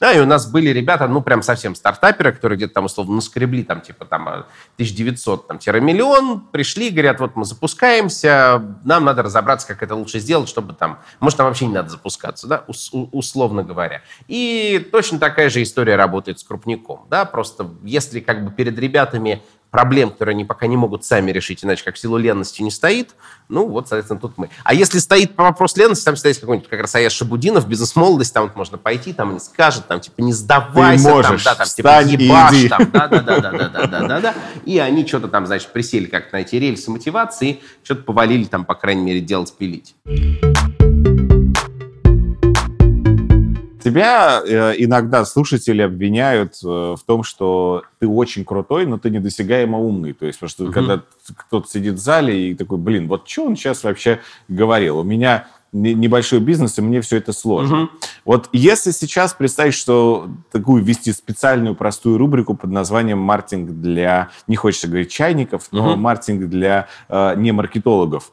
Да, 0.00 0.12
и 0.12 0.20
у 0.20 0.26
нас 0.26 0.50
были 0.50 0.70
ребята, 0.70 1.06
ну, 1.08 1.22
прям 1.22 1.42
совсем 1.42 1.74
стартаперы, 1.74 2.32
которые 2.32 2.56
где-то 2.56 2.74
там, 2.74 2.84
условно, 2.84 3.16
наскребли, 3.16 3.62
там, 3.62 3.80
типа, 3.80 4.04
там, 4.04 4.28
э, 4.28 4.44
1900, 4.76 5.48
там, 5.48 5.58
тире 5.58 5.80
миллион, 5.80 6.40
пришли, 6.40 6.90
говорят, 6.90 7.20
вот 7.20 7.36
мы 7.36 7.44
запускаемся, 7.44 8.62
нам 8.84 9.04
надо 9.04 9.22
разобраться, 9.22 9.66
как 9.66 9.82
это 9.82 9.94
лучше 9.94 10.18
сделать, 10.18 10.48
чтобы 10.48 10.74
там, 10.74 10.98
может, 11.20 11.38
нам 11.38 11.48
вообще 11.48 11.66
не 11.66 11.74
надо 11.74 11.88
запускаться, 11.88 12.46
да, 12.46 12.64
условно 12.66 13.62
говоря. 13.62 14.02
И 14.28 14.86
точно 14.92 15.18
такая 15.18 15.48
же 15.48 15.62
история 15.62 15.96
работает 15.96 16.38
с 16.40 16.44
крупником, 16.44 17.06
да, 17.08 17.24
просто 17.24 17.70
если 17.82 18.20
как 18.20 18.44
бы 18.44 18.50
перед 18.50 18.78
ребятами 18.78 19.42
проблем, 19.76 20.08
которые 20.10 20.32
они 20.32 20.46
пока 20.46 20.66
не 20.66 20.78
могут 20.78 21.04
сами 21.04 21.30
решить, 21.32 21.62
иначе 21.62 21.84
как 21.84 21.96
в 21.96 21.98
силу 21.98 22.16
ленности 22.16 22.62
не 22.62 22.70
стоит, 22.70 23.10
ну 23.50 23.68
вот, 23.68 23.88
соответственно, 23.88 24.18
тут 24.18 24.38
мы. 24.38 24.48
А 24.64 24.72
если 24.72 24.98
стоит 24.98 25.36
вопрос 25.36 25.76
ленности, 25.76 26.02
там 26.02 26.14
всегда 26.14 26.30
есть 26.30 26.40
какой-нибудь 26.40 26.66
как 26.66 26.80
раз 26.80 26.94
Аяс 26.94 27.12
Шабудинов, 27.12 27.68
бизнес-молодость, 27.68 28.32
там 28.32 28.44
вот 28.44 28.56
можно 28.56 28.78
пойти, 28.78 29.12
там 29.12 29.28
они 29.32 29.38
скажут, 29.38 29.86
там 29.86 30.00
типа 30.00 30.22
не 30.22 30.32
сдавайся, 30.32 31.10
можешь, 31.10 31.44
там, 31.44 31.52
да, 31.52 31.64
там 31.66 31.68
типа 31.68 32.02
ебашь, 32.04 32.70
там, 32.70 32.90
да-да-да-да-да-да-да-да. 32.90 34.34
И 34.64 34.78
они 34.78 35.06
что-то 35.06 35.28
там, 35.28 35.44
значит, 35.44 35.70
присели 35.74 36.06
как-то 36.06 36.36
на 36.36 36.40
эти 36.40 36.56
рельсы 36.56 36.90
мотивации, 36.90 37.60
что-то 37.82 38.02
повалили 38.02 38.44
там, 38.44 38.64
по 38.64 38.74
крайней 38.74 39.02
мере, 39.02 39.20
делать, 39.20 39.52
пилить. 39.58 39.94
Тебя 43.86 44.42
э, 44.44 44.74
иногда 44.78 45.24
слушатели 45.24 45.80
обвиняют 45.80 46.54
э, 46.64 46.66
в 46.66 46.98
том, 47.06 47.22
что 47.22 47.84
ты 48.00 48.08
очень 48.08 48.44
крутой, 48.44 48.84
но 48.84 48.98
ты 48.98 49.10
недосягаемо 49.10 49.78
умный. 49.78 50.12
То 50.12 50.26
есть, 50.26 50.40
потому 50.40 50.50
что 50.50 50.64
Мгм. 50.64 50.72
когда 50.72 51.02
кто-то 51.36 51.68
сидит 51.70 51.94
в 51.94 51.98
зале 51.98 52.50
и 52.50 52.54
такой, 52.56 52.78
блин, 52.78 53.06
вот 53.06 53.28
что 53.28 53.44
он 53.46 53.54
сейчас 53.54 53.84
вообще 53.84 54.18
говорил? 54.48 54.98
У 54.98 55.02
меня 55.04 55.46
не- 55.70 55.94
небольшой 55.94 56.40
бизнес, 56.40 56.76
и 56.80 56.82
мне 56.82 57.00
все 57.00 57.18
это 57.18 57.32
сложно. 57.32 57.76
Мгм. 57.76 57.90
Вот 58.24 58.48
если 58.52 58.90
сейчас 58.90 59.34
представить, 59.34 59.74
что 59.74 60.30
такую 60.50 60.82
ввести 60.82 61.12
специальную 61.12 61.76
простую 61.76 62.18
рубрику 62.18 62.56
под 62.56 62.70
названием 62.72 63.18
«Маркетинг 63.18 63.70
для...» 63.70 64.30
Не 64.48 64.56
хочется 64.56 64.88
говорить 64.88 65.12
чайников, 65.12 65.68
но 65.70 65.92
Мгм. 65.92 66.00
маркетинг 66.00 66.46
для 66.48 66.88
э, 67.08 67.34
немаркетологов. 67.36 68.32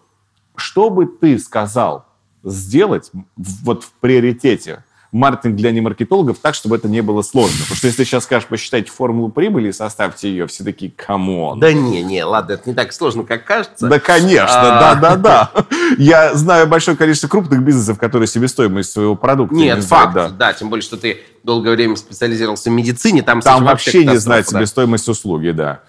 Что 0.55 0.89
бы 0.89 1.05
ты 1.05 1.37
сказал 1.37 2.05
сделать 2.43 3.11
вот 3.35 3.83
в 3.83 3.91
приоритете 4.01 4.83
маркетинг 5.13 5.55
для 5.55 5.71
немаркетологов 5.71 6.37
так, 6.39 6.55
чтобы 6.55 6.75
это 6.75 6.87
не 6.89 7.01
было 7.01 7.21
сложно? 7.21 7.57
Потому 7.61 7.77
что 7.77 7.87
если 7.87 8.03
сейчас 8.03 8.23
скажешь, 8.23 8.47
посчитайте 8.47 8.91
формулу 8.91 9.29
прибыли 9.29 9.69
и 9.69 9.71
составьте 9.71 10.29
ее, 10.29 10.47
все 10.47 10.63
такие, 10.63 10.91
come 10.91 11.30
on. 11.30 11.59
Да 11.59 11.71
не, 11.71 12.03
не, 12.03 12.23
ладно, 12.23 12.53
это 12.53 12.69
не 12.69 12.75
так 12.75 12.91
сложно, 12.93 13.23
как 13.23 13.45
кажется. 13.45 13.87
Да, 13.87 13.99
конечно, 13.99 14.89
А. 14.89 14.95
да-да-да. 14.95 15.51
Я 15.97 16.33
знаю 16.33 16.67
большое 16.67 16.97
количество 16.97 17.27
крупных 17.27 17.61
бизнесов, 17.63 17.97
которые 17.99 18.27
себестоимость 18.27 18.91
своего 18.91 19.15
продукта 19.15 19.55
не 19.55 19.65
Нет, 19.65 19.83
знают, 19.83 20.13
факт, 20.13 20.37
да. 20.37 20.53
тем 20.53 20.69
более, 20.69 20.83
что 20.83 20.97
ты 20.97 21.19
долгое 21.43 21.75
время 21.75 21.95
специализировался 21.95 22.69
в 22.69 22.73
медицине, 22.73 23.21
там, 23.21 23.41
Там 23.41 23.63
вообще 23.63 24.05
не 24.05 24.17
знать 24.17 24.45
да. 24.49 24.59
себестоимость 24.59 25.07
услуги, 25.07 25.51
да. 25.51 25.81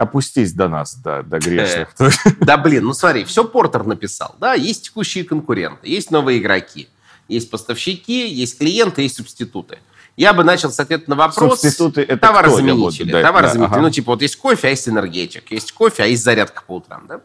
Опустись 0.00 0.54
до 0.54 0.66
нас, 0.66 0.94
да, 0.94 1.22
до 1.22 1.38
грешных. 1.38 1.88
Да 2.40 2.56
блин, 2.56 2.84
ну 2.84 2.94
смотри, 2.94 3.24
все 3.24 3.44
Портер 3.44 3.84
написал, 3.84 4.34
да, 4.40 4.54
есть 4.54 4.84
текущие 4.84 5.24
конкуренты, 5.24 5.86
есть 5.88 6.10
новые 6.10 6.38
игроки, 6.38 6.88
есть 7.28 7.50
поставщики, 7.50 8.26
есть 8.26 8.56
клиенты, 8.56 9.02
есть 9.02 9.16
субституты. 9.16 9.78
Я 10.16 10.32
бы 10.32 10.42
начал 10.42 10.70
с 10.70 10.80
ответа 10.80 11.10
на 11.10 11.16
вопрос. 11.16 11.60
Субституты 11.60 12.00
это 12.00 12.16
Товарозаменители. 12.16 13.08
кто, 13.10 13.18
я 13.18 13.22
вот, 13.22 13.22
да, 13.22 13.28
товарозаменители. 13.28 13.70
да, 13.70 13.76
ага. 13.76 13.82
Ну, 13.82 13.90
типа, 13.90 14.12
вот 14.12 14.22
есть 14.22 14.36
кофе, 14.36 14.68
а 14.68 14.70
есть 14.70 14.88
энергетик. 14.88 15.50
Есть 15.52 15.72
кофе, 15.72 16.02
а 16.02 16.06
есть 16.06 16.24
зарядка 16.24 16.62
по 16.66 16.76
утрам, 16.76 17.06
да? 17.06 17.20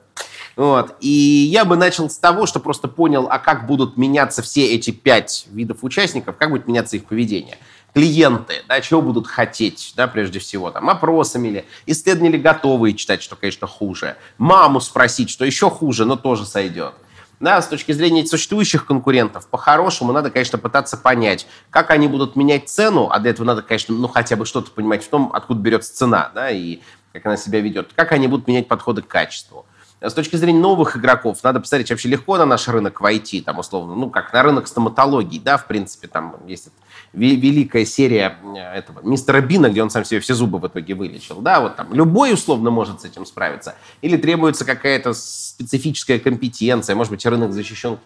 Вот. 0.57 0.95
И 0.99 1.09
я 1.09 1.63
бы 1.63 1.77
начал 1.77 2.09
с 2.09 2.17
того, 2.17 2.45
что 2.45 2.59
просто 2.59 2.89
понял, 2.89 3.27
а 3.29 3.39
как 3.39 3.67
будут 3.67 3.95
меняться 3.95 4.41
все 4.41 4.73
эти 4.73 4.91
пять 4.91 5.47
видов 5.51 5.79
участников, 5.81 6.35
как 6.37 6.49
будет 6.49 6.67
меняться 6.67 6.95
их 6.97 7.05
поведение. 7.05 7.57
Клиенты, 7.95 8.55
да, 8.67 8.81
чего 8.81 9.01
будут 9.01 9.25
хотеть, 9.25 9.93
да, 9.95 10.05
прежде 10.07 10.39
всего, 10.39 10.69
там, 10.69 10.89
опросами 10.89 11.47
ли, 11.47 11.65
исследования 11.85 12.37
готовые 12.37 12.93
читать, 12.93 13.23
что, 13.23 13.37
конечно, 13.37 13.67
хуже. 13.67 14.17
Маму 14.37 14.81
спросить, 14.81 15.29
что 15.29 15.45
еще 15.45 15.69
хуже, 15.69 16.03
но 16.03 16.17
тоже 16.17 16.45
сойдет. 16.45 16.93
Да, 17.39 17.61
с 17.61 17.69
точки 17.69 17.93
зрения 17.93 18.25
существующих 18.25 18.85
конкурентов, 18.85 19.47
по-хорошему 19.47 20.11
надо, 20.11 20.29
конечно, 20.29 20.57
пытаться 20.57 20.97
понять, 20.97 21.47
как 21.69 21.89
они 21.89 22.09
будут 22.09 22.35
менять 22.35 22.67
цену, 22.67 23.07
а 23.09 23.19
для 23.19 23.31
этого 23.31 23.45
надо, 23.45 23.61
конечно, 23.61 23.95
ну 23.95 24.09
хотя 24.09 24.35
бы 24.35 24.45
что-то 24.45 24.71
понимать 24.71 25.05
в 25.05 25.07
том, 25.07 25.31
откуда 25.33 25.61
берется 25.61 25.95
цена, 25.95 26.31
да, 26.35 26.49
и 26.49 26.81
как 27.13 27.25
она 27.25 27.37
себя 27.37 27.61
ведет, 27.61 27.91
как 27.95 28.11
они 28.11 28.27
будут 28.27 28.45
менять 28.49 28.67
подходы 28.67 29.03
к 29.03 29.07
качеству. 29.07 29.65
С 30.01 30.13
точки 30.13 30.35
зрения 30.35 30.59
новых 30.59 30.97
игроков, 30.97 31.41
надо 31.43 31.61
посмотреть, 31.61 31.91
вообще 31.91 32.09
легко 32.09 32.37
на 32.37 32.45
наш 32.45 32.67
рынок 32.67 32.99
войти, 32.99 33.39
там, 33.39 33.57
условно, 33.57 33.95
ну, 33.95 34.09
как 34.09 34.33
на 34.33 34.43
рынок 34.43 34.67
стоматологии, 34.67 35.39
да, 35.39 35.57
в 35.57 35.65
принципе, 35.67 36.09
там 36.09 36.35
есть 36.45 36.67
великая 37.15 37.85
серия 37.85 38.37
э, 38.55 38.77
этого 38.77 39.01
мистера 39.01 39.41
Бина, 39.41 39.69
где 39.69 39.81
он 39.81 39.89
сам 39.89 40.03
себе 40.05 40.19
все 40.19 40.33
зубы 40.33 40.59
в 40.59 40.67
итоге 40.67 40.93
вылечил, 40.93 41.41
да, 41.41 41.61
вот 41.61 41.75
там 41.75 41.93
любой 41.93 42.33
условно 42.33 42.69
может 42.69 43.01
с 43.01 43.05
этим 43.05 43.25
справиться. 43.25 43.75
Или 44.01 44.17
требуется 44.17 44.65
какая-то 44.65 45.13
специфическая 45.13 46.19
компетенция, 46.19 46.95
может 46.95 47.11
быть, 47.11 47.25
рынок 47.25 47.53
защищен 47.53 47.97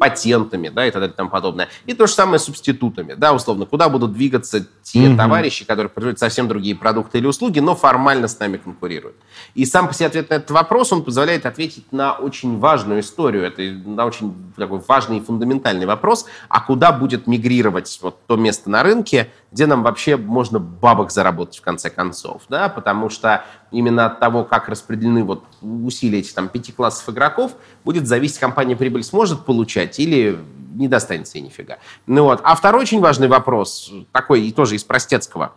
патентами, 0.00 0.70
да, 0.70 0.86
и 0.86 0.90
так 0.90 1.00
далее 1.02 1.12
и 1.12 1.16
тому 1.16 1.30
подобное. 1.30 1.68
И 1.86 1.94
то 1.94 2.06
же 2.06 2.12
самое 2.12 2.38
с 2.38 2.44
субститутами, 2.44 3.14
да, 3.14 3.34
условно, 3.34 3.66
куда 3.66 3.88
будут 3.88 4.12
двигаться 4.12 4.66
те 4.82 5.00
mm-hmm. 5.00 5.16
товарищи, 5.16 5.64
которые 5.64 5.90
производят 5.90 6.18
совсем 6.18 6.48
другие 6.48 6.74
продукты 6.74 7.18
или 7.18 7.26
услуги, 7.26 7.60
но 7.60 7.76
формально 7.76 8.28
с 8.28 8.38
нами 8.38 8.56
конкурируют. 8.56 9.16
И 9.54 9.66
сам 9.66 9.88
по 9.88 9.94
себе 9.94 10.06
ответ 10.06 10.30
на 10.30 10.34
этот 10.34 10.50
вопрос, 10.50 10.92
он 10.92 11.04
позволяет 11.04 11.46
ответить 11.46 11.92
на 11.92 12.14
очень 12.14 12.58
важную 12.58 13.00
историю, 13.00 13.44
это 13.44 13.62
на 13.62 14.06
очень 14.06 14.34
такой 14.56 14.80
важный 14.86 15.18
и 15.18 15.20
фундаментальный 15.20 15.86
вопрос, 15.86 16.26
а 16.48 16.60
куда 16.60 16.92
будет 16.92 17.26
мигрировать 17.26 17.98
вот 18.02 18.26
то 18.26 18.36
место 18.36 18.53
на 18.66 18.82
рынке, 18.82 19.30
где 19.52 19.66
нам 19.66 19.82
вообще 19.82 20.16
можно 20.16 20.58
бабок 20.58 21.10
заработать 21.10 21.58
в 21.58 21.62
конце 21.62 21.90
концов, 21.90 22.42
да, 22.48 22.68
потому 22.68 23.10
что 23.10 23.44
именно 23.70 24.06
от 24.06 24.20
того, 24.20 24.44
как 24.44 24.68
распределены 24.68 25.24
вот 25.24 25.44
усилия 25.62 26.20
этих 26.20 26.34
там 26.34 26.48
пяти 26.48 26.72
классов 26.72 27.08
игроков, 27.08 27.52
будет 27.84 28.06
зависеть, 28.06 28.38
компания 28.38 28.76
прибыль 28.76 29.04
сможет 29.04 29.44
получать 29.44 29.98
или 30.00 30.38
не 30.74 30.88
достанется 30.88 31.38
ей 31.38 31.44
нифига. 31.44 31.78
Ну 32.06 32.24
вот. 32.24 32.40
А 32.42 32.54
второй 32.54 32.82
очень 32.82 33.00
важный 33.00 33.28
вопрос, 33.28 33.92
такой 34.12 34.42
и 34.42 34.52
тоже 34.52 34.74
из 34.74 34.84
простецкого. 34.84 35.52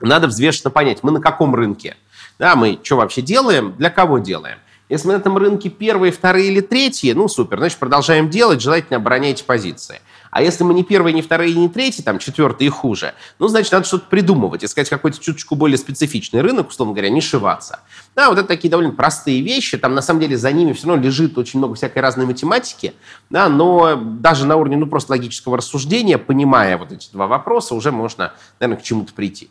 Надо 0.00 0.28
взвешенно 0.28 0.70
понять, 0.70 1.02
мы 1.02 1.10
на 1.10 1.20
каком 1.20 1.54
рынке? 1.54 1.96
Да, 2.38 2.54
мы 2.54 2.78
что 2.82 2.96
вообще 2.96 3.20
делаем, 3.20 3.74
для 3.76 3.90
кого 3.90 4.18
делаем? 4.18 4.58
Если 4.88 5.06
мы 5.06 5.14
на 5.14 5.18
этом 5.18 5.36
рынке 5.36 5.68
первые, 5.68 6.12
вторые 6.12 6.48
или 6.48 6.60
третьи, 6.60 7.12
ну 7.12 7.28
супер, 7.28 7.58
значит 7.58 7.78
продолжаем 7.78 8.30
делать, 8.30 8.62
желательно 8.62 8.96
обороняйте 8.96 9.44
позиции. 9.44 10.00
А 10.30 10.42
если 10.42 10.64
мы 10.64 10.74
не 10.74 10.84
первые, 10.84 11.14
не 11.14 11.22
вторые, 11.22 11.54
не 11.54 11.68
третьи, 11.68 12.02
там 12.02 12.18
четвертые 12.18 12.66
и 12.66 12.70
хуже, 12.70 13.14
ну, 13.38 13.48
значит, 13.48 13.72
надо 13.72 13.86
что-то 13.86 14.06
придумывать, 14.08 14.64
искать 14.64 14.88
какой-то 14.88 15.18
чуточку 15.18 15.54
более 15.54 15.78
специфичный 15.78 16.40
рынок, 16.40 16.68
условно 16.68 16.94
говоря, 16.94 17.10
не 17.10 17.20
шиваться. 17.20 17.80
Да, 18.14 18.28
вот 18.28 18.38
это 18.38 18.48
такие 18.48 18.70
довольно 18.70 18.92
простые 18.92 19.40
вещи, 19.40 19.78
там 19.78 19.94
на 19.94 20.02
самом 20.02 20.20
деле 20.20 20.36
за 20.36 20.52
ними 20.52 20.72
все 20.72 20.88
равно 20.88 21.02
лежит 21.02 21.38
очень 21.38 21.58
много 21.58 21.74
всякой 21.74 21.98
разной 21.98 22.26
математики, 22.26 22.94
да, 23.30 23.48
но 23.48 23.96
даже 23.96 24.46
на 24.46 24.56
уровне, 24.56 24.76
ну, 24.76 24.86
просто 24.86 25.12
логического 25.12 25.56
рассуждения, 25.56 26.18
понимая 26.18 26.76
вот 26.78 26.92
эти 26.92 27.10
два 27.12 27.26
вопроса, 27.26 27.74
уже 27.74 27.92
можно, 27.92 28.32
наверное, 28.60 28.80
к 28.80 28.84
чему-то 28.84 29.12
прийти. 29.12 29.50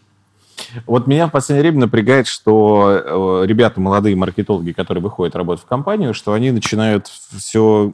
Вот 0.85 1.07
меня 1.07 1.27
в 1.27 1.31
последнее 1.31 1.63
время 1.63 1.81
напрягает, 1.81 2.27
что 2.27 3.41
э, 3.43 3.45
ребята, 3.45 3.79
молодые 3.79 4.15
маркетологи, 4.15 4.71
которые 4.71 5.03
выходят 5.03 5.35
работать 5.35 5.63
в 5.63 5.67
компанию, 5.67 6.13
что 6.13 6.33
они 6.33 6.51
начинают 6.51 7.07
все... 7.07 7.93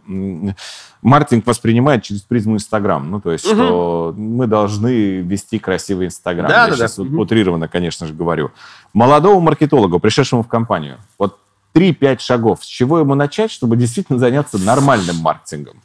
Маркетинг 1.02 1.46
воспринимает 1.46 2.04
через 2.04 2.22
призму 2.22 2.56
Инстаграм. 2.56 3.10
Ну, 3.10 3.20
то 3.20 3.32
есть, 3.32 3.46
угу. 3.46 3.56
что 3.56 4.14
мы 4.16 4.48
должны 4.48 5.18
вести 5.18 5.60
красивый 5.60 6.08
Инстаграм. 6.08 6.48
Да, 6.48 6.64
Я 6.64 6.70
да, 6.70 6.76
сейчас 6.76 6.96
да. 6.98 7.04
утрированно, 7.04 7.68
конечно 7.68 8.08
же, 8.08 8.14
говорю. 8.14 8.52
Молодого 8.94 9.40
маркетолога, 9.40 10.00
пришедшему 10.00 10.44
в 10.44 10.48
компанию, 10.48 10.98
вот 11.20 11.40
3-5 11.74 12.20
шагов. 12.20 12.64
С 12.64 12.68
чего 12.68 13.00
ему 13.00 13.16
начать, 13.16 13.52
чтобы 13.52 13.76
действительно 13.76 14.20
заняться 14.20 14.58
нормальным 14.58 15.18
маркетингом? 15.18 15.82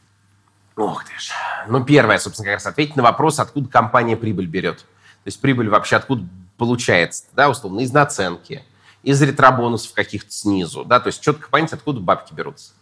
Ох 0.77 1.05
ты 1.05 1.11
ж. 1.19 1.31
Ну, 1.69 1.85
первое, 1.85 2.19
собственно, 2.19 2.47
как 2.47 2.55
раз 2.55 2.67
ответить 2.67 2.95
на 2.95 3.03
вопрос, 3.03 3.41
откуда 3.41 3.69
компания 3.69 4.17
прибыль 4.17 4.47
берет. 4.47 4.79
То 4.79 5.27
есть 5.27 5.41
прибыль 5.41 5.69
вообще 5.69 5.97
откуда 5.97 6.25
получается, 6.59 7.25
да, 7.33 7.49
условно, 7.49 7.81
из 7.81 7.93
наценки, 7.93 8.65
из 9.03 9.23
ретробонусов 9.23 9.95
каких-то 9.95 10.31
снизу, 10.31 10.85
да, 10.85 11.01
то 11.01 11.07
есть 11.07 11.23
четко 11.23 11.49
понять, 11.49 11.73
откуда 11.73 12.01
бабки 12.01 12.35
берутся. 12.35 12.73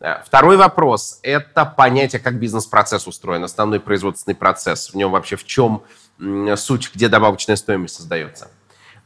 Э, 0.00 0.22
второй 0.24 0.56
вопрос– 0.56 1.18
это 1.22 1.64
понятие, 1.64 2.20
как 2.20 2.38
бизнес-процесс 2.38 3.08
устроен, 3.08 3.42
основной 3.42 3.80
производственный 3.80 4.36
процесс, 4.36 4.90
в 4.90 4.94
нем 4.94 5.10
вообще 5.10 5.36
в 5.36 5.44
чем 5.44 5.82
суть, 6.56 6.90
где 6.94 7.08
добавочная 7.08 7.56
стоимость 7.56 7.94
создается. 7.94 8.50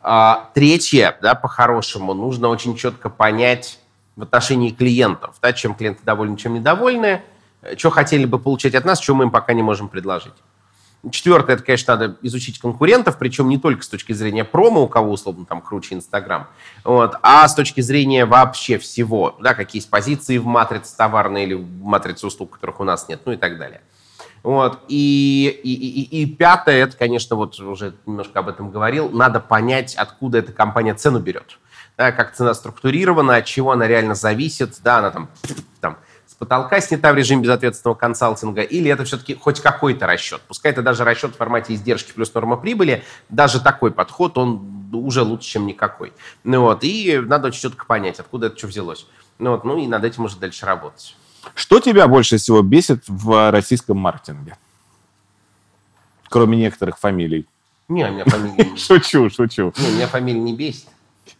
А, 0.00 0.50
третье, 0.54 1.16
да, 1.22 1.34
по-хорошему, 1.34 2.14
нужно 2.14 2.48
очень 2.48 2.76
четко 2.76 3.08
понять 3.08 3.78
в 4.16 4.22
отношении 4.22 4.70
клиентов, 4.70 5.36
да, 5.40 5.52
чем 5.52 5.74
клиенты 5.74 6.02
довольны, 6.04 6.36
чем 6.36 6.54
недовольны, 6.54 7.22
э, 7.62 7.76
что 7.76 7.90
хотели 7.90 8.24
бы 8.24 8.38
получать 8.38 8.74
от 8.74 8.84
нас, 8.84 9.00
что 9.00 9.14
мы 9.14 9.24
им 9.24 9.30
пока 9.30 9.52
не 9.52 9.62
можем 9.62 9.88
предложить. 9.88 10.34
Четвертое, 11.10 11.54
это, 11.54 11.64
конечно, 11.64 11.96
надо 11.96 12.16
изучить 12.22 12.60
конкурентов, 12.60 13.18
причем 13.18 13.48
не 13.48 13.58
только 13.58 13.82
с 13.82 13.88
точки 13.88 14.12
зрения 14.12 14.44
промо, 14.44 14.82
у 14.82 14.88
кого, 14.88 15.10
условно, 15.12 15.44
там 15.44 15.60
круче 15.60 15.96
Инстаграм, 15.96 16.46
вот, 16.84 17.16
а 17.22 17.48
с 17.48 17.56
точки 17.56 17.80
зрения 17.80 18.24
вообще 18.24 18.78
всего, 18.78 19.36
да, 19.40 19.54
какие 19.54 19.80
есть 19.80 19.90
позиции 19.90 20.38
в 20.38 20.46
матрице 20.46 20.96
товарной 20.96 21.42
или 21.42 21.54
в 21.54 21.82
матрице 21.82 22.26
услуг, 22.28 22.52
которых 22.52 22.78
у 22.78 22.84
нас 22.84 23.08
нет, 23.08 23.22
ну 23.24 23.32
и 23.32 23.36
так 23.36 23.58
далее. 23.58 23.80
Вот. 24.42 24.80
И, 24.88 25.60
и, 25.62 25.72
и, 25.72 26.22
и 26.22 26.26
пятое, 26.26 26.84
это, 26.84 26.96
конечно, 26.96 27.36
вот 27.36 27.58
уже 27.60 27.94
немножко 28.06 28.40
об 28.40 28.48
этом 28.48 28.70
говорил, 28.70 29.08
надо 29.10 29.40
понять, 29.40 29.94
откуда 29.94 30.38
эта 30.38 30.52
компания 30.52 30.94
цену 30.94 31.20
берет. 31.20 31.58
Да, 31.96 32.10
как 32.10 32.34
цена 32.34 32.54
структурирована, 32.54 33.36
от 33.36 33.44
чего 33.44 33.72
она 33.72 33.86
реально 33.86 34.14
зависит. 34.14 34.80
Да, 34.82 34.98
она 34.98 35.10
там, 35.10 35.28
там 35.80 35.98
потолка 36.42 36.80
снята 36.80 37.12
в 37.12 37.16
режиме 37.16 37.44
безответственного 37.44 37.94
консалтинга, 37.94 38.62
или 38.62 38.90
это 38.90 39.04
все-таки 39.04 39.36
хоть 39.36 39.60
какой-то 39.60 40.08
расчет. 40.08 40.40
Пускай 40.48 40.72
это 40.72 40.82
даже 40.82 41.04
расчет 41.04 41.34
в 41.34 41.36
формате 41.36 41.72
издержки 41.72 42.10
плюс 42.10 42.34
норма 42.34 42.56
прибыли, 42.56 43.04
даже 43.28 43.60
такой 43.60 43.92
подход, 43.92 44.36
он 44.36 44.90
уже 44.92 45.22
лучше, 45.22 45.50
чем 45.50 45.66
никакой. 45.66 46.12
Ну 46.42 46.62
вот, 46.62 46.82
и 46.82 47.22
надо 47.24 47.46
очень 47.46 47.60
четко 47.60 47.86
понять, 47.86 48.18
откуда 48.18 48.48
это 48.48 48.58
что 48.58 48.66
взялось. 48.66 49.06
Ну 49.38 49.52
вот, 49.52 49.62
ну 49.62 49.78
и 49.78 49.86
над 49.86 50.02
этим 50.02 50.24
уже 50.24 50.36
дальше 50.36 50.66
работать. 50.66 51.14
Что 51.54 51.78
тебя 51.78 52.08
больше 52.08 52.38
всего 52.38 52.60
бесит 52.62 53.04
в 53.06 53.52
российском 53.52 53.98
маркетинге? 53.98 54.58
Кроме 56.28 56.58
некоторых 56.58 56.98
фамилий. 56.98 57.46
Не, 57.86 58.04
у 58.04 58.10
меня 58.10 58.24
фамилия... 58.24 58.76
Шучу, 58.76 59.30
шучу. 59.30 59.72
Не, 59.78 59.94
меня 59.94 60.08
фамилия 60.08 60.40
не 60.40 60.56
бесит. 60.56 60.88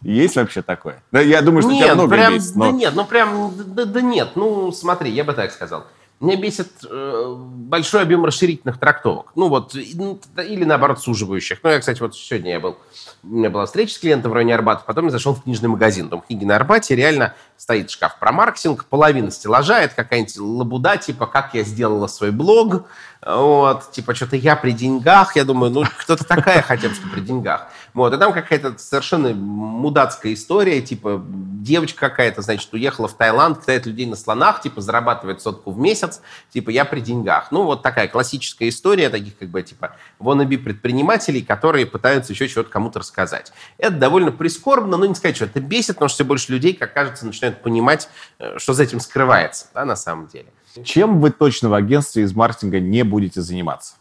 Есть 0.02 0.36
вообще 0.36 0.62
такое? 0.62 1.02
Да, 1.12 1.20
я 1.20 1.42
думаю, 1.42 1.62
что 1.62 1.72
нет, 1.72 1.84
тебя 1.84 1.94
много 1.94 2.14
прям, 2.14 2.34
есть. 2.34 2.56
Но... 2.56 2.66
Да 2.66 2.72
нет, 2.72 2.92
ну 2.94 3.04
прям, 3.04 3.52
да, 3.56 3.84
да 3.84 4.00
нет, 4.00 4.30
ну 4.34 4.72
смотри, 4.72 5.10
я 5.10 5.24
бы 5.24 5.32
так 5.32 5.52
сказал. 5.52 5.84
Меня 6.22 6.36
бесит 6.36 6.70
э, 6.88 7.34
большой 7.36 8.02
объем 8.02 8.24
расширительных 8.24 8.78
трактовок. 8.78 9.32
Ну 9.34 9.48
вот, 9.48 9.74
ну, 9.94 10.20
или 10.36 10.64
наоборот, 10.64 11.00
суживающих. 11.00 11.58
Ну, 11.64 11.70
я, 11.70 11.80
кстати, 11.80 12.00
вот 12.00 12.14
сегодня 12.14 12.52
я 12.52 12.60
был, 12.60 12.78
у 13.24 13.26
меня 13.26 13.50
была 13.50 13.66
встреча 13.66 13.94
с 13.94 13.98
клиентом 13.98 14.30
в 14.30 14.34
районе 14.34 14.54
Арбата, 14.54 14.84
потом 14.86 15.06
я 15.06 15.10
зашел 15.10 15.34
в 15.34 15.42
книжный 15.42 15.68
магазин. 15.68 16.08
Там 16.08 16.20
книги 16.20 16.44
на 16.44 16.54
Арбате, 16.54 16.94
реально 16.94 17.34
стоит 17.56 17.90
шкаф 17.90 18.20
про 18.20 18.30
маркетинг, 18.30 18.84
половина 18.84 19.32
стеллажа, 19.32 19.80
это 19.80 19.96
какая-нибудь 19.96 20.38
лабуда, 20.38 20.96
типа, 20.96 21.26
как 21.26 21.54
я 21.54 21.64
сделала 21.64 22.06
свой 22.06 22.30
блог, 22.30 22.84
вот, 23.26 23.90
типа, 23.90 24.14
что-то 24.14 24.36
я 24.36 24.54
при 24.54 24.70
деньгах, 24.70 25.34
я 25.34 25.44
думаю, 25.44 25.72
ну, 25.72 25.84
кто-то 25.98 26.24
такая 26.24 26.62
хотя 26.62 26.88
бы, 26.88 26.94
что 26.94 27.08
при 27.08 27.20
деньгах. 27.20 27.66
Вот, 27.94 28.14
и 28.14 28.16
там 28.16 28.32
какая-то 28.32 28.78
совершенно 28.78 29.34
мудацкая 29.34 30.32
история, 30.32 30.80
типа, 30.80 31.22
девочка 31.26 32.08
какая-то, 32.08 32.40
значит, 32.40 32.72
уехала 32.72 33.06
в 33.06 33.14
Таиланд, 33.14 33.60
кидает 33.60 33.84
людей 33.84 34.06
на 34.06 34.16
слонах, 34.16 34.62
типа, 34.62 34.80
зарабатывает 34.80 35.42
сотку 35.42 35.72
в 35.72 35.78
месяц, 35.78 36.22
типа, 36.50 36.70
я 36.70 36.84
при 36.86 37.00
деньгах. 37.00 37.52
Ну, 37.52 37.64
вот 37.64 37.82
такая 37.82 38.08
классическая 38.08 38.68
история 38.68 39.10
таких, 39.10 39.36
как 39.36 39.48
бы, 39.48 39.62
типа, 39.62 39.96
wannabe 40.18 40.56
предпринимателей, 40.56 41.42
которые 41.42 41.84
пытаются 41.84 42.32
еще 42.32 42.48
чего-то 42.48 42.70
кому-то 42.70 43.00
рассказать. 43.00 43.52
Это 43.76 43.96
довольно 43.96 44.32
прискорбно, 44.32 44.96
но 44.96 45.04
не 45.04 45.14
сказать, 45.14 45.36
что 45.36 45.44
это 45.44 45.60
бесит, 45.60 45.96
потому 45.96 46.08
что 46.08 46.16
все 46.16 46.24
больше 46.24 46.52
людей, 46.52 46.72
как 46.72 46.94
кажется, 46.94 47.26
начинают 47.26 47.62
понимать, 47.62 48.08
э, 48.38 48.58
что 48.58 48.72
за 48.72 48.84
этим 48.84 49.00
скрывается, 49.00 49.66
да, 49.74 49.84
на 49.84 49.96
самом 49.96 50.28
деле. 50.28 50.46
Чем 50.84 51.20
вы 51.20 51.30
точно 51.30 51.68
в 51.68 51.74
агентстве 51.74 52.22
из 52.22 52.34
маркетинга 52.34 52.80
не 52.80 53.02
будете 53.02 53.42
заниматься? 53.42 53.96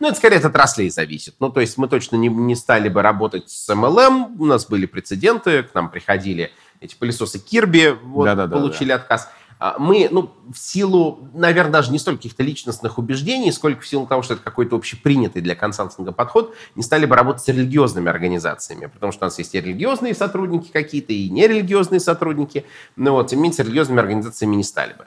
Ну, 0.00 0.08
это 0.08 0.16
скорее 0.16 0.36
от 0.36 0.44
отраслей 0.44 0.90
зависит. 0.90 1.34
Ну, 1.40 1.50
то 1.50 1.60
есть 1.60 1.78
мы 1.78 1.88
точно 1.88 2.16
не, 2.16 2.28
не 2.28 2.54
стали 2.54 2.88
бы 2.88 3.02
работать 3.02 3.50
с 3.50 3.68
MLM. 3.68 4.36
У 4.38 4.44
нас 4.44 4.66
были 4.66 4.86
прецеденты, 4.86 5.62
к 5.64 5.74
нам 5.74 5.90
приходили 5.90 6.52
эти 6.80 6.94
пылесосы 6.94 7.38
Кирби, 7.38 7.96
вот, 8.02 8.24
да, 8.24 8.34
да, 8.34 8.48
получили 8.48 8.88
да, 8.88 8.98
да. 8.98 9.02
отказ. 9.02 9.28
А 9.60 9.76
мы, 9.78 10.08
ну, 10.10 10.30
в 10.52 10.58
силу, 10.58 11.30
наверное, 11.32 11.72
даже 11.72 11.92
не 11.92 11.98
столько 11.98 12.18
каких-то 12.18 12.42
личностных 12.42 12.98
убеждений, 12.98 13.52
сколько 13.52 13.80
в 13.80 13.86
силу 13.86 14.06
того, 14.06 14.22
что 14.22 14.34
это 14.34 14.42
какой-то 14.42 14.76
общепринятый 14.76 15.42
для 15.42 15.54
консалтинга 15.54 16.12
подход, 16.12 16.54
не 16.74 16.82
стали 16.82 17.06
бы 17.06 17.14
работать 17.14 17.44
с 17.44 17.48
религиозными 17.48 18.10
организациями, 18.10 18.86
потому 18.86 19.12
что 19.12 19.24
у 19.24 19.26
нас 19.26 19.38
есть 19.38 19.54
и 19.54 19.60
религиозные 19.60 20.14
сотрудники 20.14 20.70
какие-то, 20.70 21.12
и 21.12 21.30
нерелигиозные 21.30 22.00
сотрудники. 22.00 22.66
Ну 22.96 23.12
вот, 23.12 23.28
тем 23.28 23.38
не 23.38 23.44
менее, 23.44 23.56
с 23.56 23.60
религиозными 23.60 24.00
организациями 24.00 24.56
не 24.56 24.64
стали 24.64 24.94
бы. 24.94 25.06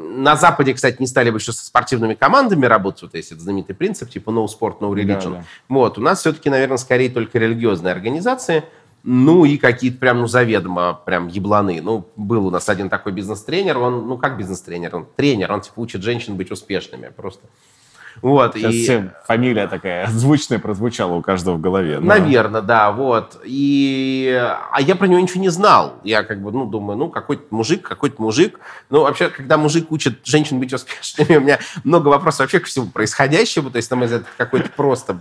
На 0.00 0.36
Западе, 0.36 0.74
кстати, 0.74 0.98
не 1.00 1.08
стали 1.08 1.30
бы 1.30 1.38
еще 1.38 1.52
со 1.52 1.66
спортивными 1.66 2.14
командами 2.14 2.66
работать, 2.66 3.02
вот 3.02 3.14
если 3.14 3.34
это 3.34 3.42
знаменитый 3.42 3.74
принцип, 3.74 4.08
типа 4.08 4.30
no 4.30 4.46
sport, 4.46 4.78
no 4.78 4.92
religion. 4.92 5.30
Да, 5.30 5.38
да. 5.38 5.44
Вот, 5.68 5.98
у 5.98 6.00
нас 6.00 6.20
все-таки, 6.20 6.48
наверное, 6.50 6.76
скорее 6.76 7.10
только 7.10 7.38
религиозные 7.38 7.92
организации. 7.92 8.62
ну 9.02 9.44
и 9.44 9.56
какие-то 9.56 9.98
прям, 9.98 10.20
ну, 10.20 10.26
заведомо 10.26 11.00
прям 11.04 11.28
ебланы. 11.28 11.80
Ну, 11.82 12.06
был 12.16 12.46
у 12.46 12.50
нас 12.50 12.68
один 12.68 12.88
такой 12.88 13.12
бизнес-тренер, 13.12 13.78
он, 13.78 14.06
ну, 14.06 14.18
как 14.18 14.36
бизнес-тренер? 14.36 14.96
Он 14.96 15.06
тренер, 15.16 15.52
он, 15.52 15.60
типа, 15.60 15.80
учит 15.80 16.02
женщин 16.02 16.36
быть 16.36 16.50
успешными 16.50 17.10
просто. 17.16 17.46
Вот, 18.22 18.54
Сейчас 18.54 18.74
и... 18.74 18.82
всем 18.82 19.12
фамилия 19.26 19.66
такая 19.66 20.06
звучная 20.10 20.58
прозвучала 20.58 21.14
у 21.14 21.22
каждого 21.22 21.56
в 21.56 21.60
голове. 21.60 22.00
Но... 22.00 22.06
Наверное, 22.06 22.62
да, 22.62 22.90
вот. 22.92 23.40
И... 23.44 24.30
А 24.72 24.80
я 24.80 24.96
про 24.96 25.06
него 25.06 25.20
ничего 25.20 25.40
не 25.40 25.48
знал. 25.48 26.00
Я 26.04 26.22
как 26.22 26.42
бы, 26.42 26.52
ну, 26.52 26.66
думаю, 26.66 26.98
ну, 26.98 27.08
какой-то 27.08 27.44
мужик, 27.50 27.86
какой-то 27.86 28.20
мужик. 28.20 28.58
Ну, 28.90 29.02
вообще, 29.02 29.28
когда 29.28 29.56
мужик 29.56 29.90
учит 29.90 30.20
женщин 30.24 30.58
быть 30.58 30.72
успешными, 30.72 31.36
у 31.38 31.40
меня 31.40 31.58
много 31.84 32.08
вопросов 32.08 32.40
вообще 32.40 32.60
к 32.60 32.66
всему 32.66 32.86
происходящему. 32.86 33.70
То 33.70 33.76
есть, 33.76 33.90
на 33.90 33.96
мой 33.96 34.06
взгляд, 34.06 34.24
какой-то 34.36 34.70
просто 34.70 35.18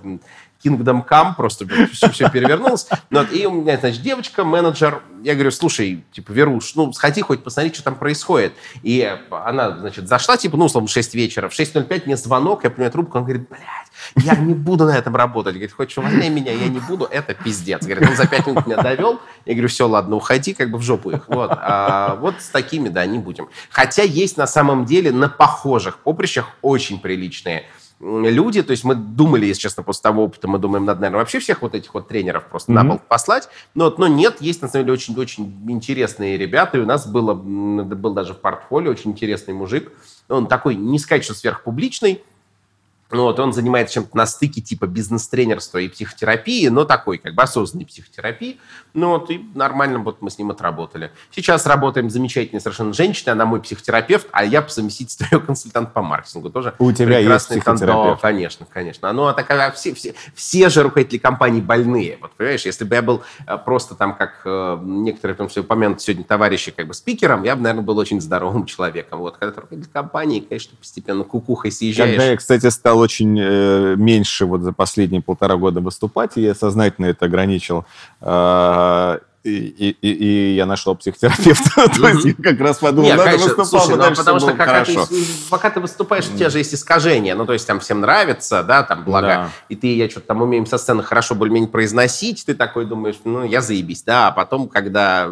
Kingdom 0.64 1.08
Come, 1.08 1.36
просто 1.36 1.66
все, 1.92 2.10
все 2.10 2.30
перевернулось. 2.30 2.88
Ну, 3.10 3.24
и 3.24 3.46
у 3.46 3.52
меня, 3.52 3.78
значит, 3.78 4.02
девочка, 4.02 4.44
менеджер, 4.44 5.02
я 5.24 5.34
говорю, 5.34 5.52
слушай, 5.52 6.04
типа, 6.12 6.32
Веруш, 6.32 6.76
ну, 6.76 6.94
сходи 6.94 7.22
хоть 7.22 7.44
посмотри, 7.44 7.74
что 7.74 7.84
там 7.84 7.96
происходит. 7.96 8.54
И 8.84 9.18
она, 9.30 9.78
значит, 9.78 10.08
зашла, 10.08 10.38
типа, 10.38 10.58
ну, 10.58 10.66
условно, 10.66 10.88
в 10.88 10.92
6 10.92 11.16
вечера, 11.16 11.50
в 11.50 11.58
6.05 11.58 12.04
мне 12.06 12.18
звонок, 12.18 12.64
я 12.64 12.70
понимаю 12.70 12.92
трубку, 12.92 13.18
он 13.18 13.24
говорит, 13.24 13.48
блядь, 13.50 14.26
я 14.26 14.36
не 14.36 14.54
буду 14.54 14.86
на 14.86 14.98
этом 14.98 15.16
работать. 15.16 15.54
Говорит, 15.54 15.74
хочешь 15.74 15.98
увольняй 15.98 16.30
меня, 16.30 16.52
я 16.52 16.68
не 16.68 16.80
буду, 16.80 17.06
это 17.06 17.34
пиздец. 17.34 17.84
Говорит, 17.84 18.10
он 18.10 18.16
за 18.16 18.28
5 18.28 18.48
минут 18.48 18.68
меня 18.68 18.82
довел. 18.82 19.20
Я 19.46 19.54
говорю, 19.54 19.70
все, 19.70 19.88
ладно, 19.88 20.16
уходи, 20.16 20.54
как 20.54 20.72
бы 20.72 20.78
в 20.78 20.82
жопу 20.82 21.12
их. 21.12 21.28
Вот, 21.28 21.52
а 21.52 22.16
вот 22.16 22.36
с 22.40 22.50
такими, 22.50 22.90
да, 22.90 23.06
не 23.06 23.20
будем. 23.20 23.50
Хотя 23.70 24.04
есть 24.04 24.38
на 24.38 24.48
самом 24.48 24.86
деле 24.86 25.12
на 25.12 25.30
похожих 25.30 26.00
поприщах 26.00 26.50
очень 26.62 27.00
приличные 27.00 27.66
люди, 28.00 28.62
то 28.62 28.72
есть 28.72 28.84
мы 28.84 28.96
думали, 28.96 29.46
если 29.46 29.62
честно, 29.62 29.84
после 29.84 30.04
того 30.04 30.26
опыта, 30.26 30.48
мы 30.48 30.60
думаем, 30.60 30.86
надо, 30.86 31.02
наверное, 31.02 31.20
вообще 31.20 31.40
всех 31.40 31.62
вот 31.62 31.74
этих 31.74 31.94
вот 31.94 32.08
тренеров 32.08 32.46
просто 32.46 32.72
mm-hmm. 32.72 32.76
на 32.76 32.86
пол 32.86 33.02
послать, 33.08 33.50
но, 33.74 33.94
но 33.98 34.08
нет, 34.08 34.38
есть, 34.40 34.62
на 34.62 34.68
самом 34.68 34.86
деле, 34.86 34.94
очень-очень 34.94 35.66
интересные 35.68 36.38
ребята, 36.38 36.78
и 36.78 36.82
у 36.82 36.86
нас 36.86 37.08
было, 37.08 37.34
был 37.34 38.14
даже 38.14 38.34
в 38.34 38.40
портфолио 38.40 38.92
очень 38.92 39.12
интересный 39.12 39.54
мужик, 39.54 39.92
он 40.30 40.48
такой, 40.48 40.76
не 40.76 41.00
сказать, 41.00 41.24
что 41.24 41.34
сверхпубличный, 41.34 42.24
ну, 43.10 43.24
вот, 43.24 43.40
он 43.40 43.54
занимается 43.54 43.96
чем-то 43.96 44.18
на 44.18 44.26
стыке 44.26 44.60
типа 44.62 44.86
бизнес-тренерства 44.86 45.78
и 45.78 45.88
психотерапии, 45.88 46.68
но 46.68 46.84
такой, 46.84 47.18
как 47.18 47.36
бы 47.36 47.44
осознанной 47.44 47.86
психотерапии. 47.86 48.60
Ну, 48.94 49.12
вот, 49.12 49.32
и 49.32 49.46
нормально 49.56 50.00
вот 50.00 50.22
мы 50.22 50.30
с 50.30 50.38
ним 50.38 50.52
отработали. 50.52 51.12
Сейчас 51.32 51.66
работаем 51.66 52.10
замечательной 52.10 52.60
совершенно 52.60 52.94
женщиной, 52.94 53.32
она 53.32 53.46
мой 53.46 53.62
психотерапевт, 53.62 54.28
а 54.32 54.44
я 54.44 54.62
по 54.62 54.70
совместительству 54.70 55.26
ее 55.32 55.40
консультант 55.40 55.94
по 55.94 56.02
маркетингу. 56.02 56.50
Тоже 56.50 56.74
У 56.80 56.92
тебя 56.92 57.20
есть 57.20 57.48
психотерапевт? 57.48 58.22
Тан... 58.22 58.32
конечно, 58.34 58.66
конечно. 58.72 59.14
Ну, 59.14 59.28
а 59.28 59.34
такая, 59.34 59.72
все, 59.72 59.94
все, 59.94 60.14
все 60.36 60.70
же 60.70 60.84
руководители 60.84 61.20
компаний 61.20 61.62
больные. 61.62 62.18
Вот, 62.22 62.32
понимаешь, 62.34 62.66
если 62.66 62.84
бы 62.84 62.96
я 62.96 63.02
был 63.02 63.24
э, 63.46 63.58
просто 63.58 63.96
там, 63.96 64.16
как 64.18 64.42
э, 64.44 64.80
некоторые, 64.82 65.36
в 65.36 65.38
том 65.38 65.48
числе, 65.48 65.62
упомянуты 65.62 66.02
сегодня 66.02 66.26
товарищи, 66.26 66.72
как 66.72 66.88
бы 66.88 66.94
спикером, 66.94 67.44
я 67.44 67.56
бы, 67.56 67.62
наверное, 67.62 67.86
был 67.86 67.98
очень 67.98 68.20
здоровым 68.20 68.66
человеком. 68.68 69.20
Вот, 69.20 69.38
когда 69.38 69.54
ты 69.54 69.62
руководитель 69.62 69.92
компании, 69.92 70.42
конечно, 70.42 70.76
постепенно 70.78 71.24
кукухой 71.24 71.72
съезжаешь. 71.72 72.12
Когда 72.12 72.32
я, 72.32 72.36
кстати, 72.36 72.70
стал 72.70 72.97
стал 72.98 73.00
очень 73.00 73.38
э, 73.40 73.96
меньше 73.96 74.46
вот 74.46 74.62
за 74.62 74.74
последние 74.74 75.22
полтора 75.22 75.56
года 75.56 75.80
выступать, 75.80 76.38
и 76.38 76.42
я 76.42 76.56
сознательно 76.56 77.08
это 77.08 77.26
ограничил. 77.26 77.86
Э, 78.22 79.20
и, 79.44 79.96
и, 80.02 80.12
и 80.12 80.56
я 80.56 80.66
нашел 80.66 80.94
психотерапевта. 80.96 81.88
То 81.96 82.10
есть 82.10 82.26
я 82.26 82.34
как 82.34 82.60
раз 82.60 82.80
подумал, 82.80 83.12
надо 83.12 83.24
конечно, 83.24 83.56
выступал, 83.56 83.66
слушай, 83.66 83.98
ну, 83.98 84.16
потому 84.16 84.40
что 84.40 84.54
как 84.54 84.86
ты, 84.86 84.98
пока 85.50 85.70
ты 85.70 85.80
выступаешь, 85.80 86.28
у 86.28 86.36
тебя 86.36 86.50
же 86.50 86.58
есть 86.58 86.74
искажения. 86.74 87.34
Ну, 87.34 87.46
то 87.46 87.54
есть 87.54 87.66
там 87.66 87.80
всем 87.80 88.02
нравится, 88.02 88.62
да, 88.64 88.84
там, 88.84 89.06
благо. 89.06 89.28
Да. 89.28 89.50
И 89.70 89.78
ты, 89.78 89.96
я 89.96 90.10
что-то 90.10 90.28
там 90.28 90.42
умеем 90.42 90.66
со 90.66 90.78
сцены 90.78 91.02
хорошо 91.02 91.34
более-менее 91.34 91.70
произносить, 91.70 92.46
ты 92.46 92.56
такой 92.56 92.86
думаешь, 92.86 93.16
ну, 93.24 93.46
я 93.46 93.62
заебись, 93.62 94.04
да. 94.04 94.28
А 94.28 94.32
потом, 94.32 94.68
когда 94.68 95.30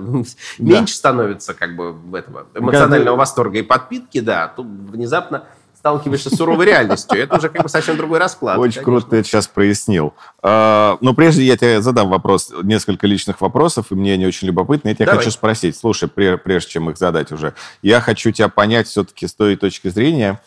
меньше 0.59 0.95
становится 0.95 1.53
как 1.53 1.76
бы 1.76 1.95
этого 2.18 2.45
эмоционального 2.53 3.18
восторга 3.18 3.59
и 3.59 3.63
подпитки, 3.63 4.22
да, 4.22 4.47
тут 4.55 4.68
внезапно 4.68 5.43
сталкиваешься 5.86 6.32
с 6.32 6.34
суровой 6.34 6.66
реальностью. 6.66 7.22
Это 7.22 7.38
уже 7.38 7.50
как 7.50 7.62
бы 7.62 7.70
совсем 7.70 7.96
другой 7.96 8.18
расклад. 8.18 8.58
Очень 8.58 8.82
конечно. 8.82 8.84
круто 8.84 9.08
ты 9.12 9.18
это 9.18 9.28
сейчас 9.28 9.48
прояснил. 9.48 10.16
А, 10.42 10.98
но 11.00 11.14
прежде 11.14 11.44
я 11.44 11.56
тебе 11.58 11.80
задам 11.80 12.10
вопрос, 12.10 12.52
несколько 12.64 13.06
личных 13.06 13.40
вопросов, 13.40 13.92
и 13.92 13.96
мне 13.96 14.14
они 14.14 14.26
очень 14.26 14.48
любопытны. 14.48 14.90
Я 14.90 14.96
тебя 14.96 15.06
Давай. 15.06 15.20
хочу 15.20 15.30
спросить, 15.30 15.78
слушай, 15.78 16.10
прежде 16.10 16.72
чем 16.72 16.90
их 16.90 16.98
задать 16.98 17.32
уже, 17.32 17.54
я 17.84 18.02
хочу 18.02 18.32
тебя 18.32 18.50
понять 18.50 18.88
все-таки 18.88 19.28
с 19.28 19.36
той 19.36 19.56
точки 19.58 19.90
зрения, 19.90 20.42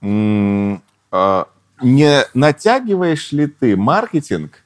а, 0.00 1.48
не 1.82 2.20
натягиваешь 2.32 3.32
ли 3.32 3.48
ты 3.48 3.76
маркетинг 3.76 4.60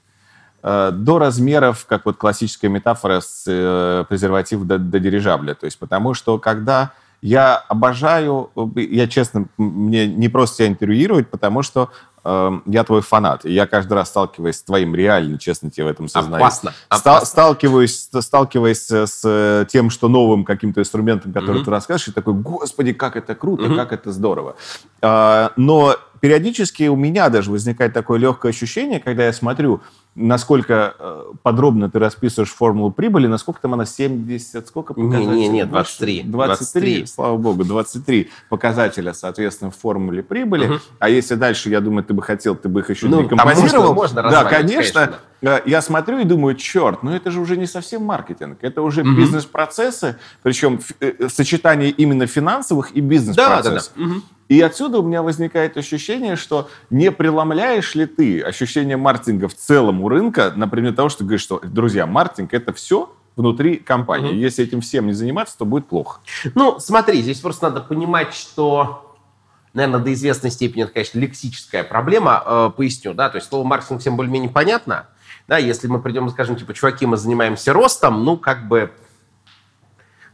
а, 0.63 0.91
до 0.91 1.19
размеров, 1.19 1.87
как 1.89 2.05
вот 2.05 2.19
классическая 2.19 2.69
метафора 2.69 3.23
с 3.23 3.45
э, 3.47 4.05
презерватив 4.11 4.65
до, 4.65 4.77
до 4.77 5.01
дирижабля. 5.01 5.55
То 5.55 5.65
есть 5.65 5.79
потому 5.79 6.13
что 6.13 6.39
когда 6.39 6.93
я 7.21 7.57
обожаю, 7.57 8.51
я 8.77 9.09
честно, 9.09 9.47
мне 9.57 10.07
не 10.07 10.29
просто 10.29 10.59
тебя 10.59 10.69
интервьюировать, 10.69 11.29
потому 11.29 11.63
что 11.63 11.91
э, 12.25 12.61
я 12.67 12.85
твой 12.85 13.03
фанат. 13.03 13.45
И 13.45 13.53
я 13.53 13.67
каждый 13.67 13.95
раз 13.95 14.09
сталкиваюсь 14.09 14.57
с 14.57 14.63
твоим, 14.63 14.95
реально, 14.95 15.39
честно 15.39 15.71
тебе 15.71 15.87
в 15.87 15.89
этом 15.89 16.09
сознаюсь. 16.09 16.43
Опасно. 16.43 16.75
опасно. 16.89 17.27
Сталкиваюсь, 17.27 18.09
сталкиваясь 18.21 18.89
с 18.91 19.67
тем, 19.71 19.91
что 19.91 20.09
новым 20.09 20.45
каким-то 20.45 20.81
инструментом, 20.81 21.33
который 21.33 21.61
mm-hmm. 21.61 21.65
ты 21.65 21.71
расскажешь, 21.71 22.09
и 22.09 22.13
такой, 22.13 22.35
господи, 22.35 22.93
как 22.93 23.17
это 23.17 23.35
круто, 23.35 23.65
mm-hmm. 23.65 23.77
как 23.77 23.93
это 23.93 24.13
здорово. 24.13 24.55
Э, 25.03 25.49
но 25.57 25.97
периодически 26.21 26.89
у 26.89 26.97
меня 26.97 27.29
даже 27.31 27.51
возникает 27.51 27.93
такое 27.93 28.19
легкое 28.19 28.51
ощущение, 28.51 29.01
когда 29.01 29.25
я 29.25 29.33
смотрю 29.33 29.83
насколько 30.19 30.95
э, 30.99 31.25
подробно 31.43 31.89
ты 31.89 31.99
расписываешь 31.99 32.51
формулу 32.51 32.91
прибыли, 32.91 33.27
насколько 33.27 33.61
там 33.61 33.75
она 33.75 33.87
70, 33.87 34.67
сколько 34.67 34.95
показателей? 34.95 35.27
Не, 35.27 35.49
не, 35.49 35.49
не, 35.49 35.65
23. 35.65 36.23
23, 36.25 36.75
23. 36.75 37.07
слава 37.07 37.37
богу, 37.37 37.65
23 37.65 38.31
показателя, 38.49 39.15
соответственно, 39.15 39.71
в 39.71 39.77
формуле 39.77 40.23
прибыли. 40.23 40.67
Угу. 40.67 40.79
А 40.99 41.09
если 41.09 41.37
дальше, 41.37 41.71
я 41.71 41.81
думаю, 41.81 42.05
ты 42.05 42.15
бы 42.15 42.23
хотел, 42.23 42.57
ты 42.57 42.69
бы 42.69 42.81
их 42.81 42.91
еще 42.91 43.07
ну, 43.07 43.23
декомпозировал. 43.23 43.95
Можно, 43.95 44.23
можно 44.23 44.31
да, 44.31 44.45
конечно. 44.45 44.93
конечно 44.93 45.19
да. 45.41 45.63
Я 45.65 45.83
смотрю 45.83 46.19
и 46.19 46.25
думаю, 46.25 46.57
черт, 46.57 47.03
ну 47.03 47.13
это 47.13 47.31
же 47.31 47.41
уже 47.41 47.57
не 47.57 47.67
совсем 47.67 48.03
маркетинг, 48.03 48.59
это 48.63 48.83
уже 48.83 49.03
угу. 49.03 49.13
бизнес-процессы, 49.13 50.17
причем 50.43 50.81
э, 51.01 51.29
сочетание 51.29 51.91
именно 51.91 52.27
финансовых 52.27 52.93
и 52.93 53.01
бизнес-процессов. 53.01 53.93
Да, 53.97 54.05
да, 54.05 54.05
да. 54.07 54.15
Угу. 54.15 54.23
И 54.49 54.61
отсюда 54.63 54.99
у 54.99 55.03
меня 55.03 55.23
возникает 55.23 55.77
ощущение, 55.77 56.35
что 56.37 56.71
не 56.89 57.13
преломляешь 57.13 57.95
ли 57.95 58.07
ты 58.07 58.41
ощущение 58.41 58.97
маркетинга 58.97 59.47
в 59.47 59.55
целом 59.55 60.01
у 60.09 60.11
рынка, 60.11 60.53
например, 60.57 60.95
того, 60.95 61.09
что 61.11 61.19
ты 61.19 61.25
говоришь, 61.25 61.43
что, 61.43 61.61
друзья, 61.63 62.07
маркетинг— 62.07 62.51
это 62.55 62.73
все 62.73 63.15
внутри 63.37 63.77
компании. 63.77 64.31
Угу. 64.31 64.37
Если 64.37 64.65
этим 64.65 64.81
всем 64.81 65.07
не 65.07 65.13
заниматься, 65.13 65.57
то 65.57 65.65
будет 65.65 65.87
плохо. 65.87 66.21
Ну, 66.55 66.81
смотри, 66.81 67.23
здесь 67.23 67.41
просто 67.41 67.69
надо 67.69 67.83
понимать, 67.83 68.35
что, 68.35 69.17
наверное, 69.75 70.01
до 70.01 70.13
известной 70.13 70.51
степени 70.51 70.85
это, 70.85 70.93
конечно, 70.93 71.19
лексическая 71.19 71.85
проблема. 71.85 72.43
Э, 72.45 72.71
поясню, 72.75 73.15
да, 73.15 73.29
то 73.29 73.37
есть 73.37 73.49
слово 73.49 73.65
маркетинг 73.65 74.01
всем 74.01 74.17
более-менее 74.17 74.51
понятно. 74.51 75.07
Да, 75.47 75.57
если 75.59 75.87
мы 75.87 76.01
придем 76.01 76.27
и 76.27 76.31
скажем, 76.31 76.57
типа, 76.57 76.75
чуваки, 76.75 77.07
мы 77.07 77.17
занимаемся 77.17 77.73
ростом, 77.73 78.25
ну, 78.25 78.37
как 78.37 78.67
бы 78.67 78.91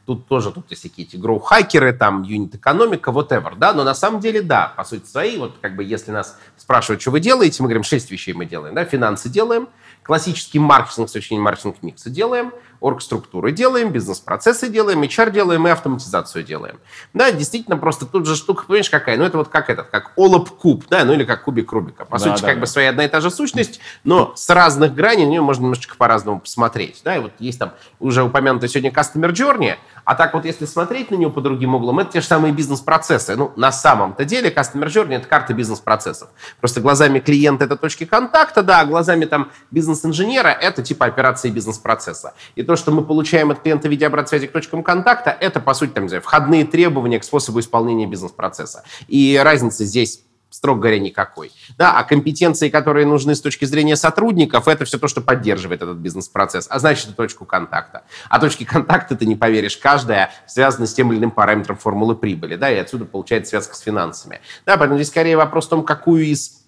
Тут 0.06 0.26
тоже 0.26 0.52
тут 0.52 0.70
есть 0.70 0.82
какие-то 0.82 1.16
гроу-хакеры, 1.16 1.94
там, 1.94 2.22
юнит-экономика, 2.22 3.10
whatever, 3.10 3.56
да, 3.56 3.72
но 3.72 3.84
на 3.84 3.94
самом 3.94 4.20
деле, 4.20 4.42
да, 4.42 4.72
по 4.76 4.84
сути 4.84 5.06
своей, 5.06 5.38
вот 5.38 5.56
как 5.62 5.76
бы 5.76 5.84
если 5.84 6.10
нас 6.10 6.38
спрашивают, 6.58 7.00
что 7.00 7.10
вы 7.10 7.20
делаете, 7.20 7.62
мы 7.62 7.68
говорим, 7.68 7.84
шесть 7.84 8.10
вещей 8.10 8.34
мы 8.34 8.44
делаем, 8.44 8.74
да, 8.74 8.84
финансы 8.84 9.30
делаем, 9.30 9.68
классический 10.02 10.58
маркетинг 10.58 11.08
с 11.08 11.12
точки 11.12 11.28
зрения 11.28 11.42
маркетинг-микса 11.42 12.10
делаем, 12.10 12.52
оргструктуры 12.84 13.50
делаем, 13.50 13.90
бизнес-процессы 13.90 14.68
делаем, 14.68 15.02
HR 15.02 15.30
делаем 15.30 15.66
и 15.66 15.70
автоматизацию 15.70 16.44
делаем. 16.44 16.78
Да, 17.14 17.32
действительно, 17.32 17.78
просто 17.78 18.04
тут 18.04 18.26
же 18.26 18.36
штука, 18.36 18.64
понимаешь, 18.66 18.90
какая? 18.90 19.16
Ну, 19.16 19.24
это 19.24 19.38
вот 19.38 19.48
как 19.48 19.70
этот, 19.70 19.88
как 19.88 20.12
олоп 20.16 20.50
куб, 20.50 20.84
да, 20.90 21.02
ну 21.04 21.14
или 21.14 21.24
как 21.24 21.44
кубик 21.44 21.72
Рубика. 21.72 22.04
По 22.04 22.18
да, 22.18 22.24
сути, 22.24 22.42
да, 22.42 22.48
как 22.48 22.56
да. 22.56 22.60
бы 22.60 22.66
своя 22.66 22.90
одна 22.90 23.06
и 23.06 23.08
та 23.08 23.22
же 23.22 23.30
сущность, 23.30 23.80
но 24.04 24.34
с 24.36 24.50
разных 24.50 24.94
граней 24.94 25.24
на 25.24 25.30
нее 25.30 25.40
можно 25.40 25.62
немножечко 25.62 25.96
по-разному 25.96 26.40
посмотреть. 26.40 27.00
Да, 27.04 27.16
и 27.16 27.20
вот 27.20 27.32
есть 27.38 27.58
там 27.58 27.72
уже 28.00 28.22
упомянутый 28.22 28.68
сегодня 28.68 28.90
Customer 28.90 29.32
Journey, 29.32 29.76
а 30.04 30.14
так 30.14 30.34
вот 30.34 30.44
если 30.44 30.66
смотреть 30.66 31.10
на 31.10 31.14
него 31.14 31.30
по 31.30 31.40
другим 31.40 31.74
углам, 31.74 32.00
это 32.00 32.12
те 32.12 32.20
же 32.20 32.26
самые 32.26 32.52
бизнес-процессы. 32.52 33.34
Ну, 33.36 33.52
на 33.56 33.72
самом-то 33.72 34.26
деле 34.26 34.50
Customer 34.50 34.86
Journey— 34.86 35.14
это 35.16 35.26
карта 35.26 35.54
бизнес-процессов. 35.54 36.28
Просто 36.60 36.82
глазами 36.82 37.20
клиента— 37.20 37.64
это 37.64 37.76
точки 37.76 38.04
контакта, 38.04 38.62
да, 38.62 38.80
а 38.80 38.84
глазами 38.84 39.24
там 39.24 39.50
бизнес-инженера— 39.70 40.48
это 40.60 40.82
типа 40.82 41.06
операции 41.06 41.48
бизнес-процесса. 41.48 42.34
И 42.54 42.62
то, 42.62 42.73
то, 42.74 42.76
что 42.76 42.90
мы 42.90 43.04
получаем 43.04 43.52
от 43.52 43.60
клиента 43.60 43.86
в 43.86 43.90
виде 43.92 44.04
обратной 44.04 44.30
связи 44.30 44.48
к 44.48 44.52
точкам 44.52 44.82
контакта, 44.82 45.30
это, 45.30 45.60
по 45.60 45.74
сути, 45.74 45.90
там, 45.90 46.08
входные 46.08 46.64
требования 46.64 47.20
к 47.20 47.24
способу 47.24 47.60
исполнения 47.60 48.04
бизнес-процесса. 48.04 48.82
И 49.06 49.40
разницы 49.40 49.84
здесь 49.84 50.22
строго 50.50 50.80
говоря, 50.80 50.98
никакой. 50.98 51.52
Да, 51.78 51.92
а 51.96 52.02
компетенции, 52.02 52.68
которые 52.68 53.06
нужны 53.06 53.36
с 53.36 53.40
точки 53.40 53.64
зрения 53.64 53.94
сотрудников, 53.94 54.66
это 54.66 54.84
все 54.84 54.98
то, 54.98 55.06
что 55.06 55.20
поддерживает 55.20 55.82
этот 55.82 55.98
бизнес-процесс, 55.98 56.66
а 56.68 56.80
значит, 56.80 57.06
это 57.06 57.16
точку 57.16 57.44
контакта. 57.44 58.02
А 58.28 58.40
точки 58.40 58.64
контакта, 58.64 59.14
ты 59.14 59.26
не 59.26 59.36
поверишь, 59.36 59.76
каждая 59.76 60.32
связана 60.46 60.86
с 60.86 60.94
тем 60.94 61.12
или 61.12 61.18
иным 61.20 61.30
параметром 61.30 61.76
формулы 61.76 62.16
прибыли, 62.16 62.56
да, 62.56 62.70
и 62.70 62.76
отсюда 62.76 63.04
получается 63.04 63.50
связка 63.50 63.76
с 63.76 63.80
финансами. 63.80 64.40
Да, 64.66 64.76
поэтому 64.76 64.98
здесь 64.98 65.08
скорее 65.08 65.36
вопрос 65.36 65.66
в 65.66 65.70
том, 65.70 65.84
какую 65.84 66.24
из 66.24 66.63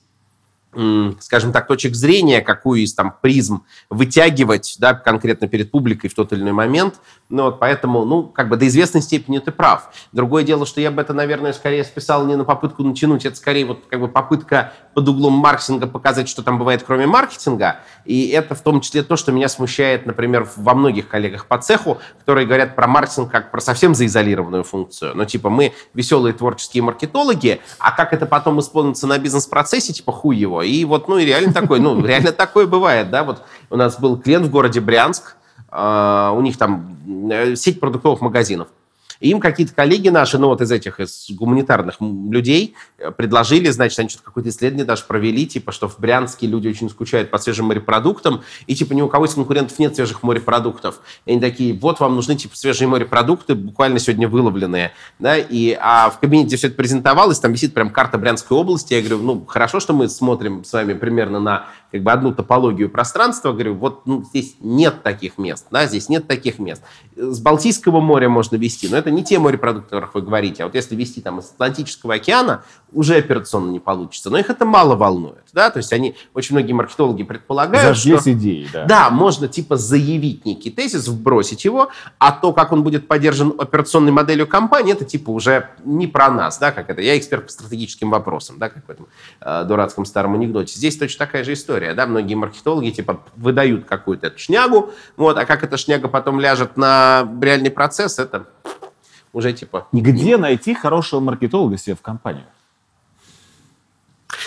скажем 1.21 1.53
так, 1.53 1.67
точек 1.67 1.95
зрения, 1.95 2.41
какую 2.41 2.83
из 2.83 2.95
там 2.95 3.15
призм 3.21 3.65
вытягивать, 3.91 4.77
да, 4.79 4.95
конкретно 4.95 5.49
перед 5.49 5.71
публикой 5.71 6.11
в 6.11 6.15
тот 6.15 6.33
или 6.33 6.43
иной 6.43 6.53
момент. 6.53 7.01
Ну, 7.29 7.45
вот 7.45 7.59
поэтому, 7.59 8.05
ну, 8.05 8.23
как 8.23 8.49
бы 8.49 8.57
до 8.57 8.69
известной 8.69 9.03
степени 9.03 9.39
ты 9.41 9.51
прав. 9.51 9.91
Другое 10.13 10.45
дело, 10.45 10.65
что 10.65 10.81
я 10.81 10.93
бы 10.93 11.03
это, 11.03 11.13
наверное, 11.13 11.53
скорее 11.53 11.83
списал 11.83 12.25
не 12.25 12.37
на 12.37 12.45
попытку 12.45 12.85
натянуть, 12.85 13.27
это 13.27 13.35
скорее 13.35 13.67
вот 13.67 13.81
как 13.89 14.01
бы 14.01 14.07
попытка 14.07 14.73
под 14.95 15.09
углом 15.09 15.33
маркетинга 15.33 15.89
показать, 15.89 16.29
что 16.29 16.45
там 16.45 16.57
бывает 16.57 16.85
кроме 16.87 17.07
маркетинга. 17.07 17.81
И 18.05 18.29
это 18.29 18.55
в 18.55 18.61
том 18.61 18.81
числе 18.81 19.03
то, 19.03 19.17
что 19.17 19.33
меня 19.33 19.49
смущает, 19.49 20.07
например, 20.07 20.49
во 20.55 20.75
многих 20.75 21.09
коллегах 21.09 21.47
по 21.47 21.59
цеху, 21.59 21.99
которые 22.21 22.47
говорят 22.47 22.77
про 22.77 22.87
маркетинг 22.87 23.31
как 23.31 23.51
про 23.51 23.61
совсем 23.61 23.97
заизолированную 23.97 24.63
функцию. 24.63 25.17
Ну, 25.17 25.25
типа, 25.25 25.51
мы 25.51 25.73
веселые 25.95 26.33
творческие 26.33 26.85
маркетологи, 26.85 27.61
а 27.81 27.91
как 27.91 28.13
это 28.13 28.27
потом 28.27 28.61
исполнится 28.61 29.09
на 29.09 29.19
бизнес-процессе, 29.19 29.93
типа, 29.93 30.13
хуй 30.13 30.37
его. 30.37 30.63
И 30.63 30.85
вот, 30.85 31.09
ну, 31.09 31.19
и 31.19 31.25
реально 31.25 31.53
такое, 31.53 31.81
ну, 31.81 32.01
реально 32.07 32.31
такое 32.31 32.69
бывает, 32.69 33.11
да, 33.11 33.25
вот 33.25 33.43
у 33.71 33.77
нас 33.77 33.99
был 33.99 34.17
клиент 34.17 34.47
в 34.47 34.51
городе 34.51 34.81
Брянск, 34.81 35.37
у 35.71 36.41
них 36.41 36.57
там 36.57 36.97
э, 37.31 37.57
сеть 37.57 37.81
продуктовых 37.81 38.21
магазинов. 38.21 38.69
Им 39.21 39.41
какие-то 39.41 39.75
коллеги 39.75 40.09
наши, 40.09 40.39
ну 40.39 40.49
вот 40.49 40.61
из 40.61 40.71
этих, 40.71 41.01
из 41.01 41.31
гуманитарных 41.31 41.97
людей, 42.01 42.75
э, 42.99 43.11
предложили, 43.11 43.71
значит, 43.71 43.99
они 43.99 44.09
что-то 44.09 44.25
какое-то 44.25 44.51
исследование 44.51 44.85
даже 44.85 45.05
провели, 45.05 45.47
типа, 45.47 45.73
что 45.73 45.89
в 45.89 45.99
Брянске 45.99 46.47
люди 46.47 46.69
очень 46.69 46.91
скучают 46.91 47.31
по 47.31 47.39
свежим 47.39 47.67
морепродуктам, 47.67 48.43
и 48.67 48.75
типа 48.75 48.93
ни 48.93 49.03
у 49.03 49.09
кого 49.09 49.25
из 49.25 49.35
конкурентов 49.35 49.79
нет 49.79 49.95
свежих 49.95 50.23
морепродуктов. 50.23 51.01
И 51.25 51.33
они 51.33 51.41
такие, 51.41 51.75
вот 51.75 52.01
вам 52.01 52.15
нужны 52.15 52.37
типа 52.37 52.57
свежие 52.57 52.89
морепродукты, 52.89 53.55
буквально 53.55 53.99
сегодня 53.99 54.29
выловленные. 54.29 54.93
Да? 55.19 55.37
И, 55.39 55.77
а 55.81 56.11
в 56.11 56.19
кабинете 56.19 56.57
все 56.57 56.67
это 56.67 56.77
презентовалось, 56.77 57.41
там 57.41 57.53
висит 57.53 57.73
прям 57.73 57.91
карта 57.91 58.19
Брянской 58.19 58.57
области. 58.57 58.95
Я 58.95 59.01
говорю, 59.01 59.19
ну, 59.19 59.47
хорошо, 59.47 59.81
что 59.81 59.95
мы 59.95 60.09
смотрим 60.09 60.65
с 60.65 60.73
вами 60.73 60.93
примерно 60.93 61.41
на 61.41 61.67
как 61.97 62.05
бы 62.05 62.13
одну 62.13 62.33
топологию 62.33 62.91
пространства, 62.91 63.53
говорю, 63.53 63.75
вот 63.75 64.07
ну, 64.07 64.23
здесь 64.23 64.57
нет 64.61 65.03
таких 65.03 65.39
мест, 65.39 65.67
да, 65.71 65.87
здесь 65.87 66.09
нет 66.09 66.27
таких 66.27 66.59
мест. 66.59 66.83
С 67.17 67.41
Балтийского 67.41 68.01
моря 68.01 68.29
можно 68.29 68.57
вести, 68.57 68.89
но 68.89 68.97
это 68.97 69.11
не 69.11 69.25
те 69.25 69.39
морепродукты, 69.39 69.97
о 69.97 70.01
которых 70.01 70.15
вы 70.15 70.23
говорите. 70.23 70.63
А 70.63 70.67
вот 70.67 70.75
если 70.75 70.95
вести 70.95 71.21
там 71.21 71.39
из 71.39 71.51
Атлантического 71.51 72.15
океана, 72.15 72.63
уже 72.93 73.17
операционно 73.17 73.71
не 73.71 73.81
получится. 73.81 74.31
Но 74.31 74.39
их 74.39 74.51
это 74.51 74.65
мало 74.65 74.97
волнует, 74.97 75.45
да, 75.53 75.71
то 75.71 75.79
есть 75.79 75.93
они, 75.93 76.15
очень 76.35 76.55
многие 76.55 76.73
маркетологи 76.73 77.23
предполагают, 77.23 77.97
Зажглись 77.97 78.21
что... 78.21 78.33
идеи, 78.33 78.69
да. 78.73 78.85
Да, 78.85 79.11
можно 79.11 79.49
типа 79.49 79.77
заявить 79.77 80.45
некий 80.45 80.71
тезис, 80.71 81.09
вбросить 81.09 81.65
его, 81.65 81.91
а 82.19 82.33
то, 82.33 82.53
как 82.53 82.73
он 82.73 82.83
будет 82.83 83.09
поддержан 83.09 83.55
операционной 83.59 84.13
моделью 84.13 84.47
компании, 84.47 84.93
это 84.93 85.05
типа 85.05 85.31
уже 85.31 85.71
не 85.85 86.07
про 86.07 86.31
нас, 86.31 86.59
да, 86.59 86.73
как 86.73 86.91
это. 86.91 87.01
Я 87.01 87.17
эксперт 87.17 87.47
по 87.47 87.53
стратегическим 87.53 88.11
вопросам, 88.11 88.59
да, 88.59 88.69
как 88.69 88.87
в 88.87 88.91
этом 88.91 89.07
э, 89.41 89.65
дурацком 89.65 90.05
старом 90.05 90.35
анекдоте. 90.35 90.77
Здесь 90.77 90.97
точно 90.97 91.27
такая 91.27 91.45
же 91.45 91.53
история, 91.53 91.86
да, 91.95 92.07
многие 92.07 92.35
маркетологи 92.35 92.91
типа 92.91 93.23
выдают 93.37 93.87
какую-то 93.87 94.29
эту 94.29 94.39
шнягу, 94.39 94.93
вот, 95.17 95.39
а 95.39 95.47
как 95.47 95.65
эта 95.65 95.77
шняга 95.77 96.09
потом 96.09 96.41
ляжет 96.41 96.77
на 96.77 97.29
реальный 97.41 97.71
процесс, 97.71 98.19
это 98.19 98.47
уже 99.33 99.53
типа... 99.53 99.87
Где 99.93 100.37
найти 100.37 100.75
хорошего 100.75 101.21
маркетолога 101.21 101.77
себе 101.77 101.95
в 101.95 102.03
компанию? 102.03 102.47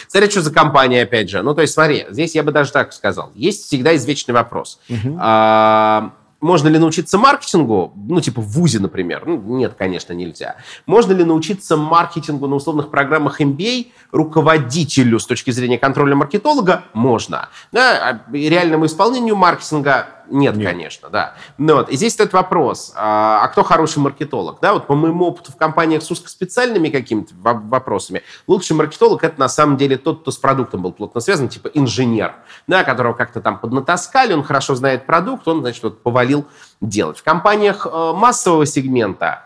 Смотри, 0.08 0.30
что 0.32 0.42
за 0.42 0.52
компания, 0.52 1.04
опять 1.04 1.30
же. 1.30 1.42
Ну, 1.44 1.54
то 1.54 1.62
есть, 1.62 1.74
смотри, 1.74 2.08
здесь 2.10 2.34
я 2.34 2.44
бы 2.44 2.52
даже 2.52 2.72
так 2.72 2.94
сказал. 2.94 3.32
Есть 3.36 3.66
всегда 3.66 3.96
извечный 3.96 4.34
вопрос. 4.34 4.80
Угу. 4.90 5.18
А, 5.20 6.14
можно 6.42 6.68
ли 6.68 6.80
научиться 6.80 7.18
маркетингу, 7.18 7.94
ну, 7.96 8.22
типа 8.22 8.42
в 8.42 8.48
ВУЗе, 8.48 8.80
например? 8.80 9.24
Ну, 9.26 9.38
нет, 9.58 9.76
конечно, 9.78 10.14
нельзя. 10.14 10.56
Можно 10.86 11.14
ли 11.14 11.24
научиться 11.24 11.76
маркетингу 11.76 12.48
на 12.48 12.56
условных 12.56 12.90
программах 12.90 13.42
MBA 13.42 13.88
руководителю 14.12 15.20
с 15.20 15.26
точки 15.26 15.52
зрения 15.52 15.78
контроля 15.78 16.16
маркетолога? 16.16 16.84
Можно. 16.94 17.50
Да, 17.72 18.22
а 18.28 18.36
реальному 18.36 18.86
исполнению 18.86 19.36
маркетинга 19.36 20.08
нет, 20.30 20.56
Нет, 20.56 20.68
конечно, 20.68 21.10
да. 21.10 21.36
Но 21.58 21.76
вот, 21.76 21.90
и 21.90 21.96
здесь 21.96 22.14
стоит 22.14 22.34
вопрос, 22.34 22.94
а, 22.96 23.42
а 23.44 23.48
кто 23.48 23.64
хороший 23.64 24.00
маркетолог? 24.00 24.60
Да, 24.62 24.74
вот 24.74 24.88
по 24.88 24.96
моему 24.96 25.26
опыту 25.26 25.52
в 25.52 25.58
компаниях 25.58 26.04
с 26.04 26.12
узкоспециальными 26.12 26.90
какими-то 26.90 27.34
вопросами, 27.36 28.24
лучший 28.48 28.76
маркетолог 28.76 29.24
это 29.24 29.40
на 29.40 29.50
самом 29.50 29.78
деле 29.78 29.98
тот, 29.98 30.22
кто 30.22 30.32
с 30.32 30.38
продуктом 30.38 30.82
был 30.82 30.92
плотно 30.92 31.22
связан, 31.22 31.50
типа 31.50 31.68
инженер, 31.70 32.36
да, 32.68 32.84
которого 32.84 33.14
как-то 33.14 33.42
там 33.42 33.60
поднатаскали, 33.60 34.34
он 34.34 34.44
хорошо 34.44 34.76
знает 34.76 35.06
продукт, 35.06 35.48
он, 35.48 35.62
значит, 35.62 35.84
вот 35.84 36.02
повалил 36.04 36.46
делать. 36.82 37.18
В 37.18 37.24
компаниях 37.24 37.86
э, 37.86 38.14
массового 38.16 38.66
сегмента, 38.66 39.44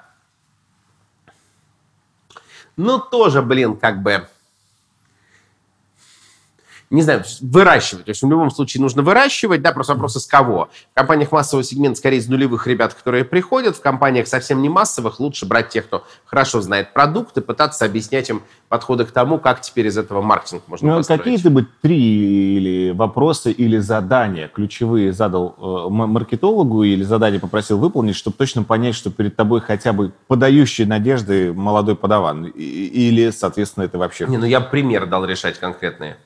ну, 2.76 3.00
тоже, 3.00 3.42
блин, 3.42 3.78
как 3.78 4.02
бы 4.02 4.28
не 6.94 7.02
знаю, 7.02 7.24
выращивать. 7.42 8.06
То 8.06 8.10
есть 8.12 8.22
в 8.22 8.30
любом 8.30 8.52
случае 8.52 8.82
нужно 8.82 9.02
выращивать, 9.02 9.64
да, 9.64 9.72
просто 9.72 9.94
вопрос 9.94 10.16
из 10.16 10.28
кого. 10.28 10.70
В 10.92 10.96
компаниях 10.96 11.32
массового 11.32 11.64
сегмента 11.64 11.98
скорее 11.98 12.18
из 12.18 12.30
нулевых 12.30 12.68
ребят, 12.68 12.94
которые 12.94 13.26
приходят. 13.26 13.76
В 13.76 13.82
компаниях 13.82 14.28
совсем 14.28 14.62
не 14.62 14.70
массовых 14.70 15.20
лучше 15.20 15.48
брать 15.48 15.70
тех, 15.70 15.86
кто 15.86 16.04
хорошо 16.26 16.62
знает 16.62 16.94
продукт 16.94 17.36
и 17.36 17.42
пытаться 17.42 17.86
объяснять 17.86 18.30
им 18.30 18.44
подходы 18.70 19.06
к 19.06 19.12
тому, 19.12 19.40
как 19.40 19.62
теперь 19.62 19.88
из 19.88 19.98
этого 19.98 20.22
маркетинг 20.22 20.64
можно 20.68 20.88
ну, 20.88 20.98
построить. 20.98 21.22
Какие-то 21.22 21.50
бы 21.50 21.68
три 21.82 22.58
или 22.58 22.92
вопросы 22.92 23.52
или 23.52 23.80
задания 23.80 24.48
ключевые 24.48 25.14
задал 25.14 25.56
э, 25.58 25.90
маркетологу 25.90 26.84
или 26.84 27.02
задание 27.02 27.40
попросил 27.40 27.80
выполнить, 27.80 28.16
чтобы 28.16 28.38
точно 28.38 28.64
понять, 28.64 28.94
что 28.94 29.10
перед 29.10 29.36
тобой 29.36 29.62
хотя 29.62 29.94
бы 29.94 30.14
подающий 30.28 30.86
надежды 30.86 31.54
молодой 31.54 31.96
подаван? 31.96 32.46
Или, 32.46 33.32
соответственно, 33.32 33.86
это 33.86 33.98
вообще... 33.98 34.28
Не, 34.28 34.38
ну 34.38 34.46
я 34.46 34.62
пример 34.62 35.08
дал 35.08 35.26
решать 35.26 35.58
конкретные 35.58 36.18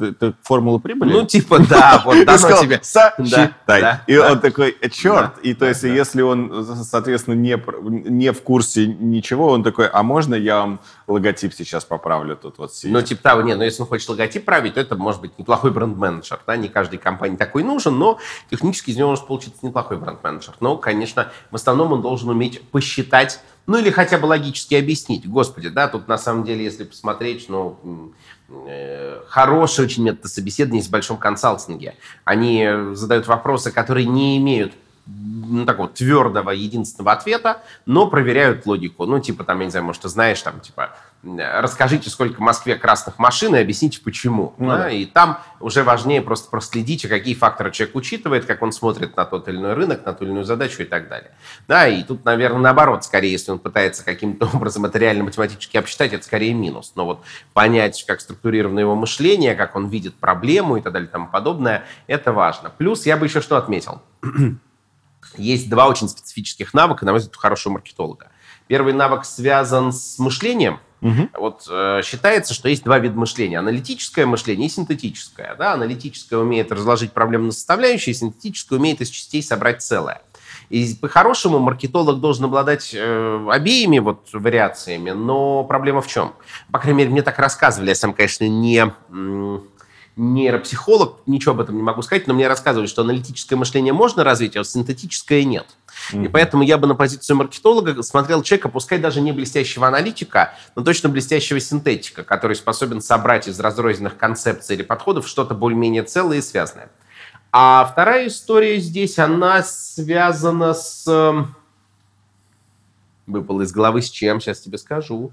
это 0.00 0.34
формула 0.42 0.78
прибыли? 0.78 1.12
Ну, 1.12 1.26
типа, 1.26 1.58
да, 1.60 2.02
вот 2.04 2.24
дано 2.26 2.60
тебе. 2.60 2.80
Сосчитай. 2.82 4.00
И 4.06 4.16
он 4.16 4.40
такой, 4.40 4.76
«Э, 4.80 4.88
черт. 4.88 5.38
И 5.42 5.54
то 5.54 5.66
есть, 5.66 5.82
если 5.82 6.22
он, 6.22 6.66
соответственно, 6.84 7.34
не, 7.34 7.60
не 8.08 8.32
в 8.32 8.42
курсе 8.42 8.86
ничего, 8.86 9.48
он 9.48 9.62
такой, 9.62 9.88
а 9.88 10.02
можно 10.02 10.34
я 10.34 10.60
вам 10.60 10.80
логотип 11.06 11.52
сейчас 11.54 11.84
поправлю 11.84 12.36
тут 12.36 12.58
вот 12.58 12.72
Ну, 12.84 13.02
типа 13.02 13.22
того, 13.22 13.42
нет, 13.42 13.58
но 13.58 13.64
если 13.64 13.82
он 13.82 13.88
хочет 13.88 14.08
логотип 14.08 14.44
править, 14.44 14.74
то 14.74 14.80
это 14.80 14.96
может 14.96 15.20
быть 15.20 15.38
неплохой 15.38 15.70
бренд-менеджер, 15.70 16.40
да, 16.46 16.56
не 16.56 16.68
каждой 16.68 16.98
компании 16.98 17.36
такой 17.36 17.62
нужен, 17.62 17.98
но 17.98 18.18
технически 18.50 18.90
из 18.90 18.96
него 18.96 19.10
может 19.10 19.26
получиться 19.26 19.64
неплохой 19.64 19.98
бренд-менеджер. 19.98 20.54
Но, 20.60 20.76
конечно, 20.76 21.30
в 21.50 21.56
основном 21.56 21.92
он 21.92 22.02
должен 22.02 22.28
уметь 22.28 22.62
посчитать 22.70 23.40
ну 23.66 23.78
или 23.78 23.90
хотя 23.90 24.18
бы 24.18 24.26
логически 24.26 24.74
объяснить. 24.74 25.28
Господи, 25.28 25.68
да, 25.68 25.88
тут 25.88 26.08
на 26.08 26.18
самом 26.18 26.44
деле, 26.44 26.64
если 26.64 26.84
посмотреть, 26.84 27.48
ну, 27.48 28.12
э, 28.66 29.20
хороший 29.28 29.84
очень 29.84 30.02
метод 30.02 30.30
собеседования 30.30 30.82
в 30.82 30.90
большом 30.90 31.16
консалтинге. 31.16 31.94
Они 32.24 32.68
задают 32.92 33.26
вопросы, 33.26 33.70
которые 33.70 34.06
не 34.06 34.38
имеют 34.38 34.72
ну, 35.06 35.64
такого 35.66 35.88
твердого 35.88 36.50
единственного 36.50 37.12
ответа, 37.12 37.62
но 37.86 38.06
проверяют 38.06 38.66
логику. 38.66 39.06
Ну, 39.06 39.20
типа, 39.20 39.44
там, 39.44 39.58
я 39.60 39.64
не 39.66 39.70
знаю, 39.70 39.86
может, 39.86 40.02
ты 40.02 40.08
знаешь, 40.08 40.40
там, 40.42 40.60
типа, 40.60 40.90
расскажите, 41.22 42.08
сколько 42.08 42.36
в 42.36 42.40
Москве 42.40 42.76
красных 42.76 43.18
машин 43.18 43.54
и 43.54 43.58
объясните, 43.58 44.00
почему. 44.02 44.54
Ну, 44.56 44.68
да? 44.68 44.78
Да. 44.78 44.90
И 44.90 45.04
там 45.04 45.38
уже 45.60 45.82
важнее 45.82 46.22
просто 46.22 46.48
проследить, 46.50 47.06
какие 47.06 47.34
факторы 47.34 47.70
человек 47.70 47.94
учитывает, 47.94 48.46
как 48.46 48.62
он 48.62 48.72
смотрит 48.72 49.16
на 49.16 49.26
тот 49.26 49.46
или 49.48 49.56
иной 49.56 49.74
рынок, 49.74 50.06
на 50.06 50.14
ту 50.14 50.24
или 50.24 50.30
иную 50.30 50.44
задачу 50.44 50.82
и 50.82 50.86
так 50.86 51.08
далее. 51.08 51.32
Да, 51.68 51.86
и 51.86 52.02
тут, 52.02 52.24
наверное, 52.24 52.60
наоборот, 52.60 53.04
скорее, 53.04 53.32
если 53.32 53.52
он 53.52 53.58
пытается 53.58 54.04
каким-то 54.04 54.46
образом 54.54 54.86
это 54.86 54.98
реально 54.98 55.24
математически 55.24 55.76
обсчитать, 55.76 56.12
это 56.14 56.24
скорее 56.24 56.54
минус. 56.54 56.92
Но 56.94 57.04
вот 57.04 57.22
понять, 57.52 58.02
как 58.06 58.20
структурировано 58.20 58.80
его 58.80 58.94
мышление, 58.94 59.54
как 59.54 59.76
он 59.76 59.88
видит 59.88 60.14
проблему 60.14 60.78
и 60.78 60.80
так 60.80 60.92
далее 60.92 61.08
и 61.08 61.12
тому 61.12 61.28
подобное, 61.28 61.84
это 62.06 62.32
важно. 62.32 62.70
Плюс 62.70 63.04
я 63.04 63.18
бы 63.18 63.26
еще 63.26 63.42
что 63.42 63.58
отметил. 63.58 64.00
Есть 65.36 65.68
два 65.68 65.86
очень 65.86 66.08
специфических 66.08 66.72
навыка, 66.72 67.04
на 67.04 67.12
мой 67.12 67.18
взгляд, 67.18 67.36
у 67.36 67.40
хорошего 67.40 67.74
маркетолога. 67.74 68.28
Первый 68.68 68.94
навык 68.94 69.26
связан 69.26 69.92
с 69.92 70.18
мышлением– 70.18 70.80
Угу. 71.02 71.28
Вот 71.38 71.66
э, 71.70 72.02
считается, 72.04 72.54
что 72.54 72.68
есть 72.68 72.84
два 72.84 72.98
вида 72.98 73.18
мышления. 73.18 73.58
Аналитическое 73.58 74.26
мышление 74.26 74.66
и 74.66 74.70
синтетическое. 74.70 75.54
Да? 75.56 75.72
Аналитическое 75.72 76.38
умеет 76.38 76.70
разложить 76.72 77.12
проблему 77.12 77.46
на 77.46 77.52
составляющие, 77.52 78.14
синтетическое 78.14 78.78
умеет 78.78 79.00
из 79.00 79.08
частей 79.08 79.42
собрать 79.42 79.82
целое. 79.82 80.20
И 80.68 80.94
по-хорошему 80.94 81.58
маркетолог 81.58 82.20
должен 82.20 82.44
обладать 82.44 82.92
э, 82.94 83.46
обеими 83.50 83.98
вот 83.98 84.28
вариациями, 84.32 85.10
но 85.10 85.64
проблема 85.64 86.00
в 86.00 86.06
чем? 86.06 86.32
По 86.70 86.78
крайней 86.78 86.98
мере, 86.98 87.10
мне 87.10 87.22
так 87.22 87.38
рассказывали. 87.38 87.88
Я 87.88 87.94
сам, 87.94 88.12
конечно, 88.12 88.46
не 88.46 88.92
нейропсихолог, 90.16 91.18
ничего 91.26 91.52
об 91.52 91.60
этом 91.60 91.76
не 91.76 91.82
могу 91.82 92.02
сказать, 92.02 92.26
но 92.26 92.34
мне 92.34 92.48
рассказывали, 92.48 92.86
что 92.86 93.02
аналитическое 93.02 93.58
мышление 93.58 93.92
можно 93.92 94.24
развить, 94.24 94.56
а 94.56 94.64
синтетическое 94.64 95.44
нет. 95.44 95.66
Mm-hmm. 96.12 96.24
И 96.24 96.28
поэтому 96.28 96.62
я 96.62 96.78
бы 96.78 96.86
на 96.86 96.94
позицию 96.94 97.36
маркетолога 97.36 98.02
смотрел 98.02 98.42
человека, 98.42 98.68
пускай 98.68 98.98
даже 98.98 99.20
не 99.20 99.32
блестящего 99.32 99.86
аналитика, 99.86 100.54
но 100.76 100.82
точно 100.82 101.08
блестящего 101.08 101.60
синтетика, 101.60 102.22
который 102.22 102.56
способен 102.56 103.00
собрать 103.00 103.48
из 103.48 103.58
разрозненных 103.60 104.16
концепций 104.16 104.76
или 104.76 104.82
подходов 104.82 105.26
что-то 105.26 105.54
более-менее 105.54 106.02
целое 106.02 106.38
и 106.38 106.42
связанное. 106.42 106.90
А 107.52 107.84
вторая 107.84 108.28
история 108.28 108.78
здесь, 108.78 109.18
она 109.18 109.62
связана 109.62 110.74
с... 110.74 111.06
Эм, 111.08 111.56
выпала 113.26 113.62
из 113.62 113.72
головы 113.72 114.02
с 114.02 114.10
чем? 114.10 114.40
Сейчас 114.40 114.60
тебе 114.60 114.78
скажу. 114.78 115.32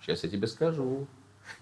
Сейчас 0.00 0.22
я 0.22 0.30
тебе 0.30 0.46
скажу. 0.46 1.06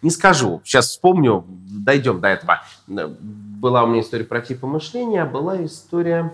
Не 0.03 0.11
скажу. 0.11 0.61
Сейчас 0.64 0.88
вспомню, 0.88 1.44
дойдем 1.49 2.20
до 2.20 2.28
этого. 2.28 2.62
Была 2.86 3.82
у 3.82 3.86
меня 3.86 4.03
история 4.03 4.24
про 4.24 4.40
типы 4.40 4.66
мышления, 4.66 5.24
была 5.24 5.64
история... 5.64 6.32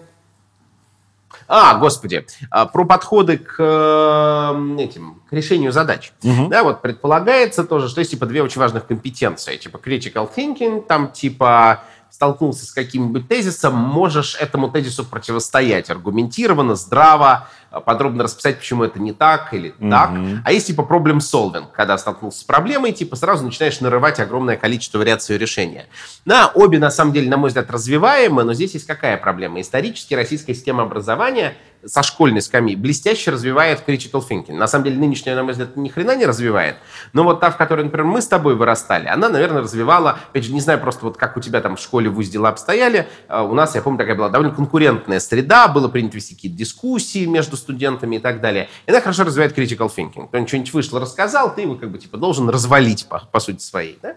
А, 1.48 1.78
господи, 1.78 2.24
а, 2.50 2.66
про 2.66 2.84
подходы 2.84 3.38
к 3.38 3.56
э, 3.58 4.76
этим, 4.78 5.20
к 5.28 5.32
решению 5.32 5.72
задач. 5.72 6.12
Угу. 6.22 6.48
Да, 6.48 6.62
вот 6.62 6.80
предполагается 6.80 7.64
тоже, 7.64 7.88
что 7.88 8.00
есть 8.00 8.12
типа 8.12 8.26
две 8.26 8.40
очень 8.40 8.60
важных 8.60 8.86
компетенции, 8.86 9.56
типа 9.56 9.78
critical 9.78 10.30
thinking, 10.32 10.86
там 10.86 11.10
типа 11.10 11.82
столкнулся 12.14 12.64
с 12.64 12.70
каким-нибудь 12.70 13.26
тезисом, 13.26 13.74
можешь 13.74 14.36
этому 14.36 14.70
тезису 14.70 15.04
противостоять 15.04 15.90
аргументированно, 15.90 16.76
здраво, 16.76 17.48
а, 17.63 17.63
подробно 17.80 18.24
расписать, 18.24 18.58
почему 18.58 18.84
это 18.84 19.00
не 19.00 19.12
так 19.12 19.52
или 19.52 19.74
mm-hmm. 19.78 19.90
так. 19.90 20.10
А 20.44 20.52
есть 20.52 20.66
типа 20.66 20.82
проблем 20.82 21.18
solving, 21.18 21.66
когда 21.72 21.98
столкнулся 21.98 22.40
с 22.40 22.44
проблемой, 22.44 22.92
типа 22.92 23.16
сразу 23.16 23.44
начинаешь 23.44 23.80
нарывать 23.80 24.20
огромное 24.20 24.56
количество 24.56 24.98
вариаций 24.98 25.38
решения. 25.38 25.86
Да, 26.24 26.50
обе 26.54 26.78
на 26.78 26.90
самом 26.90 27.12
деле, 27.12 27.28
на 27.28 27.36
мой 27.36 27.48
взгляд, 27.48 27.70
развиваемы, 27.70 28.44
но 28.44 28.54
здесь 28.54 28.74
есть 28.74 28.86
какая 28.86 29.16
проблема? 29.16 29.60
Исторически 29.60 30.14
российская 30.14 30.54
система 30.54 30.82
образования 30.82 31.54
со 31.86 32.02
школьной 32.02 32.42
скамьи 32.42 32.76
блестяще 32.76 33.30
развивает 33.30 33.82
critical 33.86 34.22
thinking. 34.26 34.54
На 34.54 34.66
самом 34.66 34.84
деле 34.84 34.96
нынешняя, 34.96 35.36
на 35.36 35.42
мой 35.42 35.52
взгляд, 35.52 35.76
ни 35.76 35.88
хрена 35.88 36.16
не 36.16 36.26
развивает. 36.26 36.76
Но 37.12 37.24
вот 37.24 37.40
та, 37.40 37.50
в 37.50 37.56
которой, 37.56 37.84
например, 37.84 38.06
мы 38.06 38.22
с 38.22 38.26
тобой 38.26 38.54
вырастали, 38.54 39.06
она, 39.06 39.28
наверное, 39.28 39.62
развивала, 39.62 40.18
опять 40.30 40.44
же, 40.44 40.52
не 40.52 40.60
знаю 40.60 40.80
просто 40.80 41.04
вот 41.04 41.16
как 41.16 41.36
у 41.36 41.40
тебя 41.40 41.60
там 41.60 41.76
в 41.76 41.80
школе, 41.80 42.08
в 42.08 42.14
ВУЗ 42.14 42.28
дела 42.28 42.48
обстояли. 42.48 43.08
А 43.28 43.42
у 43.42 43.54
нас, 43.54 43.74
я 43.74 43.82
помню, 43.82 43.98
такая 43.98 44.14
была 44.14 44.28
довольно 44.28 44.54
конкурентная 44.54 45.20
среда, 45.20 45.68
было 45.68 45.88
принято 45.88 46.16
вести 46.16 46.34
какие-то 46.34 46.56
дискуссии 46.56 47.26
между 47.26 47.56
студентами 47.64 48.16
и 48.16 48.18
так 48.18 48.40
далее. 48.40 48.68
И 48.86 48.90
она 48.90 49.00
хорошо 49.00 49.24
развивает 49.24 49.56
critical 49.56 49.88
thinking. 49.88 50.28
Кто-нибудь 50.28 50.48
что-нибудь 50.48 50.72
вышло, 50.74 51.00
рассказал, 51.00 51.54
ты 51.54 51.62
его 51.62 51.74
как 51.74 51.90
бы 51.90 51.98
типа 51.98 52.16
должен 52.16 52.48
развалить 52.48 53.06
по, 53.08 53.20
по 53.32 53.40
сути 53.40 53.62
своей. 53.62 53.98
Да? 54.02 54.16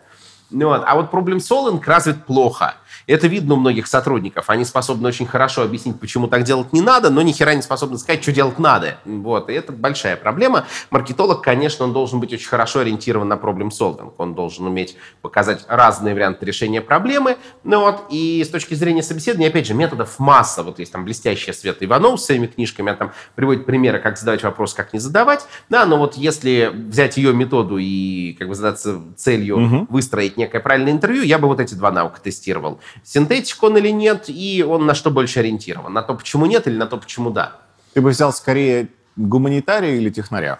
Ну 0.49 0.67
вот. 0.67 0.83
А 0.85 0.95
вот 0.95 1.11
проблем 1.11 1.37
solving 1.37 1.81
развит 1.85 2.25
плохо. 2.25 2.75
Это 3.07 3.27
видно 3.27 3.53
у 3.53 3.57
многих 3.57 3.87
сотрудников. 3.87 4.49
Они 4.49 4.65
способны 4.65 5.07
очень 5.07 5.25
хорошо 5.25 5.63
объяснить, 5.63 5.97
почему 5.97 6.27
так 6.27 6.43
делать 6.43 6.73
не 6.73 6.81
надо, 6.81 7.09
но 7.09 7.21
ни 7.21 7.31
хера 7.31 7.55
не 7.55 7.61
способны 7.61 7.97
сказать, 7.97 8.21
что 8.21 8.33
делать 8.33 8.59
надо. 8.59 8.97
Вот. 9.05 9.49
И 9.49 9.53
это 9.53 9.71
большая 9.71 10.17
проблема. 10.17 10.65
Маркетолог, 10.89 11.41
конечно, 11.41 11.85
он 11.85 11.93
должен 11.93 12.19
быть 12.19 12.33
очень 12.33 12.49
хорошо 12.49 12.81
ориентирован 12.81 13.27
на 13.29 13.37
проблем 13.37 13.69
solving. 13.69 14.13
Он 14.17 14.35
должен 14.35 14.67
уметь 14.67 14.97
показать 15.21 15.63
разные 15.69 16.13
варианты 16.13 16.45
решения 16.45 16.81
проблемы. 16.81 17.37
Ну 17.63 17.79
вот. 17.79 18.03
И 18.09 18.43
с 18.43 18.49
точки 18.49 18.73
зрения 18.73 19.01
собеседования, 19.01 19.47
опять 19.47 19.67
же, 19.67 19.73
методов 19.73 20.19
масса. 20.19 20.63
Вот 20.63 20.79
есть 20.79 20.91
там 20.91 21.05
блестящая 21.05 21.55
Света 21.55 21.85
Иванов 21.85 22.19
с 22.19 22.25
своими 22.25 22.47
книжками. 22.47 22.89
Она 22.89 22.97
там 22.97 23.11
приводит 23.35 23.65
примеры, 23.65 23.99
как 23.99 24.17
задавать 24.17 24.43
вопрос, 24.43 24.73
как 24.73 24.91
не 24.91 24.99
задавать. 24.99 25.47
Да, 25.69 25.85
но 25.85 25.97
вот 25.97 26.15
если 26.15 26.69
взять 26.73 27.15
ее 27.15 27.33
методу 27.33 27.77
и 27.77 28.33
как 28.33 28.49
бы 28.49 28.55
задаться 28.55 28.99
целью 29.15 29.63
угу. 29.63 29.87
выстроить 29.89 30.35
некое 30.35 30.59
правильное 30.59 30.91
интервью, 30.91 31.23
я 31.23 31.39
бы 31.39 31.47
вот 31.47 31.61
эти 31.61 31.73
два 31.73 31.89
навыка 31.89 32.19
тестировал 32.19 32.81
синтетик 33.03 33.61
он 33.63 33.77
или 33.77 33.89
нет, 33.89 34.25
и 34.27 34.65
он 34.67 34.85
на 34.85 34.93
что 34.93 35.11
больше 35.11 35.39
ориентирован? 35.39 35.93
На 35.93 36.01
то, 36.01 36.13
почему 36.13 36.45
нет, 36.45 36.67
или 36.67 36.77
на 36.77 36.87
то, 36.87 36.97
почему 36.97 37.29
да? 37.29 37.57
Ты 37.93 38.01
бы 38.01 38.09
взял 38.09 38.31
скорее 38.33 38.89
гуманитария 39.15 39.95
или 39.95 40.09
технаря? 40.09 40.59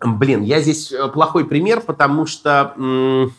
Блин, 0.00 0.42
я 0.42 0.60
здесь 0.60 0.92
э, 0.92 1.08
плохой 1.08 1.46
пример, 1.46 1.80
потому 1.80 2.26
что... 2.26 2.74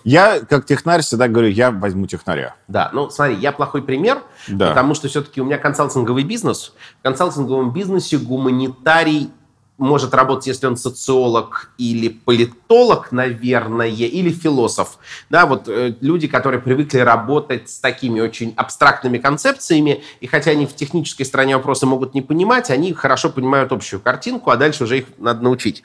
Я, 0.04 0.40
как 0.40 0.66
технарь, 0.66 1.02
всегда 1.02 1.28
говорю, 1.28 1.50
я 1.50 1.70
возьму 1.70 2.08
технаря. 2.08 2.56
Да, 2.68 2.90
ну 2.94 3.10
смотри, 3.10 3.36
я 3.36 3.52
плохой 3.52 3.84
пример, 3.84 4.24
да. 4.48 4.70
потому 4.70 4.96
что 4.96 5.08
все-таки 5.08 5.42
у 5.42 5.46
меня 5.46 5.58
консалтинговый 5.58 6.24
бизнес. 6.24 6.74
В 7.00 7.04
консалтинговом 7.04 7.72
бизнесе 7.72 8.18
гуманитарий 8.18 9.32
может 9.78 10.14
работать, 10.14 10.48
если 10.48 10.68
он 10.68 10.78
социолог 10.78 11.72
или 11.78 12.08
политолог, 12.08 13.12
наверное, 13.12 13.88
или 13.88 14.30
философ. 14.32 14.98
Да, 15.30 15.46
вот 15.46 15.68
э, 15.68 15.96
люди, 16.00 16.28
которые 16.28 16.62
привыкли 16.62 17.00
работать 17.00 17.70
с 17.70 17.80
такими 17.80 18.22
очень 18.22 18.54
абстрактными 18.56 19.18
концепциями, 19.18 20.04
и 20.22 20.28
хотя 20.28 20.52
они 20.52 20.66
в 20.66 20.76
технической 20.76 21.26
стороне 21.26 21.58
вопроса 21.58 21.86
могут 21.86 22.14
не 22.14 22.22
понимать, 22.22 22.70
они 22.70 22.94
хорошо 22.94 23.30
понимают 23.30 23.72
общую 23.72 24.00
картинку, 24.00 24.50
а 24.50 24.58
дальше 24.58 24.86
уже 24.86 25.00
их 25.00 25.06
надо 25.18 25.44
научить. 25.44 25.84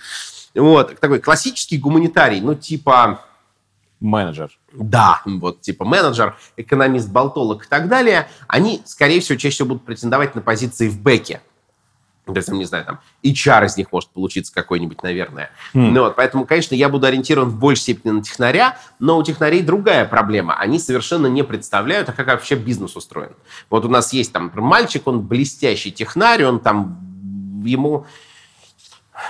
Вот, 0.55 0.99
такой 0.99 1.21
классический 1.21 1.79
гуманитарий, 1.79 2.41
ну, 2.41 2.55
типа... 2.55 3.23
Менеджер. 4.01 4.51
Да, 4.73 5.21
вот 5.27 5.61
типа 5.61 5.85
менеджер, 5.85 6.37
экономист, 6.57 7.11
болтолог 7.11 7.67
и 7.67 7.69
так 7.69 7.89
далее, 7.89 8.29
они, 8.47 8.83
скорее 8.87 9.21
всего, 9.21 9.37
чаще 9.37 9.55
всего 9.55 9.69
будут 9.69 9.85
претендовать 9.85 10.35
на 10.35 10.41
позиции 10.41 10.89
в 10.89 11.01
бэке. 11.01 11.43
Есть, 12.35 12.49
не 12.51 12.65
знаю, 12.65 12.85
там, 12.85 13.01
HR 13.25 13.67
из 13.67 13.77
них 13.77 13.93
может 13.93 14.11
получиться 14.11 14.53
какой-нибудь, 14.53 15.03
наверное. 15.03 15.51
Mm. 15.75 15.91
Ну, 15.91 16.03
вот, 16.05 16.17
поэтому, 16.17 16.45
конечно, 16.45 16.75
я 16.75 16.89
буду 16.89 17.07
ориентирован 17.07 17.51
в 17.51 17.59
большей 17.59 17.83
степени 17.83 18.13
на 18.13 18.23
технаря, 18.23 18.79
но 18.99 19.19
у 19.19 19.23
технарей 19.23 19.63
другая 19.63 20.05
проблема. 20.05 20.55
Они 20.55 20.79
совершенно 20.79 21.27
не 21.27 21.43
представляют, 21.43 22.09
а 22.09 22.13
как 22.13 22.27
вообще 22.27 22.55
бизнес 22.55 22.97
устроен. 22.97 23.33
Вот 23.69 23.85
у 23.85 23.89
нас 23.89 24.13
есть 24.13 24.33
там 24.33 24.51
мальчик, 24.55 25.07
он 25.07 25.23
блестящий 25.23 25.91
технарь, 25.91 26.45
он 26.45 26.61
там, 26.61 27.63
ему 27.65 28.07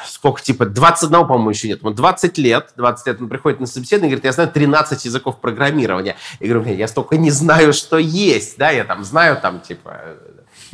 сколько, 0.07 0.43
типа, 0.43 0.67
21, 0.67 1.27
по-моему, 1.27 1.51
еще 1.51 1.69
нет. 1.69 1.81
Ему 1.81 1.91
20 1.91 2.39
лет, 2.39 2.73
20 2.77 3.07
лет 3.07 3.21
он 3.21 3.29
приходит 3.29 3.61
на 3.61 3.67
собеседование 3.67 4.09
и 4.09 4.11
говорит, 4.11 4.25
я 4.25 4.33
знаю 4.33 4.51
13 4.51 5.05
языков 5.05 5.41
программирования. 5.41 6.17
И 6.39 6.49
говорю, 6.49 6.75
я 6.75 6.89
столько 6.89 7.17
не 7.17 7.31
знаю, 7.31 7.73
что 7.73 7.99
есть, 7.99 8.59
да, 8.59 8.71
я 8.71 8.85
там 8.85 9.05
знаю, 9.05 9.39
там, 9.41 9.61
типа, 9.61 10.01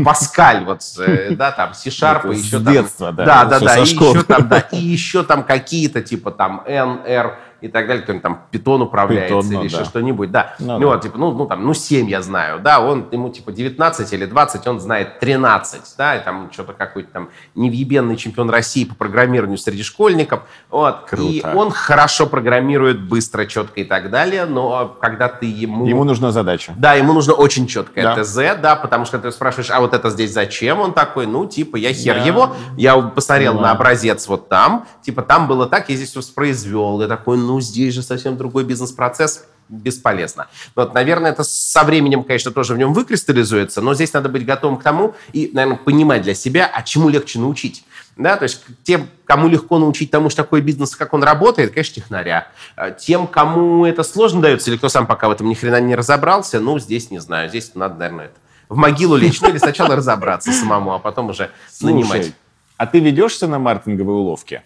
Паскаль, 0.05 0.64
вот, 0.64 0.82
э, 0.99 1.30
да, 1.36 1.53
там, 1.53 1.74
C-Sharp, 1.74 2.32
и 2.32 2.38
еще 2.38 2.61
там... 2.61 2.72
детства, 2.72 3.12
да. 3.12 3.24
Да, 3.24 3.44
да, 3.44 3.61
да, 3.61 3.78
и 3.78 3.80
еще 3.82 4.22
там, 4.22 4.49
да, 4.49 4.59
и 4.59 4.78
еще 4.78 5.22
там 5.22 5.44
какие-то, 5.44 6.03
типа, 6.03 6.30
там, 6.30 6.62
N, 6.66 7.01
R, 7.07 7.38
и 7.61 7.68
так 7.68 7.86
далее, 7.86 8.02
кто-нибудь 8.02 8.22
там 8.22 8.42
питон 8.50 8.82
управляется 8.82 9.34
Python, 9.34 9.52
ну, 9.52 9.62
или 9.62 9.68
да. 9.68 9.76
еще 9.76 9.84
что-нибудь, 9.84 10.30
да. 10.30 10.54
Ну, 10.59 10.78
ну, 10.78 10.90
да. 10.90 10.98
типа, 10.98 11.18
ну, 11.18 11.32
ну, 11.32 11.46
там, 11.46 11.64
ну, 11.64 11.74
7 11.74 12.09
я 12.09 12.22
знаю, 12.22 12.61
да, 12.61 12.80
он, 12.80 13.07
ему, 13.11 13.30
типа, 13.30 13.52
19 13.52 14.12
или 14.12 14.26
20, 14.26 14.66
он 14.66 14.80
знает 14.80 15.18
13, 15.20 15.80
да, 15.96 16.16
и 16.16 16.24
там 16.24 16.50
что-то 16.52 16.72
какой-то 16.72 17.11
там 17.12 17.28
невъебенный 17.54 18.16
чемпион 18.16 18.50
России 18.50 18.84
по 18.84 18.94
программированию 18.94 19.59
среди 19.59 19.82
школьников, 19.82 20.42
вот. 20.70 21.07
Круто. 21.09 21.22
И 21.24 21.42
он 21.44 21.70
хорошо 21.70 22.26
программирует, 22.26 23.00
быстро, 23.02 23.46
четко 23.46 23.80
и 23.80 23.84
так 23.84 24.11
далее, 24.11 24.44
но 24.46 24.96
когда 25.00 25.28
ты 25.28 25.46
ему... 25.46 25.86
Ему 25.86 26.04
нужна 26.04 26.32
задача. 26.32 26.74
Да, 26.76 26.94
ему 26.94 27.12
нужно 27.12 27.32
очень 27.34 27.66
четкое 27.66 28.04
да. 28.04 28.22
ТЗ, 28.22 28.61
да, 28.61 28.76
потому 28.76 29.04
что 29.04 29.18
ты 29.18 29.30
спрашиваешь, 29.32 29.70
а 29.70 29.80
вот 29.80 29.94
это 29.94 30.11
здесь 30.11 30.32
зачем? 30.32 30.80
Он 30.80 30.92
такой, 30.92 31.26
ну, 31.26 31.46
типа, 31.46 31.76
я 31.76 31.92
хер 31.92 32.16
да. 32.16 32.24
его, 32.24 32.57
я 32.76 32.96
посмотрел 32.96 33.54
ну, 33.54 33.61
на 33.61 33.70
образец 33.70 34.28
вот 34.28 34.48
там, 34.48 34.86
типа, 35.02 35.22
там 35.22 35.48
было 35.48 35.66
так, 35.66 35.88
я 35.88 35.96
здесь 35.96 36.14
воспроизвел, 36.16 37.00
я 37.00 37.09
такой, 37.09 37.38
ну, 37.47 37.61
здесь 37.61 37.94
же 37.94 38.03
совсем 38.03 38.36
другой 38.36 38.64
бизнес-процесс, 38.64 39.47
бесполезно. 39.68 40.49
Вот, 40.74 40.94
наверное, 40.94 41.32
это 41.32 41.42
со 41.42 41.82
временем, 41.84 42.22
конечно, 42.22 42.51
тоже 42.51 42.74
в 42.74 42.78
нем 42.78 42.92
выкристаллизуется, 42.92 43.80
но 43.80 43.94
здесь 43.94 44.12
надо 44.12 44.28
быть 44.28 44.44
готовым 44.44 44.78
к 44.78 44.82
тому 44.82 45.14
и, 45.32 45.51
наверное, 45.53 45.78
понимать 45.78 46.22
для 46.22 46.34
себя, 46.34 46.70
а 46.72 46.82
чему 46.82 47.09
легче 47.09 47.38
научить. 47.38 47.84
Да, 48.16 48.36
то 48.36 48.44
есть 48.44 48.64
тем, 48.82 49.09
кому 49.26 49.49
легко 49.49 49.78
научить 49.78 50.11
тому, 50.11 50.30
что 50.30 50.42
такой 50.42 50.62
бизнес, 50.62 50.97
как 50.97 51.12
он 51.12 51.22
работает, 51.22 51.72
конечно, 51.72 51.94
технаря. 51.97 52.49
А 52.74 52.90
тем, 52.90 53.26
кому 53.26 53.84
это 53.84 54.03
сложно 54.05 54.40
дается, 54.40 54.70
или 54.70 54.78
кто 54.78 54.88
сам 54.88 55.07
пока 55.07 55.28
в 55.28 55.32
этом 55.32 55.49
ни 55.49 55.55
хрена 55.55 55.80
не 55.80 55.94
разобрался, 55.94 56.61
ну, 56.61 56.78
здесь 56.78 57.11
не 57.11 57.18
знаю, 57.18 57.49
здесь 57.51 57.74
надо, 57.74 57.97
наверное, 57.97 58.26
это 58.26 58.36
в 58.68 58.76
могилу 58.76 59.16
лечь, 59.16 59.40
ну, 59.40 59.49
или 59.49 59.59
сначала 59.59 59.97
разобраться 59.97 60.53
самому, 60.53 60.94
а 60.94 60.99
потом 60.99 61.30
уже 61.30 61.51
нанимать. 61.80 62.32
А 62.76 62.86
ты 62.86 63.01
ведешься 63.01 63.47
на 63.47 63.59
маркетинговые 63.59 64.16
уловки? 64.16 64.62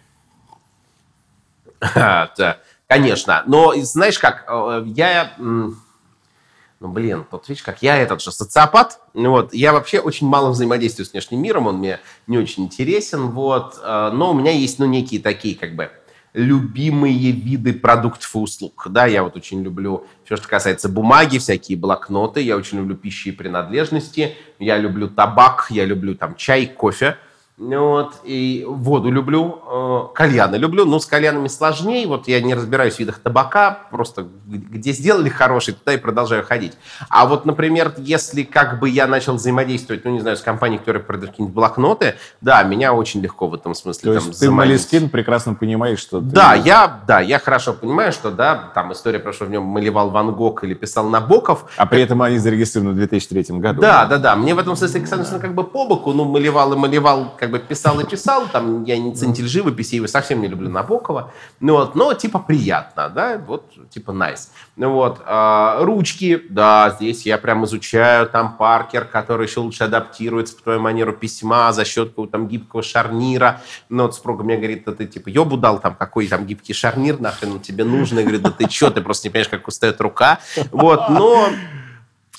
Да. 1.95 2.59
Конечно. 2.91 3.45
Но 3.47 3.73
знаешь 3.77 4.19
как, 4.19 4.45
э, 4.49 4.83
я... 4.87 5.33
Ну, 5.39 6.89
блин, 6.89 7.25
вот 7.31 7.49
видишь, 7.49 7.63
как 7.63 7.83
я 7.83 7.97
этот 7.97 8.21
же 8.21 8.33
социопат, 8.33 9.01
вот, 9.13 9.53
я 9.53 9.73
вообще 9.73 10.01
очень 10.01 10.27
мало 10.27 10.51
взаимодействую 10.51 11.07
с 11.07 11.13
внешним 11.13 11.43
миром, 11.43 11.67
он 11.67 11.77
мне 11.77 12.01
не 12.27 12.39
очень 12.39 12.65
интересен, 12.65 13.29
вот, 13.29 13.79
э, 13.81 14.11
но 14.15 14.31
у 14.31 14.35
меня 14.35 14.51
есть, 14.51 14.79
ну, 14.79 14.87
некие 14.87 15.21
такие, 15.21 15.55
как 15.55 15.77
бы, 15.77 15.91
любимые 16.33 17.33
виды 17.33 17.75
продуктов 17.75 18.35
и 18.35 18.39
услуг. 18.39 18.87
Да, 18.89 19.07
я 19.07 19.23
вот 19.23 19.37
очень 19.37 19.63
люблю 19.63 20.07
все, 20.25 20.37
что 20.37 20.49
касается 20.49 20.89
бумаги, 20.89 21.39
всякие 21.39 21.79
блокноты, 21.79 22.41
я 22.41 22.57
очень 22.57 22.79
люблю 22.79 22.97
пищи 22.97 23.29
и 23.29 23.33
принадлежности, 23.33 24.37
я 24.59 24.79
люблю 24.79 25.09
табак, 25.09 25.67
я 25.71 25.85
люблю 25.85 26.17
там 26.17 26.35
чай, 26.35 26.67
кофе. 26.67 27.19
Вот, 27.61 28.15
и 28.25 28.65
воду 28.67 29.11
люблю, 29.11 29.59
э, 29.71 30.15
кальяны 30.15 30.57
люблю, 30.57 30.87
но 30.87 30.99
с 30.99 31.05
кальянами 31.05 31.49
сложнее. 31.49 32.07
Вот 32.07 32.27
я 32.27 32.41
не 32.41 32.55
разбираюсь 32.55 32.95
в 32.95 32.99
видах 33.01 33.19
табака, 33.19 33.81
просто 33.91 34.27
где 34.47 34.93
сделали 34.93 35.29
хороший, 35.29 35.75
туда 35.75 35.93
и 35.93 35.99
продолжаю 35.99 36.43
ходить. 36.43 36.73
А 37.11 37.27
вот, 37.27 37.45
например, 37.45 37.93
если 37.99 38.45
как 38.45 38.81
бы 38.81 38.89
я 38.89 39.07
начал 39.07 39.35
взаимодействовать, 39.35 40.07
ну, 40.07 40.11
не 40.11 40.21
знаю, 40.21 40.39
с 40.39 40.41
компанией, 40.41 40.79
которая 40.79 41.03
продает 41.03 41.33
какие-нибудь 41.33 41.55
блокноты, 41.55 42.15
да, 42.41 42.63
меня 42.63 42.95
очень 42.95 43.21
легко 43.21 43.47
в 43.47 43.55
этом 43.55 43.75
смысле 43.75 44.15
То 44.15 44.19
там, 44.21 44.29
есть 44.29 44.41
ты 44.41 44.51
Малискин 44.51 45.11
прекрасно 45.11 45.53
понимаешь, 45.53 45.99
что... 45.99 46.21
Ты... 46.21 46.27
Да, 46.27 46.55
я, 46.55 47.03
да, 47.07 47.21
я 47.21 47.39
хорошо 47.39 47.75
понимаю, 47.75 48.13
что, 48.13 48.31
да, 48.31 48.71
там 48.75 48.95
история 48.95 49.19
про 49.19 49.35
что 49.35 49.45
в 49.45 49.51
нем 49.51 49.65
малевал 49.65 50.09
Ван 50.09 50.33
Гог 50.33 50.65
или 50.65 50.73
писал 50.73 51.11
Набоков. 51.11 51.67
А 51.77 51.85
при 51.85 52.01
этом 52.01 52.23
они 52.23 52.39
зарегистрированы 52.39 52.95
в 52.95 52.97
2003 52.97 53.59
году. 53.59 53.83
Да, 53.83 54.07
да, 54.07 54.17
да, 54.17 54.35
мне 54.35 54.55
в 54.55 54.59
этом 54.59 54.77
смысле, 54.77 55.07
соответственно, 55.07 55.43
как 55.43 55.55
бы 55.55 55.63
по 55.63 55.87
боку, 55.87 56.15
ну, 56.15 56.25
малевал 56.25 56.73
и 56.73 56.77
малевал, 56.77 57.35
как 57.39 57.50
как 57.51 57.63
бы 57.63 57.67
писал 57.67 58.01
и 58.01 58.05
писал, 58.05 58.47
там 58.49 58.85
я 58.85 58.99
не 58.99 59.15
ценитель 59.15 59.47
живописи, 59.47 59.97
и 59.97 60.07
совсем 60.07 60.41
не 60.41 60.49
люблю 60.49 60.69
Набокова, 60.69 61.33
ну, 61.59 61.75
вот, 61.75 61.95
но 61.95 62.15
типа 62.15 62.39
приятно, 62.39 63.09
да, 63.09 63.39
вот 63.39 63.73
типа 63.91 64.13
nice. 64.13 64.49
Ну, 64.77 64.93
вот, 64.93 65.21
а, 65.27 65.83
ручки, 65.85 66.43
да, 66.49 66.95
здесь 66.97 67.27
я 67.27 67.39
прям 67.39 67.65
изучаю, 67.65 68.29
там 68.29 68.57
Паркер, 68.57 69.05
который 69.05 69.47
еще 69.47 69.61
лучше 69.61 69.85
адаптируется 69.85 70.57
по 70.57 70.63
твою 70.63 70.81
манеру 70.81 71.13
письма 71.13 71.73
за 71.73 71.85
счет 71.85 72.15
там 72.31 72.47
гибкого 72.49 72.83
шарнира, 72.83 73.61
ну, 73.89 74.05
вот 74.05 74.15
супруга 74.15 74.45
мне 74.45 74.57
говорит, 74.57 74.85
да 74.87 74.93
ты 74.93 75.07
типа 75.07 75.29
ёбу 75.29 75.57
дал, 75.57 75.81
там, 75.81 75.95
какой 75.95 76.29
там 76.29 76.47
гибкий 76.47 76.73
шарнир, 76.73 77.21
нахрен 77.21 77.53
он 77.53 77.61
тебе 77.61 77.85
нужен, 77.85 78.19
я 78.19 78.25
говорю, 78.25 78.41
да 78.41 78.51
ты 78.51 78.69
чё, 78.69 78.91
ты 78.91 79.01
просто 79.01 79.29
не 79.29 79.33
понимаешь, 79.33 79.49
как 79.49 79.67
устает 79.67 80.01
рука, 80.01 80.39
вот, 80.71 81.09
но 81.11 81.49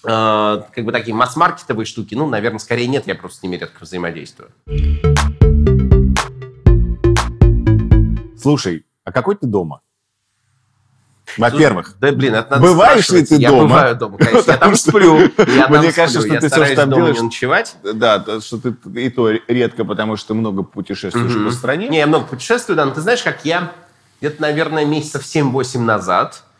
как 0.04 0.84
бы 0.84 0.92
такие 0.92 1.16
масс-маркетовые 1.16 1.86
штуки, 1.86 2.16
ну, 2.16 2.28
наверное, 2.28 2.60
скорее 2.60 2.88
нет, 2.88 3.08
я 3.08 3.16
просто 3.16 3.40
с 3.40 3.44
ними 3.44 3.58
редко 3.58 3.84
взаимодействую. 3.84 4.50
Слушай, 8.40 8.86
а 9.04 9.12
какой 9.12 9.36
ты 9.36 9.46
дома? 9.48 9.82
Во-первых. 11.38 11.96
Да, 12.02 12.12
блин, 12.12 12.36
это 12.36 12.52
надо 12.52 12.64
Бываешь 12.64 13.10
ли 13.10 13.24
ты 13.24 13.36
я 13.36 13.50
дома? 13.52 13.64
бываю 13.64 13.96
дома, 13.96 14.18
конечно. 14.18 14.52
Я 14.52 14.58
там 14.58 14.76
сплю. 14.76 15.20
Я 15.20 15.68
там 15.68 15.78
мне 15.80 15.92
кажется, 15.94 16.20
сплю. 16.20 16.22
что 16.22 16.34
я 16.34 16.42
ты 16.42 16.50
что 16.50 16.76
там 16.76 16.90
делаешь- 16.92 17.22
ночевать. 17.22 17.76
Да, 17.84 18.42
что 18.42 18.58
ты 18.58 18.76
и 19.00 19.10
то 19.10 19.30
редко, 19.48 19.86
потому 19.86 20.18
что 20.18 20.34
много 20.34 20.64
путешествуешь 20.64 21.34
по 21.46 21.52
стране. 21.52 21.88
Не, 21.88 22.00
я 22.00 22.08
много 22.08 22.26
путешествую, 22.26 22.76
да, 22.76 22.86
но 22.86 22.92
ты 22.92 23.02
знаешь, 23.02 23.22
как 23.24 23.46
я 23.46 23.72
где-то, 24.20 24.42
наверное, 24.42 24.84
месяцев 24.86 25.24
7-8 25.24 25.80
назад, 25.86 26.44
э, 26.44 26.51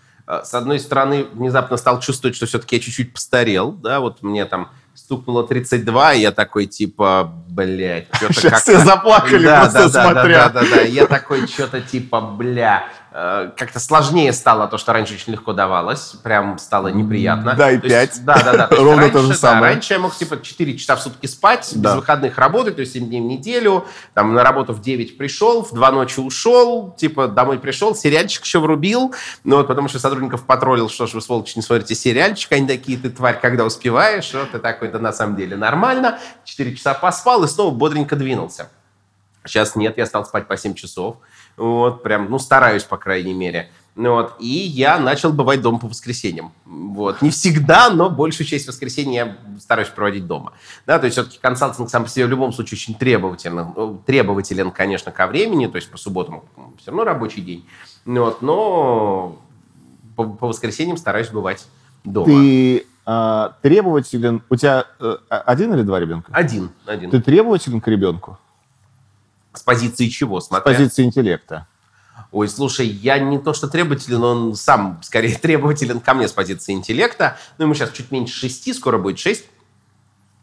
с 0.44 0.54
одной 0.54 0.80
стороны, 0.80 1.26
внезапно 1.34 1.78
стал 1.78 2.00
чувствовать, 2.00 2.36
что 2.36 2.46
все-таки 2.46 2.78
я 2.78 2.82
чуть-чуть 2.82 3.14
постарел, 3.14 3.72
да, 3.74 4.00
вот 4.00 4.24
мне 4.24 4.46
там 4.46 4.70
стукнуло 4.94 5.48
32, 5.48 6.14
и 6.14 6.22
я 6.22 6.32
такой, 6.32 6.66
типа, 6.66 7.32
блядь, 7.50 8.08
что-то 8.14 8.42
как-то... 8.42 8.58
все 8.60 8.80
заплакали, 8.80 9.46
Да, 9.46 9.62
просто 9.62 9.90
да, 9.90 9.90
да, 9.90 10.12
смотря. 10.12 10.50
Да, 10.50 10.62
да, 10.62 10.70
да, 10.70 10.82
Я 10.82 11.08
такой, 11.08 11.48
что-то 11.48 11.82
типа, 11.82 12.22
бля, 12.22 12.86
как-то 13.12 13.80
сложнее 13.82 14.32
стало 14.32 14.68
то, 14.68 14.78
что 14.78 14.94
раньше 14.94 15.16
очень 15.16 15.34
легко 15.34 15.52
давалось. 15.52 16.14
Прям 16.24 16.58
стало 16.58 16.88
неприятно. 16.88 17.56
Дай 17.56 17.78
То 17.78 17.88
есть, 17.88 18.14
пять. 18.16 18.26
Да, 18.26 18.42
да, 18.42 18.54
да. 18.56 18.68
То 18.68 18.76
есть 18.76 18.86
Ровно 18.86 19.02
раньше, 19.02 19.14
то 19.18 19.22
же 19.24 19.28
да, 19.30 19.36
самое. 19.36 19.74
раньше 19.74 19.94
я 19.94 20.00
мог 20.00 20.16
типа 20.16 20.42
4 20.42 20.78
часа 20.78 20.96
в 20.96 21.02
сутки 21.02 21.26
спать, 21.26 21.70
Да. 21.76 21.90
без 21.90 21.96
выходных 21.98 22.38
работать, 22.38 22.76
то 22.76 22.82
есть 22.82 22.94
7 22.94 23.08
дней 23.08 23.20
в 23.20 23.26
неделю. 23.26 23.86
Там 24.14 24.34
на 24.34 24.44
работу 24.44 24.72
в 24.74 24.80
9 24.82 25.18
пришел, 25.18 25.62
в 25.64 25.74
2 25.74 25.92
ночи 25.92 26.22
ушел, 26.22 26.96
типа 26.98 27.28
домой 27.28 27.60
пришел, 27.60 27.94
сериальчик 27.96 28.46
еще 28.46 28.60
врубил. 28.60 29.14
Ну 29.44 29.58
вот 29.58 29.68
потому 29.68 29.90
что 29.90 30.00
сотрудников 30.00 30.46
потроллил, 30.46 30.90
что 30.90 31.06
ж 31.06 31.14
вы, 31.14 31.22
сволочи, 31.22 31.58
не 31.58 31.62
смотрите 31.64 31.96
сериальчик, 31.96 32.52
они 32.54 32.66
такие, 32.66 32.98
ты 32.98 33.10
тварь, 33.10 33.40
когда 33.42 33.66
успеваешь, 33.66 34.32
вот 34.34 34.52
ты 34.52 34.60
такой, 34.60 34.88
да 34.88 35.00
на 35.00 35.12
самом 35.12 35.36
деле 35.36 35.58
нормально. 35.58 36.18
4 36.46 36.76
часа 36.78 36.94
поспал 36.94 37.44
и 37.44 37.48
снова 37.50 37.72
бодренько 37.74 38.16
двинулся. 38.16 38.70
Сейчас 39.44 39.76
нет, 39.76 39.98
я 39.98 40.06
стал 40.06 40.24
спать 40.24 40.48
по 40.48 40.56
7 40.56 40.76
часов. 40.76 41.18
Вот, 41.58 42.04
прям, 42.04 42.30
ну, 42.30 42.40
стараюсь, 42.40 42.84
по 42.84 42.98
крайней 42.98 43.34
мере. 43.34 43.70
Ну 43.96 44.14
Вот, 44.14 44.36
и 44.40 44.48
я 44.48 44.98
начал 45.00 45.34
бывать 45.34 45.62
дома 45.62 45.78
по 45.78 45.88
воскресеньям. 45.88 46.54
Вот. 46.66 47.22
Не 47.22 47.30
всегда, 47.30 47.90
но 47.90 48.10
большую 48.10 48.48
часть 48.48 48.68
воскресенья 48.68 49.26
я 49.26 49.60
стараюсь 49.60 49.90
проводить 49.90 50.28
дома. 50.28 50.54
Да, 50.88 50.98
то 50.98 51.06
есть 51.06 51.16
все-таки 51.16 51.40
консалтинг 51.40 51.90
сам 51.90 52.04
по 52.04 52.10
себе 52.10 52.26
в 52.26 52.30
любом 52.30 52.54
случае 52.54 52.78
очень 52.78 52.96
требователен, 52.96 53.74
ну, 53.76 54.02
требователен, 54.06 54.72
конечно, 54.72 55.12
ко 55.12 55.28
времени, 55.28 55.68
то 55.68 55.76
есть 55.76 55.92
по 55.92 55.98
субботам 55.98 56.44
все 56.78 56.92
равно 56.92 57.04
рабочий 57.04 57.42
день. 57.42 57.66
Ну 58.06 58.24
Вот, 58.24 58.42
но 58.42 59.38
по, 60.16 60.24
по 60.24 60.48
воскресеньям 60.48 60.96
стараюсь 60.96 61.30
бывать 61.30 61.68
дома. 62.06 62.28
Ты 62.28 62.86
а, 63.06 63.56
требователен... 63.62 64.42
У 64.50 64.56
тебя 64.56 64.86
э, 65.00 65.18
один 65.30 65.74
или 65.74 65.82
два 65.82 66.00
ребенка? 66.00 66.32
Один, 66.34 66.70
один. 66.86 67.10
Ты 67.10 67.22
требователен 67.22 67.82
к 67.82 67.88
ребенку? 67.88 68.38
С 69.54 69.62
позиции 69.62 70.08
чего? 70.08 70.40
С 70.40 70.48
Смотря. 70.48 70.74
позиции 70.74 71.04
интеллекта. 71.04 71.68
Ой, 72.32 72.48
слушай, 72.48 72.88
я 72.88 73.20
не 73.20 73.40
то 73.40 73.54
что 73.54 73.68
требователен, 73.68 74.24
он 74.24 74.56
сам 74.56 75.00
скорее 75.04 75.36
требователен 75.42 76.00
ко 76.00 76.14
мне 76.14 76.28
с 76.28 76.32
позиции 76.32 76.74
интеллекта. 76.74 77.38
Ну, 77.58 77.66
ему 77.66 77.74
сейчас 77.74 77.92
чуть 77.92 78.12
меньше 78.12 78.34
шести, 78.34 78.74
скоро 78.74 78.98
будет 78.98 79.20
шесть. 79.20 79.46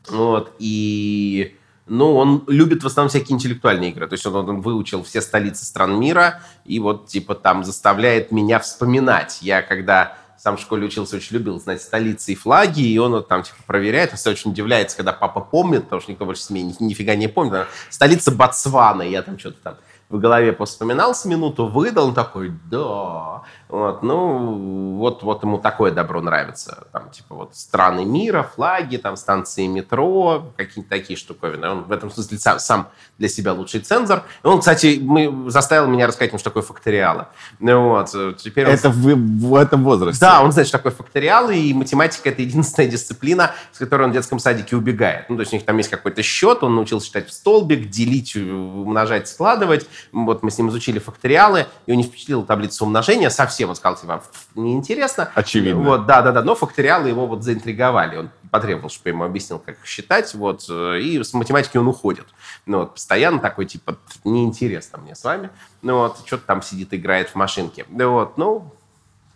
Вот, 0.08 0.54
и... 0.58 1.54
Ну, 1.90 2.16
он 2.16 2.44
любит 2.48 2.82
в 2.82 2.86
основном 2.86 3.08
всякие 3.08 3.34
интеллектуальные 3.34 3.92
игры. 3.92 4.06
То 4.06 4.12
есть 4.12 4.26
он, 4.26 4.36
он 4.36 4.60
выучил 4.60 5.02
все 5.02 5.22
столицы 5.22 5.64
стран 5.64 5.98
мира 5.98 6.42
и 6.66 6.80
вот, 6.80 7.06
типа, 7.06 7.34
там 7.34 7.64
заставляет 7.64 8.30
меня 8.30 8.58
вспоминать. 8.58 9.38
Я, 9.40 9.62
когда 9.62 10.18
сам 10.38 10.56
в 10.56 10.60
школе 10.60 10.86
учился, 10.86 11.16
очень 11.16 11.34
любил 11.34 11.60
знать 11.60 11.82
столицы 11.82 12.32
и 12.32 12.36
флаги, 12.36 12.80
и 12.80 12.96
он 12.98 13.12
вот 13.12 13.28
там, 13.28 13.42
типа, 13.42 13.56
проверяет. 13.66 14.12
Всегда 14.12 14.30
очень 14.30 14.52
удивляется, 14.52 14.96
когда 14.96 15.12
папа 15.12 15.40
помнит, 15.40 15.84
потому 15.84 16.00
что 16.00 16.12
никто 16.12 16.24
больше 16.24 16.52
ни- 16.52 16.74
нифига 16.78 17.16
не 17.16 17.28
помнит. 17.28 17.52
Там 17.52 17.66
Столица 17.90 18.30
Ботсвана, 18.30 19.02
я 19.02 19.22
там 19.22 19.38
что-то 19.38 19.58
там 19.62 19.76
в 20.08 20.18
голове 20.18 20.52
повспоминал 20.52 21.14
с 21.14 21.26
минуту, 21.26 21.66
выдал, 21.66 22.08
он 22.08 22.14
такой, 22.14 22.52
да. 22.70 23.42
Вот, 23.68 24.02
ну, 24.02 24.96
вот, 24.96 25.22
вот 25.22 25.42
ему 25.42 25.58
такое 25.58 25.92
добро 25.92 26.22
нравится. 26.22 26.86
Там, 26.92 27.10
типа, 27.10 27.34
вот 27.34 27.54
страны 27.54 28.06
мира, 28.06 28.42
флаги, 28.42 28.96
там, 28.96 29.16
станции 29.16 29.66
метро, 29.66 30.50
какие-то 30.56 30.88
такие 30.88 31.18
штуковины. 31.18 31.68
Он 31.68 31.82
в 31.84 31.92
этом 31.92 32.10
смысле 32.10 32.38
сам, 32.38 32.58
сам 32.58 32.88
для 33.18 33.28
себя 33.28 33.52
лучший 33.52 33.80
цензор. 33.80 34.22
Он, 34.42 34.60
кстати, 34.60 34.98
мы, 35.02 35.50
заставил 35.50 35.86
меня 35.86 36.06
рассказать 36.06 36.30
ему, 36.30 36.38
что 36.38 36.48
такое 36.48 36.62
факториалы. 36.62 37.26
Вот, 37.60 38.08
теперь 38.38 38.66
он 38.66 38.72
Это 38.72 38.88
в, 38.88 39.14
в 39.14 39.54
этом 39.54 39.84
возрасте. 39.84 40.20
да, 40.20 40.42
он 40.42 40.52
знает, 40.52 40.68
что 40.68 40.78
такое 40.78 40.92
факториалы, 40.92 41.58
и 41.58 41.74
математика— 41.74 42.28
это 42.30 42.40
единственная 42.40 42.88
дисциплина, 42.88 43.52
с 43.72 43.78
которой 43.78 44.04
он 44.04 44.10
в 44.10 44.14
детском 44.14 44.38
садике 44.38 44.74
убегает. 44.76 45.28
Ну, 45.28 45.36
то 45.36 45.40
есть 45.42 45.52
у 45.52 45.56
них 45.56 45.66
там 45.66 45.76
есть 45.76 45.90
какой-то 45.90 46.22
счет, 46.22 46.62
он 46.62 46.74
научился 46.74 47.06
считать 47.06 47.28
в 47.28 47.32
столбик, 47.34 47.90
делить, 47.90 48.34
умножать, 48.34 49.28
складывать. 49.28 49.86
Вот 50.12 50.42
мы 50.42 50.50
с 50.50 50.58
ним 50.58 50.68
изучили 50.68 50.98
факториалы, 50.98 51.66
и 51.86 51.92
он 51.92 51.98
не 51.98 52.04
впечатлила 52.04 52.44
таблицу 52.44 52.84
умножения 52.84 53.30
совсем. 53.30 53.70
Он 53.70 53.76
сказал, 53.76 53.98
типа, 53.98 54.18
«Пф, 54.18 54.46
неинтересно. 54.54 55.30
Очевидно. 55.34 55.82
Вот, 55.82 56.06
да-да-да, 56.06 56.42
но 56.42 56.54
факториалы 56.54 57.08
его 57.08 57.26
вот 57.26 57.44
заинтриговали. 57.44 58.16
Он 58.16 58.30
потребовал, 58.50 58.88
чтобы 58.88 59.10
я 59.10 59.14
ему 59.14 59.24
объяснил, 59.24 59.58
как 59.58 59.76
считать, 59.84 60.34
вот, 60.34 60.64
э, 60.68 61.00
и 61.00 61.22
с 61.22 61.32
математики 61.34 61.76
он 61.76 61.86
уходит. 61.88 62.26
Ну, 62.66 62.78
вот, 62.78 62.94
постоянно 62.94 63.40
такой, 63.40 63.66
типа, 63.66 63.92
«Пф, 63.92 64.24
неинтересно 64.24 64.98
мне 64.98 65.14
с 65.14 65.24
вами. 65.24 65.50
Ну, 65.82 65.98
вот, 65.98 66.18
что-то 66.26 66.44
там 66.46 66.62
сидит, 66.62 66.94
играет 66.94 67.30
в 67.30 67.34
машинке. 67.34 67.84
Вот, 67.88 68.38
ну, 68.38 68.72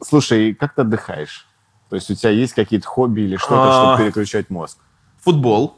Слушай, 0.04 0.54
как 0.54 0.74
ты 0.74 0.82
отдыхаешь? 0.82 1.46
То 1.88 1.96
есть 1.96 2.10
у 2.10 2.14
тебя 2.14 2.30
есть 2.30 2.54
какие-то 2.54 2.86
хобби 2.86 3.20
или 3.20 3.36
что-то, 3.36 3.68
А. 3.68 3.94
чтобы 3.94 4.04
переключать 4.04 4.50
мозг? 4.50 4.78
Футбол. 5.20 5.76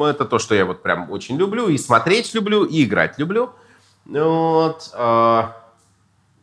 Это 0.00 0.24
то, 0.24 0.38
что 0.38 0.54
я 0.54 0.64
вот 0.64 0.82
прям 0.82 1.10
очень 1.10 1.36
люблю. 1.36 1.68
И 1.68 1.76
смотреть 1.78 2.34
люблю, 2.34 2.64
и 2.64 2.84
играть 2.84 3.18
люблю. 3.18 3.50
Вот. 4.06 4.90
а, 4.94 5.56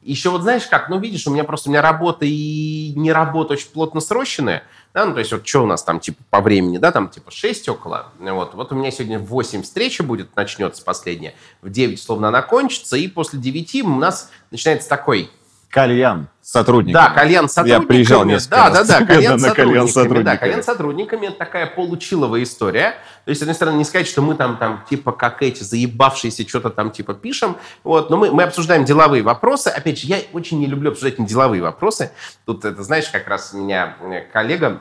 Еще 0.02 0.30
вот 0.30 0.42
знаешь 0.42 0.68
как, 0.68 0.90
ну 0.90 1.00
видишь, 1.00 1.26
у 1.28 1.32
меня 1.32 1.44
просто, 1.44 1.70
у 1.70 1.72
меня 1.72 1.82
работа 1.82 2.26
и 2.26 2.94
не 2.96 3.12
работа 3.12 3.54
очень 3.54 3.70
плотно 3.70 4.02
срощенная. 4.02 4.64
Да, 4.94 5.06
ну 5.06 5.14
то 5.14 5.20
есть 5.20 5.32
вот 5.32 5.48
что 5.48 5.64
у 5.64 5.66
нас 5.66 5.82
там 5.82 6.00
типа 6.00 6.22
по 6.30 6.42
времени, 6.42 6.78
да, 6.78 6.92
там 6.92 7.10
типа 7.10 7.32
6 7.32 7.70
около. 7.70 8.10
Вот, 8.20 8.54
вот 8.54 8.72
у 8.72 8.76
меня 8.76 8.92
сегодня 8.92 9.18
в 9.18 9.26
8 9.26 9.64
встреча 9.64 10.04
будет, 10.04 10.36
начнется 10.36 10.84
последняя. 10.84 11.34
В 11.62 11.70
9 11.70 12.00
словно 12.02 12.28
она 12.28 12.42
кончится, 12.42 12.98
и 12.98 13.08
после 13.08 13.40
9 13.40 13.84
у 13.84 13.96
нас 13.96 14.30
начинается 14.52 14.90
такой 14.90 15.32
Кальян 15.74 16.28
сотрудниками. 16.42 16.94
да, 17.04 17.10
кальян 17.10 17.50
с 17.50 17.58
Я 17.58 17.64
сотрудниками. 17.64 17.86
приезжал 17.88 18.26
несколько 18.26 18.56
да, 18.56 18.70
раз 18.70 18.88
Да, 18.88 19.00
да, 19.00 19.06
кальян 19.08 19.38
на 19.42 19.50
кальян 19.50 19.88
сотрудниками. 19.88 19.88
Да, 19.88 19.92
сотрудниками. 19.92 20.38
кальян 20.38 20.64
сотрудниками– 20.64 21.26
это 21.28 21.38
такая 21.38 21.66
получиловая 21.68 22.44
история. 22.44 22.92
То 23.26 23.30
есть, 23.30 23.40
с 23.40 23.42
одной 23.42 23.56
стороны, 23.56 23.78
не 23.78 23.84
сказать, 23.86 24.08
что 24.08 24.22
мы 24.22 24.36
там, 24.36 24.58
там 24.58 24.84
типа, 24.88 25.14
как 25.14 25.42
эти 25.42 25.64
заебавшиеся 25.64 26.48
что-то 26.48 26.70
там, 26.70 26.92
типа, 26.92 27.16
пишем. 27.16 27.56
Вот, 27.84 28.10
но 28.12 28.18
мы, 28.18 28.30
мы 28.32 28.44
обсуждаем 28.44 28.86
деловые 28.86 29.24
вопросы. 29.24 29.70
Опять 29.70 30.00
же, 30.00 30.06
я 30.08 30.20
очень 30.32 30.60
не 30.60 30.68
люблю 30.68 30.92
обсуждать 30.92 31.18
не 31.18 31.26
деловые 31.26 31.64
вопросы. 31.64 32.12
Тут, 32.46 32.66
это, 32.66 32.84
знаешь, 32.84 33.10
как 33.10 33.28
раз 33.28 33.52
у 33.54 33.58
меня 33.58 33.96
э, 34.02 34.22
коллега, 34.32 34.80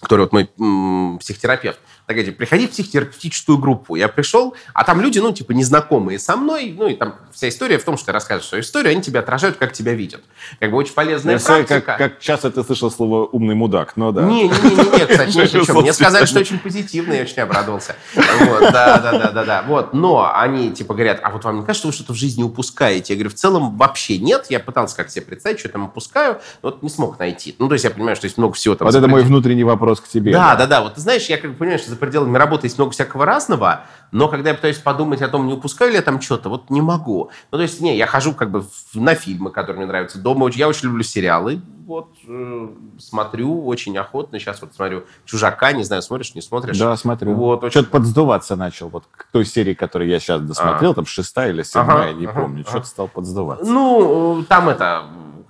который 0.00 0.20
вот 0.22 0.32
мой 0.32 0.50
м, 0.60 1.18
психотерапевт, 1.20 1.78
такая, 2.06 2.24
типа, 2.24 2.38
приходи 2.38 2.66
в 2.66 2.70
психотерапевтическую 2.70 3.58
группу. 3.58 3.94
Я 3.94 4.08
пришел, 4.08 4.54
а 4.74 4.84
там 4.84 5.00
люди, 5.00 5.18
ну, 5.18 5.32
типа, 5.32 5.52
незнакомые 5.52 6.18
со 6.18 6.36
мной, 6.36 6.74
ну, 6.76 6.88
и 6.88 6.94
там 6.94 7.16
вся 7.32 7.48
история 7.48 7.78
в 7.78 7.84
том, 7.84 7.96
что 7.96 8.06
ты 8.06 8.12
расскажешь 8.12 8.46
свою 8.46 8.62
историю, 8.62 8.92
они 8.92 9.02
тебя 9.02 9.20
отражают, 9.20 9.56
как 9.56 9.72
тебя 9.72 9.94
видят. 9.94 10.22
Как 10.60 10.70
бы 10.70 10.76
очень 10.76 10.94
полезная 10.94 11.38
Я 11.38 11.44
практика. 11.44 11.80
как, 11.80 11.98
как 11.98 12.20
часто 12.20 12.50
ты 12.50 12.62
слышал 12.62 12.90
слово 12.90 13.26
«умный 13.26 13.54
мудак», 13.54 13.96
но 13.96 14.12
да. 14.12 14.22
Не, 14.22 14.44
не, 14.44 14.48
не, 14.48 14.50
не, 14.50 14.98
не, 15.00 15.06
кстати, 15.06 15.36
нет, 15.36 15.54
ничего. 15.54 15.80
Мне 15.80 15.92
сказали, 15.92 16.24
что 16.26 16.40
очень 16.40 16.58
позитивно, 16.58 17.12
я 17.12 17.22
очень 17.22 17.40
обрадовался. 17.40 17.96
Вот, 18.14 18.60
да, 18.72 18.98
да, 18.98 19.18
да, 19.18 19.30
да, 19.30 19.44
да. 19.44 19.64
Вот, 19.66 19.94
но 19.94 20.30
они 20.34 20.72
типа 20.72 20.94
говорят, 20.94 21.20
а 21.22 21.30
вот 21.30 21.44
вам 21.44 21.60
не 21.60 21.62
кажется, 21.64 21.82
что 21.82 21.88
вы 21.88 21.92
что-то 21.92 22.12
в 22.12 22.16
жизни 22.16 22.42
упускаете? 22.42 23.14
Я 23.14 23.16
говорю, 23.16 23.30
в 23.30 23.38
целом 23.38 23.76
вообще 23.76 24.18
нет. 24.18 24.46
Я 24.48 24.60
пытался 24.60 24.96
как 24.96 25.10
себе 25.10 25.24
представить, 25.24 25.58
что 25.58 25.68
я 25.68 25.72
там 25.72 25.84
упускаю, 25.84 26.40
вот 26.62 26.82
не 26.82 26.88
смог 26.88 27.18
найти. 27.18 27.54
Ну, 27.58 27.68
то 27.68 27.74
есть 27.74 27.84
я 27.84 27.90
понимаю, 27.90 28.16
что 28.16 28.26
есть 28.26 28.38
много 28.38 28.54
всего 28.54 28.74
там. 28.74 28.86
Вот 28.86 28.94
это 28.94 29.08
мой 29.08 29.22
внутренний 29.22 29.64
вопрос 29.64 30.00
к 30.00 30.08
тебе. 30.08 30.32
Да, 30.32 30.56
да, 30.56 30.66
да. 30.66 30.82
Вот 30.82 30.94
ты 30.94 31.00
знаешь, 31.00 31.26
я 31.26 31.38
как 31.38 31.52
бы 31.52 31.56
понимаю, 31.56 31.78
что 31.78 31.91
за 31.92 31.96
пределами 31.98 32.38
работы 32.38 32.66
есть 32.66 32.78
много 32.78 32.92
всякого 32.92 33.26
разного, 33.26 33.82
но 34.12 34.28
когда 34.28 34.50
я 34.50 34.54
пытаюсь 34.54 34.78
подумать 34.78 35.20
о 35.22 35.28
том, 35.28 35.46
не 35.46 35.52
упускаю 35.52 35.90
ли 35.90 35.96
я 35.96 36.02
там 36.02 36.20
что-то, 36.20 36.48
вот 36.48 36.70
не 36.70 36.80
могу. 36.80 37.30
Ну, 37.50 37.58
то 37.58 37.62
есть, 37.62 37.80
не, 37.80 37.96
я 37.96 38.06
хожу 38.06 38.32
как 38.32 38.50
бы 38.50 38.64
на 38.94 39.14
фильмы, 39.14 39.50
которые 39.50 39.76
мне 39.76 39.86
нравятся. 39.86 40.18
Дома 40.18 40.48
я 40.54 40.68
очень 40.68 40.88
люблю 40.88 41.02
сериалы. 41.02 41.60
Вот, 41.86 42.08
э, 42.26 42.68
смотрю 42.98 43.66
очень 43.66 43.96
охотно. 43.98 44.38
Сейчас 44.38 44.62
вот 44.62 44.74
смотрю 44.74 45.04
«Чужака», 45.26 45.72
не 45.72 45.82
знаю, 45.84 46.00
смотришь, 46.00 46.34
не 46.34 46.40
смотришь? 46.40 46.78
Да, 46.78 46.96
смотрю. 46.96 47.34
Вот, 47.34 47.64
очень... 47.64 47.72
Что-то 47.72 47.90
подсдуваться 47.90 48.56
начал. 48.56 48.88
Вот 48.88 49.04
к 49.10 49.24
той 49.32 49.44
серии, 49.44 49.74
которую 49.74 50.08
я 50.08 50.18
сейчас 50.18 50.40
досмотрел, 50.40 50.92
А. 50.92 50.94
там 50.94 51.06
шестая 51.06 51.50
или 51.50 51.62
седьмая, 51.62 52.10
Ага, 52.10 52.12
не 52.12 52.26
ага, 52.26 52.40
помню. 52.40 52.60
ага. 52.62 52.70
Что-то 52.70 52.86
стал 52.86 53.08
подсдуваться. 53.08 53.70
Ну, 53.70 54.44
там 54.48 54.68
это, 54.68 55.04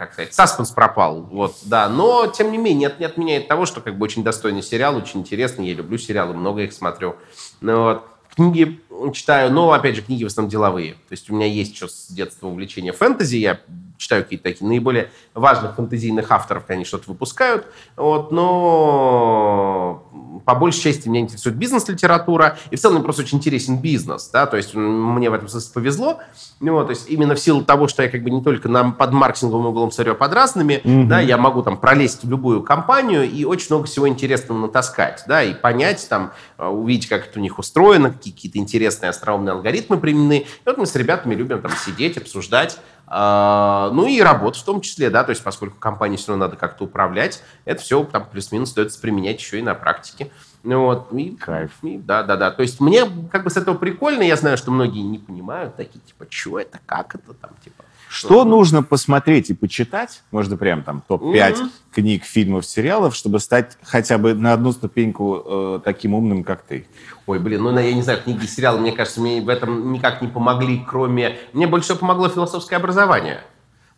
как 0.07 0.15
сказать, 0.15 0.35
саспенс 0.35 0.71
пропал, 0.71 1.23
вот, 1.23 1.55
да. 1.63 1.89
Но, 1.89 2.27
тем 2.27 2.51
не 2.51 2.59
менее, 2.59 2.89
это 2.89 2.99
не 2.99 3.07
отменяет 3.07 3.49
того, 3.49 3.67
что 3.67 3.81
как 3.81 3.97
бы 3.97 4.05
очень 4.05 4.25
достойный 4.25 4.63
сериал, 4.63 4.97
очень 4.97 5.21
интересный. 5.21 5.69
Я 5.69 5.75
люблю 5.75 5.99
сериалы, 5.99 6.35
много 6.35 6.63
их 6.63 6.73
смотрю. 6.73 7.17
Ну, 7.61 7.83
вот. 7.85 8.07
Книги 8.35 8.81
читаю, 9.13 9.53
но, 9.53 9.73
опять 9.73 9.97
же, 9.97 10.03
книги 10.03 10.25
в 10.25 10.29
основном 10.29 10.51
деловые. 10.51 10.93
То 10.93 11.13
есть 11.13 11.31
у 11.31 11.35
меня 11.35 11.47
есть 11.47 11.73
еще 11.75 11.89
с 11.89 12.09
детства 12.09 12.47
увлечение 12.49 12.93
фэнтези, 12.93 13.37
я 13.37 13.61
читаю 13.99 14.25
какие-то 14.25 14.43
такие 14.45 14.67
наиболее 14.67 15.11
важных 15.33 15.77
фэнтезийных 15.77 16.31
авторов, 16.33 16.65
они 16.69 16.85
что-то 16.85 17.05
выпускают, 17.09 17.67
вот, 17.97 18.33
но 18.33 20.03
по 20.45 20.57
большей 20.57 20.81
части 20.83 21.09
меня 21.09 21.21
интересует 21.21 21.55
бизнес-литература, 21.55 22.59
и 22.73 22.77
в 22.77 22.81
целом 22.81 22.97
мне 22.97 23.05
просто 23.05 23.23
очень 23.23 23.39
интересен 23.39 23.79
бизнес, 23.79 24.29
да, 24.33 24.47
то 24.47 24.57
есть 24.57 24.75
мне 24.75 25.31
в 25.31 25.35
этом 25.35 25.47
смысле 25.47 25.71
повезло, 25.73 26.19
ну, 26.59 26.73
вот, 26.73 26.87
то 26.87 26.91
есть 26.91 27.09
именно 27.09 27.37
в 27.37 27.39
силу 27.39 27.63
того, 27.63 27.87
что 27.87 28.03
я 28.03 28.09
как 28.09 28.25
бы 28.25 28.31
не 28.31 28.43
только 28.43 28.69
на, 28.69 28.91
под 28.91 29.13
маркетинговым 29.13 29.67
углом 29.67 29.93
смотрю, 29.93 30.15
а 30.15 30.17
под 30.17 30.33
разными, 30.33 30.81
Мгм. 30.83 31.09
да, 31.09 31.21
я 31.21 31.37
могу 31.39 31.63
там 31.63 31.77
пролезть 31.77 32.25
в 32.25 32.29
любую 32.31 32.65
компанию 32.65 33.31
и 33.31 33.45
очень 33.45 33.69
много 33.71 33.87
всего 33.87 34.09
интересного 34.09 34.59
натаскать, 34.59 35.23
да, 35.29 35.45
и 35.45 35.55
понять 35.55 36.05
там, 36.09 36.33
э, 36.59 36.67
увидеть, 36.67 37.09
как 37.09 37.29
это 37.29 37.39
у 37.39 37.43
них 37.43 37.61
устроено, 37.61 38.11
какие 38.11 38.33
какие-то 38.33 38.59
интересные 38.59 38.82
остроумные 38.89 39.53
алгоритмы 39.53 39.99
применены. 39.99 40.41
И 40.41 40.47
вот 40.65 40.79
мы 40.79 40.87
с 40.87 40.95
ребятами 40.97 41.35
любим 41.35 41.61
там 41.61 41.73
сидеть, 41.73 42.17
обсуждать, 42.17 42.79
а, 43.07 43.91
ну 43.93 44.07
и 44.07 44.21
работу 44.21 44.59
в 44.59 44.65
том 44.65 44.81
числе, 44.81 45.11
да, 45.11 45.23
то 45.23 45.31
есть 45.31 45.43
поскольку 45.43 45.79
компании 45.79 46.17
все 46.17 46.29
равно 46.29 46.47
надо 46.47 46.57
как-то 46.57 46.85
управлять, 46.85 47.43
это 47.65 47.83
все 47.83 48.05
там 48.05 48.27
плюс-минус 48.27 48.71
стоит 48.71 48.99
применять 49.01 49.39
еще 49.39 49.59
и 49.59 49.63
на 49.63 49.75
практике. 49.75 50.31
Ну 50.63 50.85
вот, 50.85 51.13
и, 51.13 51.31
Кайф. 51.31 51.73
и 51.83 51.99
да, 51.99 52.23
да, 52.23 52.37
да. 52.37 52.51
То 52.51 52.63
есть 52.63 52.81
мне 52.81 53.05
как 53.31 53.45
бы 53.45 53.51
с 53.51 53.57
этого 53.57 53.77
прикольно, 53.77 54.23
я 54.23 54.37
знаю, 54.37 54.57
что 54.57 54.71
многие 54.71 55.03
не 55.03 55.19
понимают, 55.19 55.77
такие 55.77 56.01
типа, 56.01 56.27
что 56.31 56.59
это, 56.59 56.79
как 56.87 57.15
это 57.15 57.35
там, 57.35 57.51
типа. 57.63 57.85
Что 58.13 58.45
нужно 58.45 58.83
посмотреть 58.83 59.49
и 59.49 59.55
почитать? 59.55 60.23
Можно 60.31 60.59
прям 60.59 60.83
там 60.83 61.03
топ-5 61.09 61.57
Мгм. 61.57 61.71
книг, 61.95 62.25
фильмов, 62.25 62.67
сериалов, 62.67 63.17
чтобы 63.17 63.41
стать 63.41 63.79
хотя 63.83 64.19
бы 64.19 64.35
на 64.35 64.53
одну 64.53 64.73
ступеньку 64.73 65.43
э, 65.45 65.81
таким 65.83 66.13
умным, 66.15 66.45
как 66.45 66.63
ты. 66.63 66.87
Ой, 67.27 67.39
блин, 67.39 67.63
ну, 67.63 67.79
я 67.79 67.93
не 67.95 68.03
знаю, 68.03 68.21
книги 68.23 68.45
и 68.45 68.47
сериалы, 68.47 68.81
мне 68.81 68.93
кажется, 68.93 69.21
мне 69.23 69.41
в 69.41 69.49
этом 69.49 69.93
никак 69.93 70.21
не 70.21 70.29
помогли, 70.29 70.85
кроме... 70.87 71.39
Мне 71.55 71.67
больше 71.67 71.87
всего 71.87 71.99
помогло 72.01 72.29
философское 72.29 72.77
образование. 72.77 73.41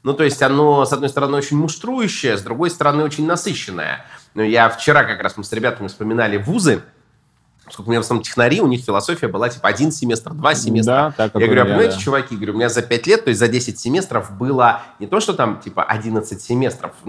Ну, 0.04 0.12
то 0.12 0.22
есть 0.22 0.40
оно, 0.42 0.84
с 0.84 0.92
одной 0.92 1.08
стороны, 1.08 1.38
очень 1.38 1.56
муштрующее, 1.56 2.36
с 2.36 2.42
другой 2.42 2.70
стороны, 2.70 3.02
очень 3.02 3.26
насыщенное. 3.26 4.04
Ну, 4.34 4.42
я 4.42 4.68
вчера 4.68 5.02
как 5.04 5.20
раз 5.22 5.36
мы 5.36 5.42
с 5.44 5.52
ребятами 5.52 5.88
вспоминали 5.88 6.36
вузы, 6.36 6.82
Поскольку 7.64 7.90
у 7.90 7.92
меня 7.92 8.00
в 8.00 8.04
основном 8.04 8.22
технари, 8.22 8.60
у 8.60 8.66
них 8.66 8.84
философия 8.84 9.28
была 9.28 9.48
типа 9.48 9.68
один 9.68 9.90
семестр, 9.90 10.32
два 10.32 10.54
семестра. 10.54 11.14
Да, 11.16 11.28
так, 11.28 11.34
я 11.40 11.46
говорю, 11.46 11.62
а 11.62 11.64
понимаете, 11.64 11.94
да. 11.94 12.00
чуваки, 12.00 12.36
говорю, 12.36 12.52
у 12.54 12.56
меня 12.56 12.68
за 12.68 12.82
5 12.82 13.06
лет, 13.06 13.24
то 13.24 13.30
есть 13.30 13.40
за 13.40 13.48
10 13.48 13.78
семестров 13.78 14.36
было 14.36 14.82
не 14.98 15.06
то, 15.06 15.20
что 15.20 15.32
там 15.32 15.60
типа 15.60 15.82
11 15.82 16.40
семестров, 16.40 16.92
у 17.04 17.08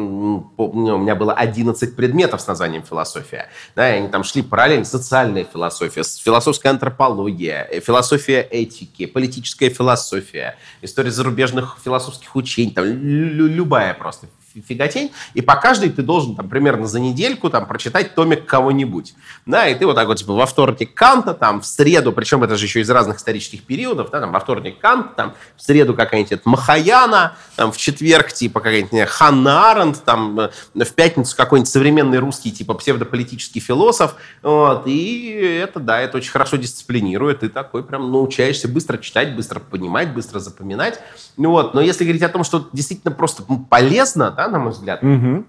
меня 1.00 1.16
было 1.16 1.34
11 1.34 1.96
предметов 1.96 2.42
с 2.42 2.48
названием 2.48 2.84
философия. 2.84 3.50
Да, 3.76 3.94
и 3.94 4.00
они 4.00 4.08
там 4.08 4.24
шли 4.24 4.42
параллельно. 4.42 4.86
Социальная 4.86 5.44
философия, 5.44 6.04
философская 6.04 6.72
антропология, 6.72 7.68
э, 7.70 7.80
философия 7.80 8.42
этики, 8.42 9.06
политическая 9.06 9.70
философия, 9.70 10.56
история 10.82 11.12
зарубежных 11.12 11.78
философских 11.84 12.36
учений, 12.36 12.72
там 12.72 12.86
лю- 12.86 13.48
любая 13.48 13.94
просто 13.94 14.28
фиготень, 14.62 15.12
и 15.34 15.42
по 15.42 15.56
каждой 15.56 15.90
ты 15.90 16.02
должен 16.02 16.36
там 16.36 16.50
примерно 16.50 16.86
за 16.88 17.00
недельку 17.00 17.50
там 17.50 17.66
прочитать 17.66 18.16
томик 18.16 18.46
кого-нибудь. 18.46 19.14
Да, 19.46 19.68
и 19.68 19.76
ты 19.76 19.86
вот 19.86 19.96
так 19.96 20.08
вот 20.08 20.18
типа 20.18 20.34
во 20.34 20.46
вторник 20.46 20.94
Канта, 20.94 21.34
там 21.34 21.62
в 21.62 21.66
среду, 21.66 22.12
причем 22.12 22.44
это 22.44 22.56
же 22.56 22.66
еще 22.66 22.82
из 22.82 22.90
разных 22.90 23.18
исторических 23.18 23.64
периодов, 23.64 24.10
да, 24.12 24.20
там 24.20 24.32
во 24.32 24.40
вторник 24.40 24.80
Кант, 24.80 25.16
там 25.16 25.34
в 25.56 25.62
среду 25.62 25.94
какая-нибудь 25.94 26.46
Махаяна, 26.46 27.36
там 27.56 27.72
в 27.72 27.78
четверг 27.78 28.32
типа 28.32 28.60
какая-нибудь 28.60 29.08
Ханна 29.10 29.72
Аренд, 29.72 30.04
там 30.04 30.40
э, 30.40 30.50
в 30.74 30.94
пятницу 30.94 31.36
какой-нибудь 31.36 31.72
современный 31.72 32.20
русский 32.20 32.52
типа 32.52 32.74
псевдополитический 32.74 33.62
философ, 33.62 34.16
вот, 34.42 34.84
и 34.88 35.60
это, 35.62 35.80
да, 35.80 36.00
это 36.00 36.18
очень 36.18 36.32
хорошо 36.32 36.58
дисциплинирует, 36.58 37.42
ты 37.42 37.50
такой 37.50 37.84
прям 37.84 38.12
научаешься 38.12 38.68
быстро 38.68 38.98
читать, 38.98 39.36
быстро 39.36 39.60
понимать, 39.60 40.14
быстро 40.14 40.40
запоминать, 40.40 41.00
вот, 41.38 41.74
но 41.74 41.82
если 41.82 42.04
говорить 42.04 42.24
о 42.24 42.30
том, 42.30 42.44
что 42.44 42.70
действительно 42.74 43.14
просто 43.14 43.44
полезно, 43.70 44.32
да, 44.32 44.45
на 44.48 44.60
мой 44.60 44.72
взгляд, 44.72 45.02
Мгм. 45.04 45.46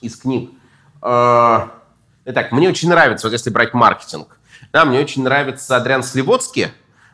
из 0.00 0.16
книг. 0.16 0.50
Э, 1.02 1.60
Итак, 2.26 2.52
мне 2.52 2.68
очень 2.68 2.88
нравится, 2.90 3.26
вот 3.26 3.32
если 3.32 3.50
брать 3.50 3.72
маркетинг, 3.74 4.38
да, 4.72 4.84
мне 4.84 5.00
очень 5.00 5.24
нравится 5.24 5.76
Адриан 5.76 6.02
Сливоцкий. 6.02 6.68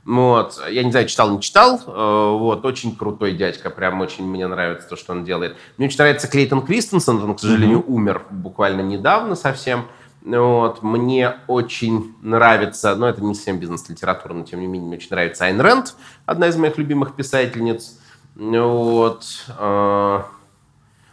Вот, 0.04 0.60
я 0.68 0.82
не 0.84 0.90
знаю, 0.90 1.06
читал, 1.08 1.30
не 1.30 1.40
читал. 1.40 1.80
э, 1.86 2.36
Вот, 2.38 2.64
очень 2.64 2.94
крутой 2.96 3.32
дядька, 3.32 3.70
прям 3.70 4.00
очень 4.00 4.24
мне 4.26 4.46
нравится 4.46 4.88
то, 4.88 4.96
что 4.96 5.12
он 5.12 5.24
делает. 5.24 5.56
Мне 5.78 5.86
очень 5.88 5.98
нравится 5.98 6.28
Клейтон 6.28 6.62
Кристенсен, 6.66 7.22
он, 7.22 7.34
к 7.34 7.40
сожалению, 7.40 7.84
умер 7.86 8.22
буквально 8.30 8.82
недавно 8.82 9.34
совсем. 9.36 9.86
Вот, 10.24 10.82
мне 10.82 11.36
очень 11.46 12.14
нравится, 12.20 12.96
ну, 12.96 13.06
это 13.06 13.22
не 13.22 13.34
совсем 13.34 13.58
бизнес-литература, 13.58 14.32
но 14.34 14.44
тем 14.44 14.60
не 14.60 14.66
менее, 14.66 14.88
мне 14.88 14.96
очень 14.96 15.10
нравится 15.10 15.44
Айн 15.44 15.60
Рэнд, 15.60 15.94
одна 16.26 16.48
из 16.48 16.56
моих 16.56 16.78
любимых 16.78 17.14
писательниц. 17.14 17.98
Вот, 18.34 19.24
э, 19.56 20.20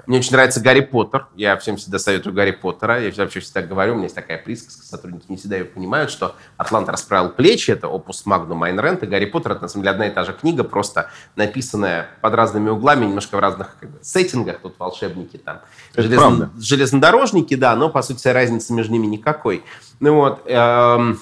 мне 0.05 0.17
очень 0.17 0.33
нравится 0.33 0.59
Гарри 0.59 0.81
Поттер. 0.81 1.27
Я 1.35 1.55
всем 1.57 1.77
всегда 1.77 1.97
советую 1.97 2.33
Гарри 2.33 2.51
Поттера. 2.51 2.99
Я 2.99 3.11
вообще 3.15 3.39
всегда 3.39 3.61
говорю, 3.61 3.93
у 3.93 3.95
меня 3.95 4.05
есть 4.05 4.15
такая 4.15 4.37
присказка, 4.37 4.85
сотрудники 4.85 5.25
не 5.29 5.37
всегда 5.37 5.57
ее 5.57 5.65
понимают, 5.65 6.11
что 6.11 6.35
«Атлант 6.57 6.89
расправил 6.89 7.29
плечи»— 7.29 7.71
это 7.71 7.87
опус 7.87 8.25
Магнум 8.25 8.63
Айн 8.63 8.77
Рэнд, 8.77 9.03
и 9.03 9.05
«Гарри 9.05 9.25
Поттер»— 9.25 9.51
это, 9.53 9.61
на 9.61 9.67
самом 9.69 9.83
деле, 9.83 9.93
одна 9.93 10.07
и 10.07 10.11
та 10.11 10.25
же 10.25 10.33
книга, 10.33 10.63
просто 10.63 11.09
написанная 11.35 12.07
под 12.21 12.33
разными 12.33 12.69
углами, 12.69 13.05
немножко 13.05 13.37
в 13.37 13.39
разных 13.39 13.77
как 13.79 13.91
бы, 13.91 13.99
сеттингах. 14.01 14.59
Тут 14.59 14.75
волшебники, 14.77 15.37
там 15.37 15.61
Это 15.95 16.09
правда. 16.15 16.49
железнодорожники, 16.57 17.55
да, 17.55 17.75
но, 17.75 17.89
по 17.89 18.01
сути, 18.01 18.27
разницы 18.27 18.73
между 18.73 18.91
ними 18.91 19.07
никакой. 19.07 19.63
Ну 20.01 20.15
вот, 20.15 20.41
эм, 20.47 21.19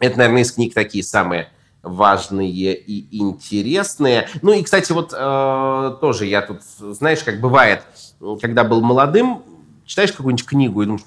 это, 0.00 0.18
наверное, 0.18 0.42
из 0.42 0.52
книг 0.52 0.72
такие 0.72 1.04
самые 1.04 1.50
важные 1.86 2.74
и 2.74 3.18
интересные. 3.18 4.28
Ну 4.42 4.52
и, 4.52 4.62
кстати, 4.62 4.92
вот 4.92 5.14
э, 5.16 5.96
тоже 6.00 6.26
я 6.26 6.42
тут, 6.42 6.62
знаешь, 6.62 7.22
как 7.22 7.40
бывает, 7.40 7.84
когда 8.40 8.64
был 8.64 8.82
молодым, 8.82 9.42
читаешь 9.84 10.12
какую-нибудь 10.12 10.44
книгу 10.46 10.82
и 10.82 10.86
думаешь, 10.86 11.04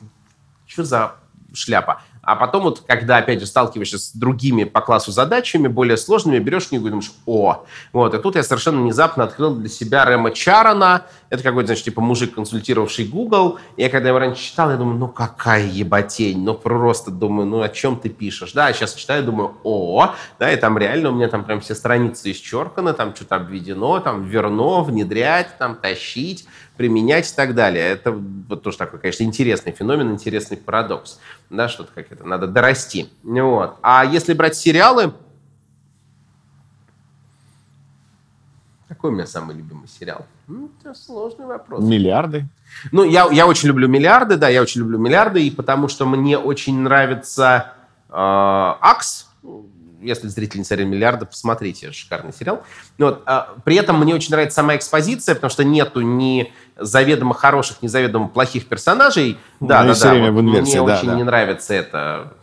что 0.65 0.83
за 0.83 1.15
шляпа? 1.53 2.01
А 2.29 2.35
потом 2.35 2.61
вот, 2.61 2.81
когда, 2.85 3.17
опять 3.17 3.39
же, 3.39 3.47
сталкиваешься 3.47 3.97
с 3.97 4.11
другими 4.11 4.63
по 4.63 4.81
классу 4.81 5.11
задачами, 5.11 5.67
более 5.67 5.97
сложными, 5.97 6.37
берешь 6.37 6.67
книгу 6.67 6.85
и 6.85 6.89
думаешь, 6.91 7.11
о, 7.25 7.65
вот. 7.91 8.13
И 8.13 8.19
тут 8.19 8.35
я 8.35 8.43
совершенно 8.43 8.79
внезапно 8.81 9.23
открыл 9.23 9.55
для 9.55 9.67
себя 9.67 10.05
Рэма 10.05 10.29
Чарана. 10.29 11.07
Это 11.31 11.41
какой-то, 11.41 11.69
значит, 11.69 11.85
типа 11.85 12.01
мужик, 12.01 12.35
консультировавший 12.35 13.05
Google. 13.05 13.57
Я 13.77 13.89
когда 13.89 14.09
его 14.09 14.19
раньше 14.19 14.43
читал, 14.43 14.69
я 14.69 14.77
думаю, 14.77 14.99
ну 14.99 15.07
какая 15.07 15.65
еботень, 15.65 16.43
ну 16.43 16.53
просто 16.53 17.09
думаю, 17.09 17.47
ну 17.47 17.61
о 17.63 17.69
чем 17.69 17.97
ты 17.97 18.09
пишешь? 18.09 18.51
Да, 18.51 18.67
а 18.67 18.73
сейчас 18.73 18.93
читаю, 18.93 19.23
думаю, 19.23 19.57
о, 19.63 20.13
да, 20.37 20.53
и 20.53 20.55
там 20.55 20.77
реально 20.77 21.09
у 21.09 21.15
меня 21.15 21.29
там 21.29 21.43
прям 21.43 21.61
все 21.61 21.73
страницы 21.73 22.31
исчерканы, 22.31 22.93
там 22.93 23.15
что-то 23.15 23.37
обведено, 23.37 23.99
там 24.01 24.25
верно, 24.25 24.81
внедрять, 24.81 25.57
там 25.57 25.75
тащить, 25.75 26.47
применять 26.79 27.29
и 27.29 27.35
так 27.35 27.55
далее. 27.55 27.83
Это 27.83 28.13
вот 28.13 28.63
тоже 28.63 28.77
такой, 28.77 28.99
конечно, 28.99 29.25
интересный 29.25 29.73
феномен, 29.73 30.13
интересный 30.13 30.55
парадокс. 30.55 31.19
Да, 31.49 31.67
что-то 31.67 31.91
как 31.93 32.09
это, 32.09 32.25
надо 32.25 32.47
дорасти. 32.47 33.09
Вот. 33.21 33.75
А 33.81 34.05
если 34.05 34.33
брать 34.33 34.55
сериалы, 34.55 35.11
какой 38.87 39.11
у 39.11 39.13
меня 39.13 39.25
самый 39.25 39.57
любимый 39.57 39.89
сериал? 39.89 40.25
Ну, 40.47 40.71
это 40.79 40.93
сложный 40.93 41.47
вопрос. 41.47 41.83
Миллиарды. 41.83 42.45
Ну, 42.93 43.03
я, 43.03 43.27
я 43.29 43.45
очень 43.45 43.67
люблю 43.67 43.89
«Миллиарды», 43.89 44.37
да, 44.37 44.47
я 44.47 44.61
очень 44.61 44.79
люблю 44.79 44.97
«Миллиарды», 44.97 45.45
и 45.45 45.51
потому 45.51 45.89
что 45.89 46.05
мне 46.05 46.37
очень 46.37 46.79
нравится 46.79 47.73
э, 48.07 48.13
«Акс». 48.13 49.27
Если 50.01 50.29
зрители 50.29 50.59
не 50.59 50.63
смотрели 50.63 50.87
«Миллиарды», 50.87 51.25
посмотрите, 51.25 51.91
шикарный 51.91 52.31
сериал. 52.31 52.63
Ну 52.97 53.07
Вот. 53.07 53.23
а, 53.25 53.55
при 53.65 53.75
этом 53.75 53.99
мне 53.99 54.15
очень 54.15 54.31
нравится 54.31 54.55
сама 54.55 54.77
экспозиция, 54.77 55.35
потому 55.35 55.51
что 55.51 55.65
нету 55.65 55.99
ни 55.99 56.53
заведомо 56.79 57.33
хороших, 57.33 57.81
ни 57.81 57.87
заведомо 57.87 58.27
плохих 58.27 58.67
персонажей. 58.67 59.37
Да, 59.59 59.83
Ну, 59.83 59.93
да, 59.93 59.99
да. 59.99 60.11
время 60.11 60.31
вот 60.31 60.41
в 60.43 60.45
инверсии, 60.45 60.77
мне 60.79 60.87
да, 60.87 60.97
очень 60.97 61.07
да. 61.07 61.15
не 61.15 61.23
нравится 61.23 61.73
эта 61.73 62.33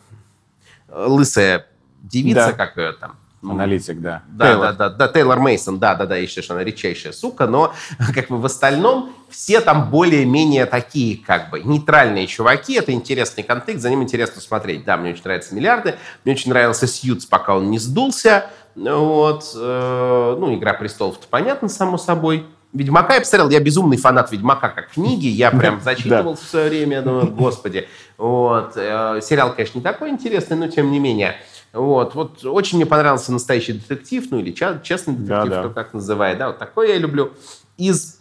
э, 0.89 1.05
лысая 1.07 1.67
девица, 2.03 2.47
Да. 2.49 2.53
как 2.53 2.77
ее 2.77 2.93
там, 2.93 3.17
Аналитик, 3.43 4.01
да. 4.01 4.23
Да, 4.29 4.47
Тейлор. 4.47 4.67
да, 4.67 4.73
да, 4.73 4.91
да, 4.91 5.09
Тейлор 5.09 5.39
Мейсон, 5.39 5.79
да, 5.79 5.95
да, 5.95 6.07
да, 6.07 6.17
я 6.17 6.27
считаю, 6.27 6.43
что 6.45 6.55
она 6.55 6.65
редчайшая 6.65 7.13
сука, 7.13 7.47
но 7.47 7.73
как 8.15 8.29
бы 8.29 8.39
в 8.39 8.47
остальном 8.47 9.13
все 9.29 9.61
там 9.61 9.91
более-менее 9.91 10.67
такие, 10.67 11.17
как 11.19 11.51
бы, 11.51 11.61
нейтральные 11.61 12.27
чуваки, 12.27 12.75
это 12.75 12.93
интересный 12.93 13.45
контекст, 13.45 13.83
за 13.83 13.91
ним 13.91 14.03
интересно 14.03 14.41
смотреть. 14.41 14.85
Да, 14.85 14.97
мне 14.97 15.11
очень 15.13 15.23
нравятся 15.25 15.55
«Миллиарды», 15.55 15.97
мне 16.25 16.35
очень 16.35 16.51
нравился 16.51 16.87
«Сьюз», 16.87 17.27
пока 17.27 17.55
он 17.57 17.71
не 17.71 17.79
сдулся, 17.79 18.47
вот, 18.75 19.53
э, 19.55 20.37
ну, 20.39 20.55
«Игра 20.55 20.75
престолов»-то 20.75 21.27
понятно, 21.29 21.69
само 21.69 21.99
собой. 21.99 22.47
Ведьмака 22.77 23.15
я 23.15 23.21
посмотрел, 23.21 23.51
я 23.51 23.61
безумный 23.61 23.97
фанат 23.97 24.31
Ведьмака 24.31 24.69
как 24.69 24.91
книги, 24.91 25.27
я 25.27 25.51
прям 25.59 25.81
зачитывал 25.81 26.37
в 26.37 26.43
свое 26.43 26.69
время, 26.69 27.03
думаю, 27.03 27.31
господи. 27.33 27.89
Вот. 28.19 28.77
Э, 28.77 29.21
сериал, 29.23 29.55
конечно, 29.55 29.79
не 29.79 29.85
такой 29.85 30.11
интересный, 30.11 30.57
но 30.57 30.69
тем 30.69 30.91
не 30.91 30.99
менее. 30.99 31.37
Вот, 31.73 32.15
вот 32.15 32.45
очень 32.45 32.79
мне 32.79 32.87
понравился 32.87 33.33
настоящий 33.33 33.75
детектив, 33.75 34.25
ну 34.31 34.39
или 34.39 34.51
честный 34.53 35.15
детектив, 35.15 35.29
да, 35.29 35.45
да. 35.45 35.61
кто 35.61 35.71
как 35.71 35.93
называет, 35.93 36.39
да, 36.39 36.49
вот 36.49 36.59
такой 36.59 36.89
я 36.89 36.99
люблю. 36.99 37.33
Из 37.77 38.19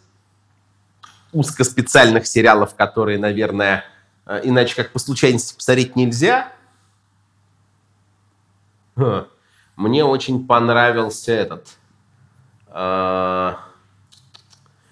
узкоспециальных 1.32 2.28
сериалов, 2.28 2.76
которые, 2.76 3.18
наверное, 3.18 3.86
э, 4.26 4.42
иначе 4.44 4.76
как 4.76 4.92
по 4.92 5.00
случайности 5.00 5.56
посмотреть 5.56 5.96
нельзя, 5.96 6.52
мне 9.76 10.06
очень 10.06 10.48
понравился 10.48 11.34
этот 11.34 11.68
э, 12.68 13.54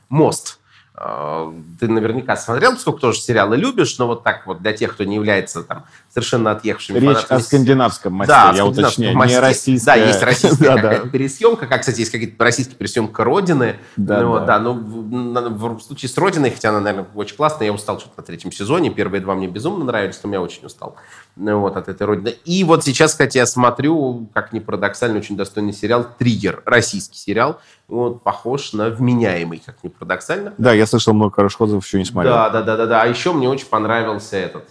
мост. 0.10 0.60
Э, 0.96 1.52
ты 1.80 1.88
наверняка 1.88 2.36
смотрел, 2.36 2.78
сколько 2.78 3.02
тоже 3.02 3.20
сериалы 3.20 3.58
любишь, 3.58 3.98
но 3.98 4.08
вот 4.08 4.24
так 4.24 4.46
вот 4.46 4.62
для 4.62 4.74
тех, 4.74 4.94
кто 4.94 5.04
не 5.04 5.16
является 5.16 5.64
там 5.64 5.86
совершенно 6.10 6.52
отъехавшими 6.52 7.00
Речь 7.00 7.18
фанатами. 7.18 7.40
о 7.40 7.44
скандинавском 7.44 8.14
масте, 8.14 8.34
да, 8.34 8.54
я 8.56 8.66
уточняю, 8.66 9.18
масте. 9.18 9.36
не 9.36 9.42
российская. 9.42 9.86
Да, 9.86 9.96
есть 9.96 10.22
российская 10.22 10.76
да, 10.76 10.78
да. 10.78 10.96
пересъемка, 11.10 11.66
как, 11.66 11.82
кстати, 11.82 12.02
есть 12.02 12.12
какие-то 12.12 12.44
российские 12.44 12.78
пересъемка 12.78 13.24
Родины. 13.24 13.78
Да, 13.98 14.22
ну, 14.22 14.36
да. 14.36 14.46
да 14.46 14.60
ну, 14.60 14.74
в, 14.74 15.78
в 15.78 15.82
случае 15.82 16.10
с 16.10 16.18
Родиной, 16.18 16.52
хотя 16.52 16.70
она, 16.70 16.80
наверное, 16.80 17.08
очень 17.16 17.36
классная, 17.36 17.68
я 17.68 17.74
устал 17.74 18.00
что-то 18.00 18.14
на 18.18 18.24
третьем 18.24 18.52
сезоне, 18.52 18.92
первые 18.92 19.22
два 19.22 19.34
мне 19.34 19.48
безумно 19.48 19.84
нравились, 19.86 20.20
но 20.24 20.32
я 20.32 20.42
очень 20.42 20.64
устал 20.66 20.96
ну, 21.36 21.60
вот, 21.60 21.76
от 21.76 21.88
этой 21.88 22.06
Родины. 22.06 22.36
И 22.46 22.64
вот 22.64 22.84
сейчас, 22.84 23.14
кстати, 23.14 23.38
я 23.38 23.48
смотрю, 23.48 24.30
как 24.34 24.54
ни 24.54 24.60
парадоксально, 24.60 25.18
очень 25.18 25.36
достойный 25.36 25.74
сериал 25.74 26.06
«Триггер», 26.20 26.62
российский 26.66 27.18
сериал, 27.18 27.60
вот, 27.94 28.24
похож 28.24 28.74
на 28.74 28.90
вменяемый, 28.90 29.62
как 29.64 29.84
ни 29.84 29.88
парадоксально. 29.88 30.54
Да, 30.58 30.74
я 30.74 30.86
слышал 30.88 31.14
много 31.14 31.36
хороших 31.36 31.62
отзывов, 31.62 31.86
еще 31.86 32.00
не 32.00 32.06
смотрел. 32.06 32.34
Да, 32.34 32.50
да, 32.50 32.62
да, 32.62 32.78
да, 32.78 32.86
да. 32.88 33.02
А 33.04 33.06
еще 33.06 33.34
мне 33.34 33.48
очень 33.48 33.68
понравился 33.68 34.38
этот 34.38 34.68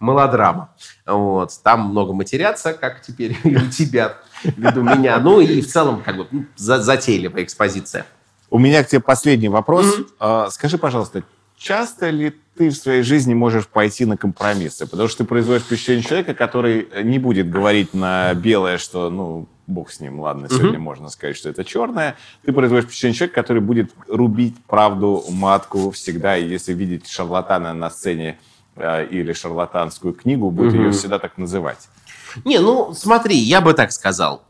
мелодрама. 0.00 0.70
Вот. 1.06 1.50
Там 1.62 1.88
много 1.88 2.12
матерятся, 2.12 2.72
как 2.72 3.02
теперь 3.02 3.36
и 3.44 3.56
у 3.56 3.70
тебя, 3.70 4.16
ввиду 4.42 4.82
меня. 4.82 5.18
Ну 5.18 5.40
и 5.40 5.60
в 5.60 5.66
целом 5.66 6.02
как 6.02 6.16
бы 6.16 6.26
ну, 6.30 6.44
затейливая 6.56 7.42
экспозиция. 7.42 8.06
У 8.50 8.58
меня 8.58 8.84
к 8.84 8.88
тебе 8.88 9.00
последний 9.00 9.48
вопрос. 9.48 9.98
Mm-hmm. 10.20 10.50
Скажи, 10.50 10.78
пожалуйста, 10.78 11.22
часто 11.56 12.10
ли 12.10 12.34
ты 12.56 12.70
в 12.70 12.74
своей 12.74 13.02
жизни 13.02 13.34
можешь 13.34 13.66
пойти 13.66 14.04
на 14.04 14.16
компромиссы? 14.16 14.86
Потому 14.86 15.08
что 15.08 15.18
ты 15.18 15.24
производишь 15.24 15.64
впечатление 15.64 16.04
человека, 16.04 16.34
который 16.34 16.88
не 17.02 17.18
будет 17.18 17.50
говорить 17.50 17.94
на 17.94 18.32
белое, 18.34 18.78
что, 18.78 19.10
ну, 19.10 19.48
бог 19.66 19.90
с 19.90 20.00
ним, 20.00 20.20
ладно, 20.20 20.48
сегодня 20.48 20.78
mm-hmm. 20.78 20.78
можно 20.78 21.08
сказать, 21.08 21.36
что 21.36 21.48
это 21.48 21.64
черное. 21.64 22.16
Ты 22.44 22.52
производишь 22.52 22.86
впечатление 22.86 23.16
человека, 23.16 23.40
который 23.40 23.62
будет 23.62 23.92
рубить 24.08 24.56
правду 24.66 25.24
матку 25.30 25.90
всегда, 25.90 26.36
и 26.36 26.46
если 26.46 26.72
видеть 26.72 27.08
шарлатана 27.08 27.74
на 27.74 27.90
сцене 27.90 28.38
Э, 28.76 29.06
или 29.06 29.32
шарлатанскую 29.32 30.14
книгу, 30.14 30.50
будет 30.50 30.74
угу. 30.74 30.82
ее 30.82 30.90
всегда 30.90 31.20
так 31.20 31.38
называть. 31.38 31.88
Не, 32.44 32.58
ну 32.58 32.92
смотри, 32.92 33.36
я 33.36 33.60
бы 33.60 33.72
так 33.72 33.92
сказал. 33.92 34.42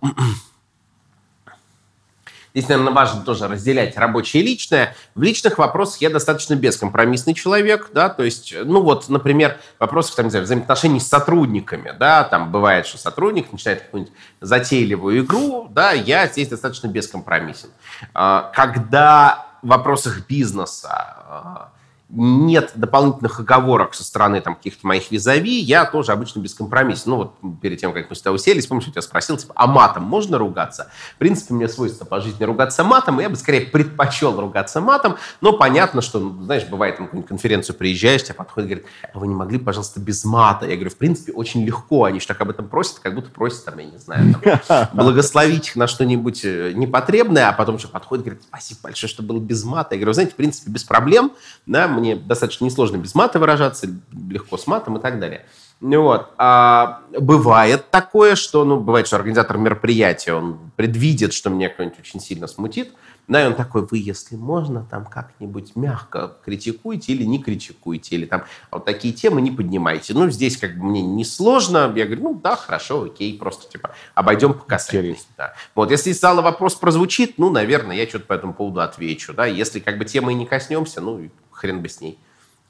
Здесь, 2.55 2.69
наверное, 2.69 2.93
важно 2.93 3.23
тоже 3.23 3.49
разделять 3.49 3.97
рабочее 3.99 4.43
и 4.43 4.47
личное. 4.47 4.95
В 5.17 5.23
личных 5.23 5.59
вопросах 5.59 6.01
я 6.03 6.11
достаточно 6.11 6.55
бескомпромиссный 6.55 7.35
человек, 7.35 7.91
да, 7.93 8.09
то 8.09 8.23
есть, 8.23 8.55
ну 8.65 8.81
вот, 8.81 9.09
например, 9.09 9.59
вопросах, 9.81 10.15
там, 10.15 10.27
не 10.27 10.31
знаю, 10.31 10.45
взаимоотношений 10.45 11.01
с 11.01 11.09
сотрудниками, 11.09 11.93
да, 11.99 12.23
там 12.23 12.53
бывает, 12.53 12.87
что 12.87 12.97
сотрудник 12.97 13.51
начинает 13.51 13.83
какую-нибудь 13.83 14.15
затейливую 14.41 15.25
игру, 15.25 15.67
да, 15.69 15.91
я 15.91 16.29
здесь 16.29 16.47
достаточно 16.47 16.87
бескомпромиссен. 16.87 17.71
А, 18.15 18.53
когда 18.55 19.47
в 19.61 19.67
вопросах 19.67 20.25
бизнеса 20.29 20.91
а, 20.93 21.69
нет 22.15 22.73
дополнительных 22.75 23.41
оговорок 23.41 23.95
со 23.95 24.05
стороны 24.05 24.41
там, 24.41 24.55
каких-то 24.55 24.87
моих 24.87 25.11
визави, 25.11 25.59
я 25.59 25.85
тоже 25.85 26.13
обычно 26.13 26.41
без 26.41 26.55
компромисса. 26.55 27.11
Ну, 27.11 27.17
вот 27.17 27.35
перед 27.61 27.81
тем, 27.81 27.93
как 27.93 28.09
мы 28.09 28.17
с 28.17 28.23
тобой 28.23 28.37
уселись, 28.37 28.67
помнишь, 28.67 28.87
я 28.87 28.93
тебя 28.93 29.03
спросил, 29.03 29.37
типа, 29.37 29.53
а 29.57 29.67
матом 29.67 30.05
можно 30.05 30.39
ругаться? 30.39 30.91
В 31.15 31.19
принципе, 31.19 31.55
мне 31.55 31.69
свойственно 31.69 32.07
по 32.07 32.21
жизни 32.21 32.45
ругаться 32.45 32.85
матом, 32.85 33.21
и 33.21 33.23
я 33.23 33.31
бы 33.31 33.37
скорее 33.37 33.63
предпочел 33.63 34.39
ругаться 34.39 34.81
матом, 34.81 35.17
но 35.41 35.53
понятно, 35.55 36.03
что, 36.03 36.21
ну, 36.21 36.43
знаешь, 36.45 36.65
бывает, 36.67 36.99
на 36.99 37.07
какую-нибудь 37.07 37.29
конференцию 37.29 37.77
приезжаешь, 37.77 38.23
тебя 38.23 38.35
подходит 38.35 38.71
и 38.71 38.75
говорит, 38.75 38.91
а 39.13 39.19
вы 39.19 39.27
не 39.27 39.35
могли, 39.35 39.59
пожалуйста, 39.59 40.01
без 40.01 40.25
мата? 40.25 40.67
Я 40.67 40.75
говорю, 40.77 40.91
в 40.91 40.97
принципе, 40.97 41.33
очень 41.33 41.65
легко, 41.65 42.05
они 42.05 42.21
же 42.21 42.27
так 42.27 42.41
об 42.41 42.51
этом 42.51 42.69
просят, 42.69 43.01
как 43.01 43.15
будто 43.15 43.31
просят, 43.31 43.65
там, 43.65 43.79
я 43.79 43.87
не 43.87 43.99
знаю, 43.99 44.37
там, 44.69 44.89
благословить 44.93 45.69
их 45.69 45.77
на 45.77 45.87
что-нибудь 45.87 46.45
э, 46.45 46.73
непотребное, 46.75 47.49
а 47.49 47.53
потом 47.53 47.77
еще 47.77 47.89
подходит 47.89 48.27
и 48.27 48.29
говорит, 48.31 48.47
спасибо 48.47 48.81
большое, 48.85 49.11
что 49.11 49.23
было 49.23 49.39
без 49.39 49.65
мата. 49.65 49.95
Я 49.95 50.01
говорю, 50.01 50.13
знаете, 50.13 50.33
в 50.33 50.37
принципе, 50.37 50.71
без 50.71 50.85
проблем, 50.85 51.33
да, 51.67 51.89
мне 51.89 52.04
достаточно 52.13 52.65
несложно 52.67 52.99
без 52.99 53.15
мата 53.15 53.39
выражаться, 53.39 53.89
легко 54.13 54.59
с 54.59 54.67
матом 54.67 54.99
и 54.99 55.01
так 55.01 55.19
далее. 55.19 55.47
Ну 55.81 56.03
вот. 56.03 56.31
А 56.39 57.01
бывает 57.19 57.91
такое, 57.91 58.37
что, 58.37 58.65
ну, 58.65 58.81
бывает, 58.81 59.07
что 59.07 59.17
организатор 59.17 59.59
мероприятия, 59.59 60.33
он 60.35 60.59
предвидит, 60.77 61.33
что 61.33 61.51
меня 61.51 61.69
кто-нибудь 61.69 61.99
очень 61.99 62.21
сильно 62.21 62.47
смутит, 62.47 62.93
да, 63.27 63.43
и 63.43 63.47
он 63.47 63.55
такой, 63.55 63.87
вы, 63.91 63.99
если 63.99 64.37
можно, 64.37 64.87
там 64.91 65.07
как-нибудь 65.07 65.77
мягко 65.77 66.37
критикуйте 66.45 67.13
или 67.13 67.25
не 67.25 67.43
критикуйте, 67.43 68.17
или 68.17 68.27
там 68.27 68.45
вот 68.71 68.85
такие 68.85 69.15
темы 69.15 69.41
не 69.41 69.51
поднимайте. 69.51 70.13
Ну, 70.13 70.29
здесь 70.31 70.59
как 70.59 70.77
бы 70.77 70.85
мне 70.85 71.01
не 71.01 71.25
сложно. 71.25 71.93
Я 71.97 72.05
говорю, 72.05 72.23
ну 72.23 72.35
да, 72.35 72.55
хорошо, 72.55 73.05
окей, 73.05 73.39
просто 73.39 73.71
типа 73.71 73.95
обойдем 74.15 74.53
по 74.53 74.65
касательной. 74.65 75.19
Да. 75.39 75.55
Вот, 75.75 75.91
если 75.91 76.13
стало 76.13 76.43
вопрос 76.43 76.75
прозвучит, 76.75 77.39
ну, 77.39 77.51
наверное, 77.51 77.97
я 77.97 78.07
что-то 78.07 78.27
по 78.27 78.35
этому 78.35 78.53
поводу 78.53 78.83
отвечу, 78.83 79.33
да. 79.33 79.47
Если 79.47 79.81
как 79.81 79.97
бы 79.97 80.05
темы 80.05 80.35
не 80.35 80.45
коснемся, 80.45 81.01
ну, 81.01 81.31
хрен 81.55 81.81
бы 81.81 81.89
с 81.89 82.01
ней. 82.01 82.19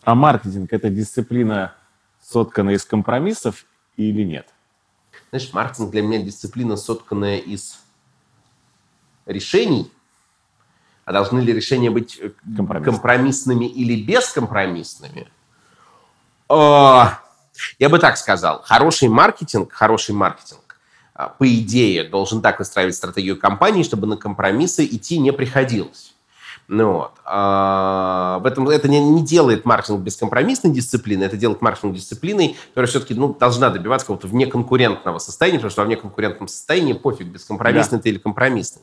А 0.03 0.15
маркетинг– 0.15 0.69
это 0.73 0.91
дисциплина, 0.91 1.75
сотканная 2.23 2.75
из 2.75 2.85
компромиссов 2.85 3.65
или 3.97 4.23
нет? 4.23 4.49
Знаешь, 5.31 5.53
маркетинг 5.53 5.91
для 5.91 6.03
меня 6.03 6.23
дисциплина, 6.23 6.77
сотканная 6.77 7.39
из 7.39 7.79
решений, 9.27 9.91
а 11.05 11.13
должны 11.13 11.41
ли 11.41 11.53
решения 11.53 11.91
быть 11.91 12.19
э, 12.21 12.31
Компромисс. 12.57 12.85
компромиссными 12.85 13.65
или 13.67 14.03
бескомпромиссными? 14.03 15.29
О, 16.49 17.11
я 17.79 17.89
бы 17.89 17.99
так 17.99 18.17
сказал. 18.17 18.63
Хороший 18.63 19.09
маркетинг, 19.09 19.73
хороший 19.73 20.15
маркетинг, 20.15 20.79
а, 21.15 21.29
по 21.29 21.47
идее, 21.47 22.05
должен 22.05 22.43
так 22.43 22.59
выстраивать 22.59 22.95
стратегию 22.97 23.39
компании, 23.39 23.83
чтобы 23.83 24.07
на 24.07 24.17
компромиссы 24.17 24.85
идти 24.85 25.19
не 25.19 25.33
приходилось. 25.33 26.14
Ну, 26.67 26.93
вот. 26.93 27.13
а, 27.27 28.39
в 28.39 28.47
этом, 28.47 28.69
это 28.69 28.89
не, 28.89 28.99
не 28.99 29.23
делает 29.23 29.67
маркетинг 29.67 30.01
бескомпромиссной 30.01 30.73
дисциплиной, 30.73 31.27
это 31.27 31.37
делает 31.37 31.61
маркетинг 31.61 31.95
дисциплиной, 31.95 32.57
которая 32.71 32.89
все-таки 32.89 33.15
ну, 33.15 33.35
должна 33.35 33.69
добиваться 33.69 34.07
какого-то 34.07 34.29
внеконкурентного 34.29 35.19
состояния, 35.19 35.59
потому 35.59 35.71
что 35.71 35.83
во 35.83 35.87
внеконкурентном 35.87 36.49
состоянии 36.49 36.95
пофиг, 36.95 37.27
бескомпромиссный 37.27 37.99
да. 37.99 38.03
ты 38.03 38.09
или 38.09 38.19
компромиссный. 38.19 38.83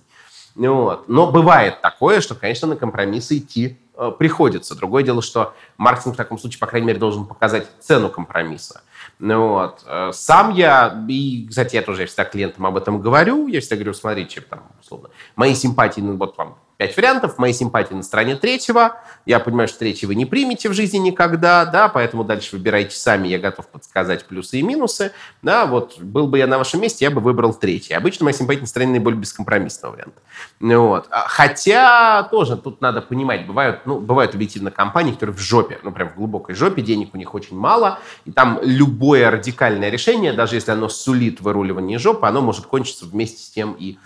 Вот. 0.56 1.08
Но 1.08 1.32
бывает 1.32 1.82
такое, 1.82 2.22
что, 2.22 2.36
конечно, 2.36 2.68
на 2.68 2.76
компромиссы 2.76 3.38
идти 3.38 3.78
э, 3.96 4.12
приходится. 4.18 4.76
Другое 4.76 5.04
дело, 5.04 5.22
что 5.22 5.54
маркетинг 5.78 6.16
в 6.16 6.18
таком 6.18 6.38
случае, 6.38 6.60
по 6.60 6.68
крайней 6.68 6.88
мере, 6.88 7.00
должен 7.00 7.26
показать 7.26 7.68
цену 7.80 8.10
компромисса. 8.10 8.82
Ну, 9.18 9.50
вот. 9.50 9.84
Э, 9.88 10.12
сам 10.14 10.54
я, 10.54 11.04
и, 11.08 11.48
кстати, 11.50 11.76
я 11.76 11.82
тоже 11.82 12.06
всегда 12.06 12.26
клиентам 12.26 12.66
об 12.66 12.78
этом 12.78 13.02
говорю, 13.02 13.48
я 13.48 13.62
всегда 13.62 13.78
говорю, 13.78 13.94
смотрите, 13.94 14.42
там, 14.42 14.64
условно, 14.82 15.10
мои 15.36 15.56
симпатии, 15.56 16.02
ну, 16.02 16.18
вот 16.18 16.38
вам 16.38 16.58
пять 16.82 16.98
вариантов, 16.98 17.38
моей 17.38 17.54
симпатии 17.54 17.94
на 17.94 18.02
стороне 18.02 18.36
третьего. 18.36 18.96
Я 19.28 19.40
понимаю, 19.40 19.68
что 19.68 19.78
третий 19.78 20.08
вы 20.08 20.16
не 20.16 20.26
примете 20.26 20.68
в 20.68 20.74
жизни 20.74 20.98
никогда, 20.98 21.64
да, 21.66 21.90
поэтому 21.90 22.24
дальше 22.24 22.56
выбирайте 22.56 22.96
сами, 22.96 23.28
я 23.28 23.38
готов 23.38 23.68
подсказать 23.68 24.26
плюсы 24.26 24.58
и 24.58 24.64
минусы. 24.64 25.12
Да, 25.44 25.68
вот 25.68 26.00
был 26.00 26.26
бы 26.26 26.40
я 26.40 26.48
на 26.48 26.58
вашем 26.58 26.82
месте, 26.82 27.06
я 27.06 27.12
бы 27.12 27.22
выбрал 27.22 27.54
третий. 27.54 27.94
Обычно 27.94 28.26
моя 28.26 28.36
симпатия 28.36 28.62
на 28.62 28.66
стороне 28.68 28.94
наиболее 28.94 29.20
бескомпромиссного 29.20 29.92
варианта. 29.92 30.22
Вот. 30.60 31.06
А, 31.12 31.28
хотя 31.28 32.24
тоже 32.32 32.58
тут 32.58 32.82
надо 32.82 33.04
понимать, 33.04 33.46
бывают, 33.46 33.82
ну, 33.86 34.00
бывают 34.00 34.34
объективно 34.34 34.72
компании, 34.72 35.12
которые 35.12 35.36
в 35.36 35.40
жопе, 35.40 35.78
ну, 35.84 35.92
прям 35.92 36.10
в 36.10 36.16
глубокой 36.16 36.56
жопе, 36.56 36.82
денег 36.82 37.14
у 37.14 37.18
них 37.18 37.36
очень 37.36 37.56
мало, 37.56 38.00
и 38.26 38.32
там 38.32 38.60
любое 38.64 39.30
радикальное 39.30 39.92
решение, 39.92 40.34
даже 40.34 40.56
если 40.56 40.72
оно 40.72 40.90
сулит 40.90 41.42
выруливание 41.42 42.00
жопы, 42.00 42.26
оно 42.26 42.42
может 42.42 42.66
кончиться 42.66 43.06
вместе 43.06 43.38
с 43.38 43.52
тем 43.52 43.74
и 43.74 44.00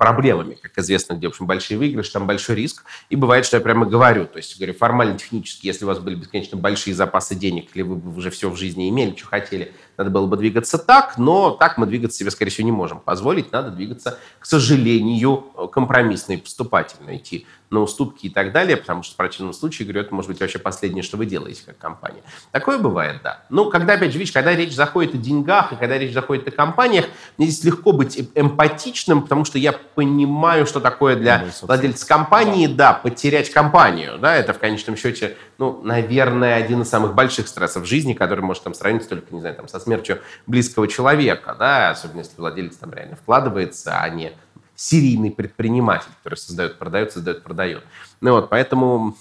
проблемами, 0.00 0.54
как 0.54 0.78
известно, 0.78 1.12
где, 1.12 1.26
в 1.26 1.32
общем, 1.32 1.46
большие 1.46 1.76
выигрыши, 1.76 2.10
там 2.10 2.26
большой 2.26 2.56
риск. 2.56 2.84
И 3.10 3.16
бывает, 3.16 3.44
что 3.44 3.58
я 3.58 3.62
прямо 3.62 3.84
говорю, 3.84 4.24
то 4.24 4.38
есть, 4.38 4.56
говорю, 4.56 4.72
формально, 4.72 5.18
технически, 5.18 5.66
если 5.66 5.84
у 5.84 5.88
вас 5.88 5.98
были 5.98 6.14
бесконечно 6.14 6.56
большие 6.56 6.94
запасы 6.94 7.34
денег, 7.34 7.68
или 7.74 7.82
вы 7.82 7.96
бы 7.96 8.16
уже 8.16 8.30
все 8.30 8.48
в 8.48 8.56
жизни 8.56 8.88
имели, 8.88 9.14
что 9.14 9.26
хотели, 9.26 9.74
надо 9.98 10.08
было 10.08 10.26
бы 10.26 10.38
двигаться 10.38 10.78
так, 10.78 11.18
но 11.18 11.50
так 11.50 11.76
мы 11.76 11.84
двигаться 11.84 12.16
себе, 12.16 12.30
скорее 12.30 12.50
всего, 12.50 12.64
не 12.64 12.72
можем 12.72 12.98
позволить. 12.98 13.52
Надо 13.52 13.70
двигаться, 13.70 14.18
к 14.38 14.46
сожалению, 14.46 15.36
компромиссно 15.70 16.32
и 16.32 16.36
поступательно 16.38 17.14
идти 17.14 17.46
на 17.70 17.80
уступки 17.80 18.26
и 18.26 18.30
так 18.30 18.52
далее, 18.52 18.76
потому 18.76 19.02
что 19.02 19.14
в 19.14 19.16
противном 19.16 19.52
случае, 19.52 19.86
говорю, 19.86 20.02
это 20.02 20.14
может 20.14 20.28
быть 20.28 20.40
вообще 20.40 20.58
последнее, 20.58 21.04
что 21.04 21.16
вы 21.16 21.26
делаете 21.26 21.62
как 21.64 21.78
компания. 21.78 22.22
Такое 22.50 22.78
бывает, 22.78 23.20
да. 23.22 23.44
Ну, 23.48 23.70
когда, 23.70 23.94
опять 23.94 24.12
же, 24.12 24.18
видишь, 24.18 24.32
когда 24.32 24.54
речь 24.54 24.74
заходит 24.74 25.14
о 25.14 25.18
деньгах, 25.18 25.72
и 25.72 25.76
когда 25.76 25.96
речь 25.96 26.12
заходит 26.12 26.48
о 26.48 26.50
компаниях, 26.50 27.06
мне 27.38 27.46
здесь 27.46 27.64
легко 27.64 27.92
быть 27.92 28.28
эмпатичным, 28.34 29.22
потому 29.22 29.44
что 29.44 29.58
я 29.58 29.72
понимаю, 29.72 30.66
что 30.66 30.80
такое 30.80 31.14
для 31.14 31.44
ну, 31.44 31.66
владельца 31.66 32.06
компании, 32.06 32.66
да. 32.66 32.92
да, 32.92 32.94
потерять 32.94 33.50
компанию, 33.50 34.18
да, 34.18 34.34
это 34.34 34.52
в 34.52 34.58
конечном 34.58 34.96
счете, 34.96 35.36
ну, 35.58 35.80
наверное, 35.82 36.56
один 36.56 36.82
из 36.82 36.88
самых 36.88 37.14
больших 37.14 37.46
стрессов 37.46 37.84
в 37.84 37.86
жизни, 37.86 38.14
который 38.14 38.40
может 38.40 38.64
там 38.64 38.74
сравниться 38.74 39.08
только, 39.08 39.32
не 39.32 39.40
знаю, 39.40 39.54
там, 39.54 39.68
со 39.68 39.78
смертью 39.78 40.20
близкого 40.48 40.88
человека, 40.88 41.54
да, 41.56 41.90
особенно 41.90 42.18
если 42.18 42.36
владелец 42.36 42.76
там 42.76 42.92
реально 42.92 43.14
вкладывается, 43.14 44.00
а 44.00 44.08
не 44.08 44.32
серийный 44.80 45.30
предприниматель, 45.30 46.08
который 46.22 46.36
создает, 46.36 46.78
продает, 46.78 47.12
создает, 47.12 47.42
продает. 47.42 47.84
Ну 48.22 48.32
вот, 48.32 48.48
поэтому... 48.48 49.14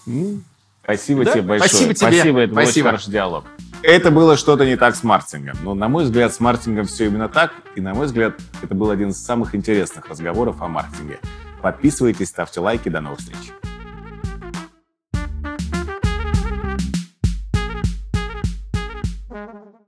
Спасибо 0.81 1.25
да? 1.25 1.33
тебе 1.33 1.41
большое. 1.41 1.69
Спасибо 1.69 1.93
тебе. 1.93 2.07
Спасибо, 2.13 2.39
это 2.39 2.53
Спасибо. 2.53 2.69
очень 2.69 2.83
хороший 2.83 3.11
диалог. 3.11 3.45
Это 3.83 4.09
было 4.09 4.37
что-то 4.37 4.65
не 4.65 4.77
так 4.77 4.95
с 4.95 5.03
маркетингом. 5.03 5.57
Но, 5.61 5.73
на 5.75 5.89
мой 5.89 6.05
взгляд, 6.05 6.33
с 6.33 6.39
маркетингом 6.39 6.85
все 6.85 7.07
именно 7.07 7.27
так. 7.27 7.51
И, 7.75 7.81
на 7.81 7.93
мой 7.93 8.05
взгляд, 8.05 8.35
это 8.61 8.73
был 8.73 8.89
один 8.89 9.09
из 9.09 9.17
самых 9.17 9.53
интересных 9.53 10.07
разговоров 10.07 10.61
о 10.61 10.69
маркетинге. 10.69 11.19
Подписывайтесь, 11.61 12.29
ставьте 12.29 12.61
лайки. 12.61 12.87
До 12.87 13.01
новых 13.01 13.19
встреч. 13.19 13.51